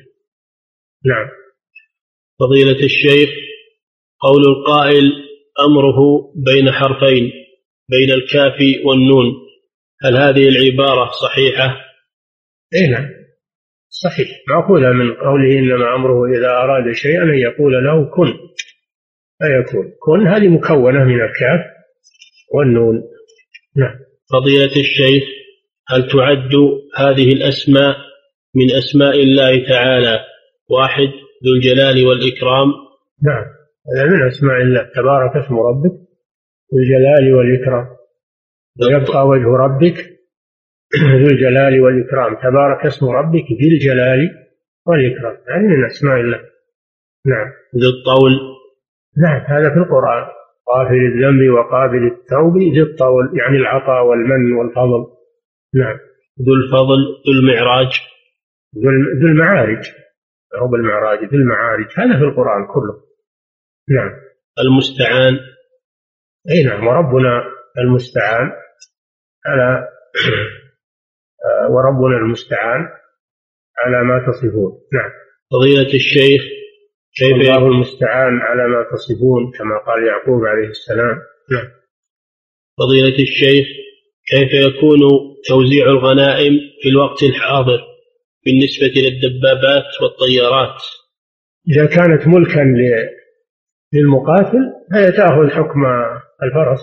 نعم. 1.05 1.40
فضيلة 2.41 2.85
الشيخ 2.85 3.29
قول 4.21 4.41
القائل 4.45 5.11
أمره 5.59 5.97
بين 6.35 6.71
حرفين 6.71 7.31
بين 7.89 8.11
الكاف 8.11 8.85
والنون. 8.85 9.25
هل 10.03 10.17
هذه 10.17 10.49
العبارة 10.49 11.11
صحيحة؟ 11.11 11.77
إيه 12.73 12.87
نعم. 12.87 13.09
صحيح. 13.89 14.27
مأخوذة 14.47 14.91
من 14.91 15.13
قوله 15.13 15.59
إنما 15.59 15.95
أمره 15.95 16.37
إذا 16.37 16.47
أراد 16.47 16.91
شيئا 16.93 17.23
أن 17.23 17.39
يقول 17.39 17.73
له 17.85 18.05
كن. 18.15 18.33
فيكون. 19.41 19.91
كن 19.99 20.27
هذه 20.27 20.47
مكونة 20.47 21.03
من 21.03 21.21
الكاف 21.21 21.59
والنون. 22.53 23.03
نعم. 23.75 23.99
فضيلة 24.33 24.81
الشيخ 24.81 25.23
هل 25.87 26.07
تعد 26.11 26.55
هذه 26.97 27.33
الأسماء 27.33 27.97
من 28.55 28.71
أسماء 28.71 29.23
الله 29.23 29.67
تعالى؟ 29.67 30.25
واحد 30.69 31.20
ذو 31.45 31.53
الجلال 31.53 32.07
والإكرام. 32.07 32.67
نعم. 33.23 33.45
هذا 33.95 34.05
من 34.11 34.27
أسماء 34.27 34.61
الله. 34.61 34.83
تبارك 34.95 35.35
اسم 35.35 35.59
ربك. 35.59 35.91
ذو 36.73 36.79
الجلال 36.83 37.33
والإكرام. 37.33 37.87
ويبقى 38.81 39.27
وجه 39.27 39.47
ربك. 39.65 39.97
ذو 41.21 41.27
الجلال 41.27 41.81
والإكرام. 41.81 42.35
تبارك 42.35 42.85
اسم 42.85 43.05
ربك. 43.05 43.45
ذي 43.61 43.67
الجلال 43.73 44.19
والإكرام. 44.87 45.37
هذه 45.49 45.67
من 45.67 45.85
أسماء 45.85 46.19
الله. 46.19 46.39
نعم. 47.25 47.47
ذو 47.81 47.89
الطول. 47.89 48.31
نعم. 49.17 49.41
هذا 49.47 49.69
في 49.69 49.77
القرآن. 49.77 50.27
غافل 50.69 50.95
الذنب 50.95 51.49
وقابل 51.53 52.07
التوب. 52.07 52.57
ذي 52.57 52.81
الطول. 52.81 53.39
يعني 53.39 53.57
العطاء 53.57 54.05
والمن 54.05 54.53
والفضل. 54.53 55.05
نعم. 55.75 55.97
ذو 56.45 56.53
الفضل. 56.53 56.99
ذو 57.25 57.31
المعراج. 57.39 58.01
ذو 59.21 59.27
المعارج. 59.27 60.00
هو 60.55 60.67
بالمعراج 60.67 61.19
ذو 61.19 61.37
المعارج 61.37 61.85
هذا 61.97 62.17
في 62.19 62.23
القرآن 62.23 62.67
كله. 62.67 63.03
نعم. 63.89 64.11
المستعان. 64.59 65.39
إي 66.49 66.63
نعم 66.63 66.87
وربنا 66.87 67.43
المستعان 67.77 68.51
على 69.45 69.87
وربنا 71.73 72.17
المستعان 72.17 72.89
على 73.77 74.03
ما 74.03 74.25
تصفون. 74.27 74.71
نعم. 74.93 75.11
فضيلة 75.51 75.93
الشيخ 75.93 76.41
كيف 77.15 77.35
الله 77.35 77.67
المستعان 77.67 78.39
على 78.39 78.67
ما 78.67 78.85
تصفون 78.91 79.51
كما 79.51 79.77
قال 79.77 80.07
يعقوب 80.07 80.45
عليه 80.45 80.67
السلام. 80.67 81.17
نعم. 81.51 81.71
فضيلة 82.79 83.23
الشيخ 83.23 83.67
كيف 84.27 84.53
يكون 84.53 84.99
توزيع 85.47 85.85
الغنائم 85.85 86.53
في 86.81 86.89
الوقت 86.89 87.23
الحاضر؟ 87.23 87.90
بالنسبة 88.45 89.01
للدبابات 89.01 89.89
والطيارات. 90.01 90.81
إذا 91.69 91.85
كانت 91.85 92.27
ملكا 92.27 92.61
للمقاتل 93.93 94.73
فهي 94.91 95.11
تأخذ 95.11 95.49
حكم 95.49 95.81
الفرس. 96.43 96.81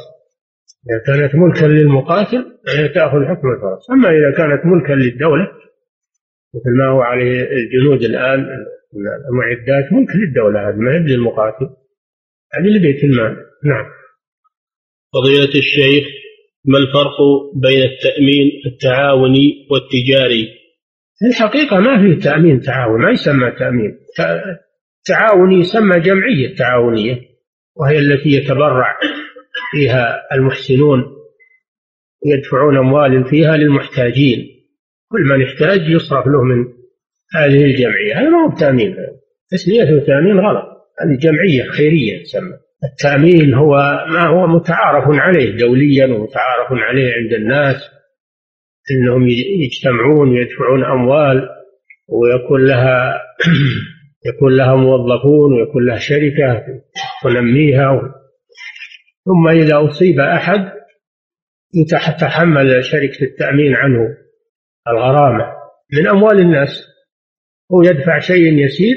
إذا 0.90 0.98
كانت 1.06 1.34
ملكا 1.34 1.66
للمقاتل 1.66 2.58
فهي 2.66 2.88
تأخذ 2.88 3.24
حكم 3.24 3.48
الفرس. 3.48 3.90
أما 3.90 4.08
إذا 4.08 4.30
كانت 4.36 4.66
ملكا 4.66 4.92
للدولة 4.92 5.48
مثل 6.54 6.76
ما 6.78 6.88
هو 6.88 7.00
عليه 7.00 7.42
الجنود 7.42 8.02
الآن 8.02 8.46
المعدات 9.30 9.92
ملك 9.92 10.16
للدولة 10.16 10.68
هذه 10.68 10.76
ما 10.76 10.92
هي 10.92 10.98
للمقاتل. 10.98 11.66
هذه 12.54 12.66
لبيت 12.66 13.04
المال. 13.04 13.36
نعم. 13.64 13.86
فضيلة 15.14 15.54
الشيخ 15.54 16.06
ما 16.64 16.78
الفرق 16.78 17.16
بين 17.54 17.82
التأمين 17.82 18.62
التعاوني 18.66 19.66
والتجاري؟ 19.70 20.57
في 21.18 21.26
الحقيقة 21.26 21.80
ما 21.80 21.98
في 21.98 22.20
تأمين 22.20 22.60
تعاون 22.60 23.00
ما 23.02 23.10
يسمى 23.10 23.50
تأمين. 23.50 23.98
تعاوني 25.06 25.60
يسمى 25.60 26.00
جمعية 26.00 26.54
تعاونية 26.56 27.20
وهي 27.76 27.98
التي 27.98 28.28
يتبرع 28.28 28.98
فيها 29.72 30.22
المحسنون 30.32 31.04
يدفعون 32.26 32.76
أموال 32.78 33.24
فيها 33.24 33.56
للمحتاجين. 33.56 34.38
كل 35.10 35.20
من 35.20 35.40
يحتاج 35.40 35.80
يصرف 35.88 36.26
له 36.26 36.42
من 36.42 36.64
هذه 37.34 37.64
الجمعية. 37.64 38.20
هذا 38.20 38.28
ما 38.28 38.38
هو 38.44 38.58
تأمين 38.58 38.96
تسميته 39.50 40.06
تأمين 40.06 40.38
غلط. 40.38 40.64
هذه 41.00 41.18
جمعية 41.18 41.64
خيرية 41.70 42.22
تسمى. 42.22 42.58
التأمين 42.84 43.54
هو 43.54 43.74
ما 44.08 44.26
هو 44.26 44.46
متعارف 44.46 45.04
عليه 45.08 45.56
دوليا 45.56 46.06
ومتعارف 46.06 46.72
عليه 46.72 47.12
عند 47.14 47.32
الناس. 47.32 47.97
انهم 48.90 49.28
يجتمعون 49.62 50.28
ويدفعون 50.28 50.84
أموال 50.84 51.48
ويكون 52.08 52.66
لها 52.66 53.22
يكون 54.28 54.56
لها 54.56 54.74
موظفون 54.76 55.52
ويكون 55.52 55.86
لها 55.86 55.98
شركة 55.98 56.64
تنميها. 57.22 58.14
ثم 59.24 59.48
إذا 59.48 59.88
أصيب 59.88 60.20
أحد 60.20 60.72
تتحمل 61.90 62.84
شركة 62.84 63.22
التأمين 63.24 63.74
عنه 63.74 64.16
الغرامة 64.88 65.44
من 65.92 66.08
أموال 66.08 66.40
الناس. 66.40 66.84
هو 67.72 67.82
يدفع 67.82 68.18
شيء 68.18 68.64
يسير 68.64 68.96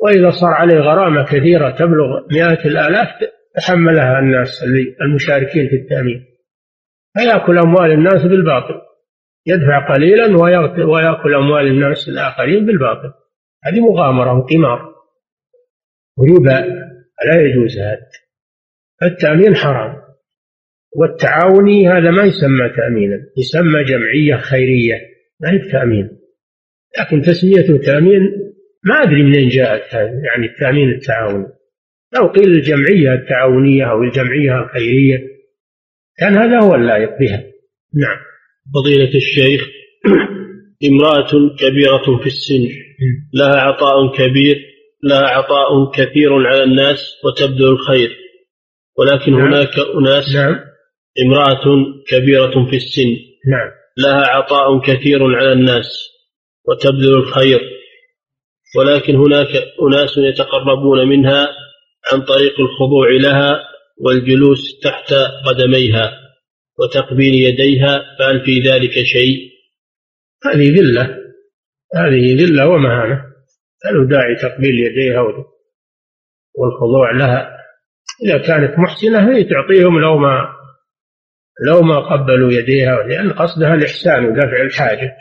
وإذا 0.00 0.30
صار 0.30 0.50
عليه 0.50 0.78
غرامة 0.78 1.24
كثيرة 1.24 1.70
تبلغ 1.70 2.26
مئات 2.32 2.66
الآلاف 2.66 3.08
تحملها 3.56 4.18
الناس 4.18 4.64
المشاركين 5.02 5.68
في 5.68 5.76
التأمين. 5.76 6.24
فيأكل 7.18 7.58
أموال 7.58 7.92
الناس 7.92 8.22
بالباطل. 8.22 8.87
يدفع 9.46 9.94
قليلا 9.94 10.36
ويأكل 10.86 11.34
أموال 11.34 11.66
الناس 11.66 12.08
الآخرين 12.08 12.66
بالباطل. 12.66 13.12
هذه 13.64 13.80
مغامرة 13.80 14.38
وقمار. 14.38 14.94
وربا 16.16 16.66
لا 17.26 17.40
يجوز 17.40 17.78
هذا. 17.78 18.08
التأمين 19.02 19.56
حرام. 19.56 20.02
والتعاوني 20.96 21.88
هذا 21.88 22.10
ما 22.10 22.24
يسمى 22.24 22.68
تأمينا 22.76 23.18
يسمى 23.38 23.84
جمعية 23.84 24.36
خيرية. 24.36 24.94
ما 25.40 25.50
هي 25.50 25.58
تأمين 25.58 26.18
لكن 27.00 27.20
تسميته 27.20 27.78
تأمين 27.78 28.20
ما 28.84 28.94
أدري 29.02 29.22
منين 29.22 29.48
جاءت 29.48 29.94
يعني 29.94 30.46
التأمين 30.46 30.88
التعاوني. 30.88 31.46
لو 32.16 32.26
قيل 32.26 32.52
الجمعية 32.52 33.12
التعاونية 33.14 33.90
أو 33.90 34.02
الجمعية 34.02 34.62
الخيرية 34.62 35.18
كان 36.18 36.36
هذا 36.36 36.60
هو 36.62 36.74
اللائق 36.74 37.18
بها. 37.18 37.44
نعم. 37.94 38.18
فضيلة 38.74 39.14
الشيخ 39.14 39.68
امرأة 40.90 41.56
كبيرة 41.58 42.18
في 42.22 42.26
السن 42.26 42.68
لها 43.34 43.60
عطاء 43.60 44.12
كبير 44.12 44.64
لها 45.02 45.26
عطاء 45.26 45.90
كثير 45.90 46.46
على 46.46 46.62
الناس 46.62 47.14
وتبذل 47.24 47.66
الخير 47.66 48.16
ولكن 48.98 49.32
نعم. 49.32 49.40
هناك 49.40 49.78
أناس 49.78 50.34
نعم. 50.34 50.60
امرأة 51.26 51.64
كبيرة 52.08 52.66
في 52.70 52.76
السن 52.76 53.16
نعم. 53.48 53.70
لها 53.98 54.26
عطاء 54.26 54.80
كثير 54.80 55.36
على 55.36 55.52
الناس 55.52 56.08
وتبذل 56.68 57.14
الخير 57.14 57.60
ولكن 58.78 59.16
هناك 59.16 59.48
أناس 59.82 60.18
يتقربون 60.18 61.08
منها 61.08 61.48
عن 62.12 62.20
طريق 62.20 62.60
الخضوع 62.60 63.10
لها 63.20 63.60
والجلوس 64.00 64.78
تحت 64.82 65.14
قدميها 65.46 66.27
وتقبيل 66.78 67.34
يديها 67.34 68.02
فهل 68.18 68.44
في 68.44 68.60
ذلك 68.60 68.92
شيء؟ 68.92 69.50
هذه 70.46 70.80
ذلة. 70.80 71.18
هذه 71.94 72.44
ذلة 72.44 72.68
ومهانة. 72.68 73.24
هل 73.84 74.08
داعي 74.08 74.34
تقبيل 74.34 74.78
يديها 74.78 75.20
والخضوع 76.54 77.10
لها؟ 77.12 77.58
إذا 78.24 78.38
كانت 78.38 78.78
محسنة 78.78 79.36
هي 79.36 79.44
تعطيهم 79.44 80.00
لو 80.00 80.18
ما 80.18 80.58
لو 81.66 81.82
ما 81.82 81.98
قبلوا 81.98 82.52
يديها 82.52 83.02
لأن 83.02 83.32
قصدها 83.32 83.74
الإحسان 83.74 84.24
ودفع 84.24 84.62
الحاجة. 84.62 85.16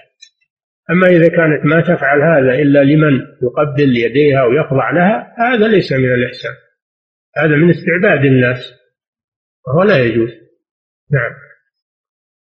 أما 0.89 1.08
إذا 1.08 1.28
كانت 1.28 1.66
ما 1.66 1.82
تفعل 1.82 2.22
هذا 2.22 2.62
إلا 2.62 2.84
لمن 2.84 3.20
يقبل 3.43 3.97
يديها 3.97 4.43
ويخضع 4.43 4.91
لها 4.91 5.36
هذا 5.38 5.68
ليس 5.68 5.91
من 5.91 6.14
الإحسان. 6.14 6.53
هذا 7.38 7.55
من 7.55 7.70
استعباد 7.70 8.26
الناس. 8.26 8.74
وهو 9.68 9.84
لا 9.84 9.97
يجوز. 9.97 10.30
نعم. 11.12 11.46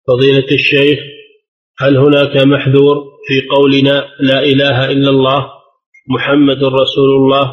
فضيلة 0.06 0.46
الشيخ 0.52 0.98
هل 1.78 1.96
هناك 1.96 2.36
محذور 2.36 2.96
في 3.26 3.48
قولنا 3.50 4.04
لا 4.20 4.40
إله 4.42 4.90
إلا 4.90 5.10
الله 5.10 5.46
محمد 6.08 6.64
رسول 6.64 7.10
الله 7.16 7.52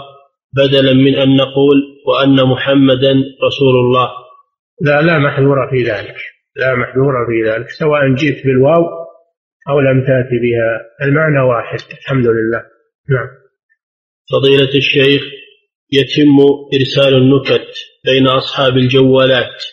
بدلا 0.54 0.93
من 0.93 1.16
أن 1.16 1.36
نقول 1.36 1.78
وأن 2.08 2.43
محمدا 2.47 3.14
رسول 3.47 3.76
الله؟ 3.76 4.10
لا 4.82 5.01
لا 5.01 5.20
محذور 5.20 5.70
في 5.70 5.84
ذلك 5.84 6.16
لا 6.56 6.76
محذور 6.76 7.14
في 7.28 7.49
ذلك 7.49 7.70
سواء 7.70 8.14
جئت 8.14 8.45
بالواو 8.45 8.84
أو 9.70 9.80
لم 9.80 10.01
تأتي 10.01 10.38
بها 10.43 11.08
المعنى 11.08 11.39
واحد 11.39 11.80
الحمد 11.99 12.26
لله. 12.26 12.64
نعم. 13.10 13.28
فضيلة 14.32 14.76
الشيخ 14.76 15.22
يتم 15.91 16.38
إرسال 16.74 17.14
النكت 17.14 17.68
بين 18.06 18.28
أصحاب 18.28 18.78
الجوالات 18.78 19.64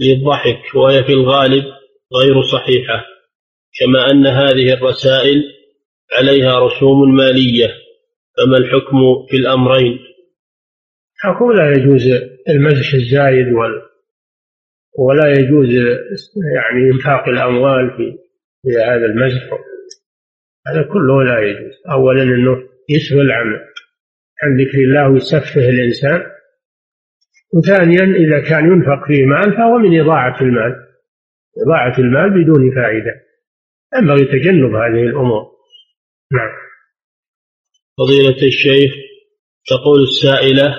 للضحك 0.00 0.74
وهي 0.74 1.04
في 1.04 1.12
الغالب 1.12 1.64
غير 2.14 2.42
صحيحة 2.42 3.04
كما 3.80 4.10
أن 4.10 4.26
هذه 4.26 4.72
الرسائل 4.72 5.42
عليها 6.18 6.58
رسوم 6.58 7.16
مالية 7.16 7.68
فما 8.36 8.56
الحكم 8.56 9.26
في 9.28 9.36
الأمرين؟ 9.36 9.98
حكم 11.16 11.52
لا 11.52 11.70
يجوز 11.70 12.02
المزح 12.48 12.94
الزايد 12.94 13.46
ولا 14.98 15.32
يجوز 15.32 15.68
يعني 16.54 16.90
إنفاق 16.94 17.28
الأموال 17.28 17.90
في 17.96 18.18
في 18.62 18.68
هذا 18.76 19.06
المزح 19.06 19.42
هذا 20.66 20.82
كله 20.82 21.22
لا 21.24 21.40
يجوز. 21.40 21.72
أولا 21.90 22.22
أنه 22.22 22.56
يشغل 22.88 23.32
عن 23.32 23.46
عن 24.42 24.60
ذكر 24.60 24.78
الله 24.78 25.10
ويسفه 25.10 25.68
الإنسان. 25.68 26.22
وثانيا 27.54 28.04
إذا 28.04 28.48
كان 28.48 28.64
ينفق 28.64 29.06
فيه 29.06 29.26
مال 29.26 29.56
فهو 29.56 29.78
من 29.78 30.00
إضاعة 30.00 30.40
المال. 30.40 30.89
إضاعة 31.58 31.98
المال 31.98 32.30
بدون 32.30 32.74
فائدة. 32.74 33.12
ينبغي 33.96 34.24
تجنب 34.24 34.74
هذه 34.74 35.02
الأمور. 35.02 35.50
نعم. 36.32 36.50
فضيلة 37.98 38.46
الشيخ 38.46 38.92
تقول 39.66 40.02
السائلة 40.02 40.76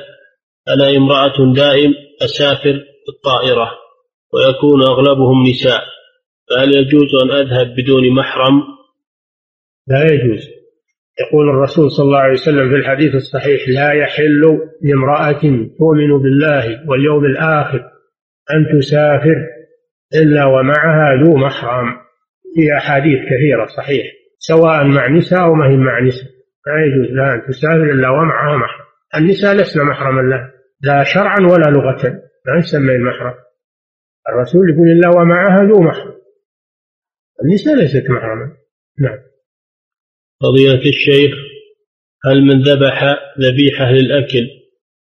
أنا 0.67 0.97
امرأة 0.97 1.53
دائم 1.55 1.93
أسافر 2.21 2.83
بالطائرة 3.07 3.71
ويكون 4.33 4.81
أغلبهم 4.81 5.47
نساء 5.49 5.81
فهل 6.49 6.75
يجوز 6.75 7.15
أن 7.23 7.31
أذهب 7.31 7.75
بدون 7.75 8.15
محرم؟ 8.15 8.61
لا 9.87 10.13
يجوز. 10.13 10.61
يقول 11.19 11.49
الرسول 11.49 11.91
صلى 11.91 12.05
الله 12.05 12.19
عليه 12.19 12.33
وسلم 12.33 12.69
في 12.69 12.75
الحديث 12.75 13.15
الصحيح 13.15 13.69
لا 13.69 13.93
يحل 13.93 14.59
لامرأة 14.81 15.41
تؤمن 15.79 16.17
بالله 16.21 16.89
واليوم 16.89 17.25
الآخر 17.25 17.91
أن 18.51 18.79
تسافر 18.79 19.47
إلا 20.15 20.45
ومعها 20.45 21.23
ذو 21.23 21.37
محرم. 21.37 22.01
في 22.55 22.77
أحاديث 22.77 23.19
كثيرة 23.19 23.65
صحيح. 23.65 24.05
سواء 24.37 24.83
مع 24.83 25.07
نساء 25.07 25.43
أو 25.43 25.53
ما 25.53 25.69
هي 25.69 25.77
مع 25.77 25.99
نساء. 25.99 26.31
لا 26.67 26.85
يجوز 26.85 27.15
لها 27.17 27.33
أن 27.33 27.41
تسافر 27.47 27.83
إلا 27.83 28.09
ومعها 28.09 28.57
محرم. 28.57 28.85
النساء 29.15 29.53
لسن 29.53 29.83
محرما 29.83 30.21
لها. 30.21 30.51
لا 30.81 31.03
شرعا 31.03 31.39
ولا 31.39 31.69
لغة. 31.69 32.03
لا 32.45 32.57
يسمى 32.59 32.95
المحرم. 32.95 33.33
الرسول 34.29 34.69
يقول 34.69 34.87
إلا 34.87 35.09
ومعها 35.09 35.63
ذو 35.63 35.81
محرم. 35.81 36.21
النساء 37.43 37.75
ليست 37.75 38.09
محرما 38.09 38.53
نعم. 38.99 39.19
فضيلة 40.41 40.89
الشيخ 40.89 41.35
هل 42.25 42.41
من 42.41 42.61
ذبح 42.61 43.03
ذبيحة 43.39 43.91
للأكل 43.91 44.47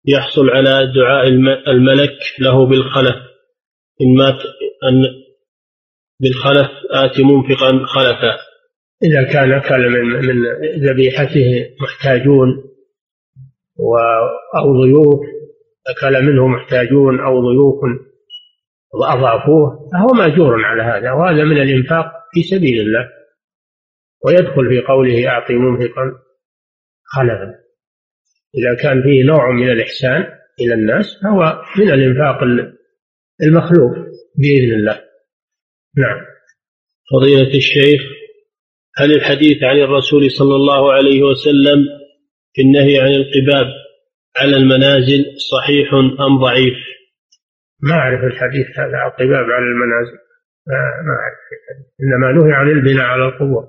يحصل 0.05 0.49
على 0.49 0.93
دعاء 0.95 1.27
الملك 1.67 2.17
له 2.39 2.65
بالخلف؟ 2.65 3.15
إن 4.01 4.17
مات 4.17 4.41
أن 4.83 5.03
بالخلف 6.21 6.69
آتي 6.91 7.23
منفقا 7.23 7.85
خلفا. 7.85 8.37
إذا 9.03 9.23
كان 9.23 9.51
أكل 9.53 9.89
من 9.89 10.25
من 10.25 10.45
ذبيحته 10.89 11.69
محتاجون 11.81 12.63
أو 14.55 14.81
ضيوف 14.81 15.19
أكل 15.87 16.25
منه 16.25 16.47
محتاجون 16.47 17.19
أو 17.19 17.39
ضيوف 17.39 17.75
وأضعفوه 18.93 19.89
فهو 19.93 20.07
مأجور 20.07 20.65
على 20.65 20.83
هذا 20.83 21.11
وهذا 21.11 21.43
من 21.43 21.61
الإنفاق 21.61 22.11
في 22.33 22.43
سبيل 22.43 22.81
الله. 22.81 23.09
ويدخل 24.25 24.69
في 24.69 24.81
قوله 24.81 25.27
أعطي 25.27 25.53
منفقا 25.53 26.11
خلفا. 27.03 27.55
إذا 28.57 28.75
كان 28.83 29.03
فيه 29.03 29.23
نوع 29.23 29.51
من 29.51 29.69
الإحسان 29.69 30.25
إلى 30.61 30.73
الناس 30.73 31.05
فهو 31.23 31.61
من 31.77 31.89
الإنفاق 31.91 32.43
المخلوق. 33.43 34.06
بإذن 34.37 34.73
الله. 34.73 35.03
نعم. 35.97 36.25
فضيلة 37.11 37.57
الشيخ 37.57 38.01
هل 38.97 39.11
الحديث 39.11 39.63
عن 39.63 39.77
الرسول 39.77 40.31
صلى 40.31 40.55
الله 40.55 40.93
عليه 40.93 41.23
وسلم 41.23 41.79
في 42.53 42.61
النهي 42.61 42.99
عن 42.99 43.11
القباب 43.11 43.67
على 44.37 44.57
المنازل 44.57 45.25
صحيح 45.51 45.93
أم 45.93 46.39
ضعيف؟ 46.39 46.77
ما 47.81 47.93
أعرف 47.93 48.23
الحديث 48.23 48.79
هذا 48.79 49.05
القباب 49.07 49.45
على 49.55 49.65
المنازل. 49.65 50.17
ما, 50.67 50.79
ما 51.05 51.13
أعرف 51.13 51.37
إنما 52.01 52.31
نهي 52.31 52.53
عن 52.53 52.69
البناء 52.69 53.05
على 53.05 53.25
القبور. 53.25 53.67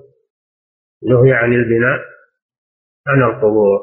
نهي 1.03 1.33
عن 1.33 1.53
البناء 1.53 1.99
عن 3.07 3.23
القبور. 3.23 3.79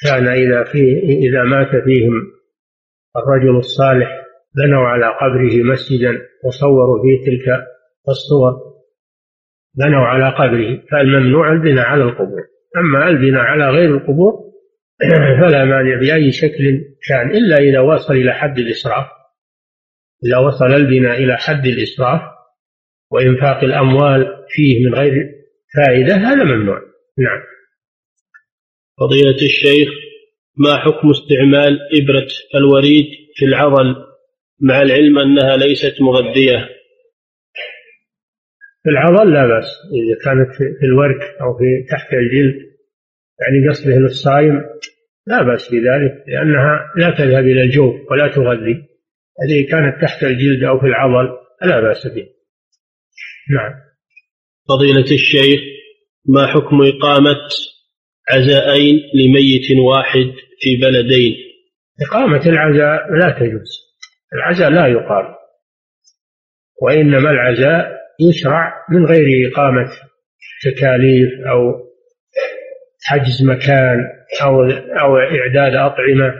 كان 0.00 0.28
إذا 0.28 0.64
فيه 0.64 1.28
إذا 1.28 1.42
مات 1.42 1.84
فيهم 1.84 2.32
الرجل 3.16 3.56
الصالح 3.56 4.25
بنوا 4.56 4.88
على 4.88 5.06
قبره 5.06 5.72
مسجدا 5.72 6.26
وصوروا 6.44 7.02
فيه 7.02 7.26
تلك 7.26 7.64
الصور. 8.08 8.52
بنوا 9.74 10.06
على 10.06 10.34
قبره 10.34 10.82
فالممنوع 10.90 11.52
البناء 11.52 11.86
على 11.86 12.02
القبور. 12.02 12.42
أما 12.76 13.08
البناء 13.08 13.40
على 13.42 13.70
غير 13.70 13.94
القبور 13.94 14.46
فلا 15.40 15.64
مانع 15.64 16.00
بأي 16.00 16.32
شكل 16.32 16.84
كان 17.08 17.30
إلا 17.30 17.56
إذا 17.56 17.80
وصل 17.80 18.14
إلى 18.14 18.32
حد 18.32 18.58
الإسراف. 18.58 19.06
إذا 20.24 20.38
وصل 20.38 20.74
البناء 20.74 21.22
إلى 21.24 21.36
حد 21.36 21.66
الإسراف 21.66 22.20
وإنفاق 23.10 23.64
الأموال 23.64 24.44
فيه 24.48 24.86
من 24.86 24.94
غير 24.94 25.12
فائدة 25.76 26.14
هذا 26.14 26.44
ممنوع. 26.44 26.78
نعم. 27.18 27.42
فضيلة 29.00 29.36
الشيخ 29.42 29.88
ما 30.56 30.76
حكم 30.76 31.10
استعمال 31.10 31.78
إبرة 32.02 32.28
الوريد 32.54 33.06
في 33.34 33.44
العضل؟ 33.44 34.05
مع 34.60 34.82
العلم 34.82 35.18
أنها 35.18 35.56
ليست 35.56 35.94
مغذية. 36.00 36.68
في 38.82 38.90
العضل 38.90 39.32
لا 39.32 39.46
بأس 39.46 39.66
إذا 39.94 40.24
كانت 40.24 40.56
في 40.80 40.86
الورك 40.86 41.20
أو 41.40 41.58
في 41.58 41.86
تحت 41.90 42.12
الجلد 42.12 42.54
يعني 43.40 43.68
قصده 43.68 43.98
للصائم 43.98 44.62
لا 45.26 45.42
بأس 45.42 45.68
بذلك 45.70 46.24
لأنها 46.28 46.92
لا 46.96 47.10
تذهب 47.18 47.44
إلى 47.44 47.62
الجوف 47.62 47.94
ولا 48.10 48.28
تغذي. 48.28 48.88
هذه 49.42 49.66
كانت 49.70 50.02
تحت 50.02 50.22
الجلد 50.22 50.64
أو 50.64 50.80
في 50.80 50.86
العضل 50.86 51.28
لا 51.62 51.80
بأس 51.80 52.06
به 52.06 52.26
نعم. 53.50 53.72
فضيلة 54.68 55.12
الشيخ 55.12 55.60
ما 56.28 56.46
حكم 56.46 56.82
إقامة 56.82 57.48
عزاءين 58.30 59.00
لميت 59.14 59.70
واحد 59.78 60.32
في 60.60 60.76
بلدين؟ 60.76 61.36
إقامة 62.00 62.46
العزاء 62.46 63.12
لا 63.20 63.38
تجوز. 63.40 63.85
العزاء 64.34 64.70
لا 64.70 64.86
يقام 64.86 65.34
وإنما 66.82 67.30
العزاء 67.30 67.96
يشرع 68.20 68.72
من 68.90 69.04
غير 69.06 69.50
إقامة 69.50 69.90
تكاليف 70.62 71.46
أو 71.50 71.86
حجز 73.04 73.44
مكان 73.44 73.96
أو 74.42 74.62
أو 75.00 75.16
إعداد 75.16 75.74
أطعمة. 75.74 76.34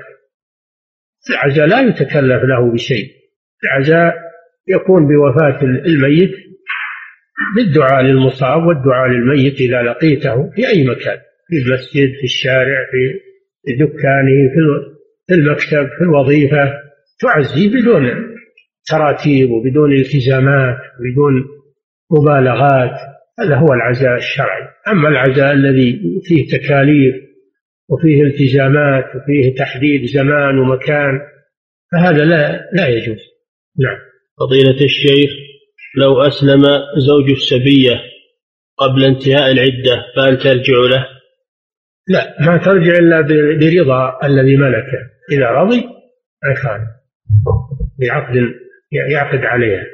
العزاء 1.31 1.67
لا 1.67 1.81
يتكلف 1.81 2.43
له 2.45 2.73
بشيء. 2.73 3.07
العزاء 3.65 4.15
يكون 4.69 5.07
بوفاة 5.09 5.63
الميت 5.63 6.35
بالدعاء 7.57 8.03
للمصاب 8.03 8.67
والدعاء 8.67 9.09
للميت 9.09 9.61
إذا 9.61 9.83
لقيته 9.83 10.51
في 10.51 10.69
أي 10.69 10.85
مكان 10.85 11.19
في 11.49 11.57
المسجد 11.57 12.09
في 12.21 12.25
الشارع 12.25 12.87
في 13.65 13.73
دكانه 13.73 14.53
في 15.27 15.35
المكتب 15.35 15.89
في 15.99 16.03
الوظيفة. 16.03 16.86
تعزي 17.21 17.69
بدون 17.69 18.03
تراتيب 18.87 19.51
وبدون 19.51 19.93
التزامات 19.93 20.77
وبدون 20.77 21.45
مبالغات. 22.11 23.01
هذا 23.41 23.57
هو 23.57 23.73
العزاء 23.73 24.17
الشرعي. 24.17 24.69
أما 24.89 25.09
العزاء 25.09 25.53
الذي 25.53 26.01
فيه 26.25 26.59
تكاليف 26.59 27.15
وفيه 27.89 28.23
التزامات 28.23 29.05
وفيه 29.05 29.55
تحديد 29.55 30.07
زمان 30.07 30.59
ومكان 30.59 31.21
فهذا 31.93 32.25
لا 32.25 32.71
لا 32.73 32.89
يجوز. 32.89 33.21
نعم. 33.79 33.99
فضيلة 34.41 34.85
الشيخ 34.85 35.31
لو 35.97 36.23
أسلم 36.23 36.63
زوج 37.07 37.31
السبية 37.31 38.03
قبل 38.79 39.05
انتهاء 39.05 39.53
العدة 39.53 40.05
فهل 40.17 40.39
ترجع 40.39 40.75
له؟ 40.91 41.07
لا 42.09 42.37
ما 42.41 42.57
ترجع 42.57 42.93
إلا 42.99 43.21
برضا 43.21 44.19
الذي 44.25 44.57
ملكه 44.57 44.99
إذا 45.33 45.51
رضي 45.51 45.85
أكان 46.45 46.87
بعقد 47.99 48.37
يعقد 48.93 49.45
عليها. 49.45 49.85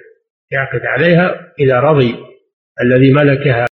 يعقد 0.51 0.81
عليها 0.85 1.53
إذا 1.61 1.81
رضي 1.81 2.15
الذي 2.83 3.13
ملكها. 3.13 3.67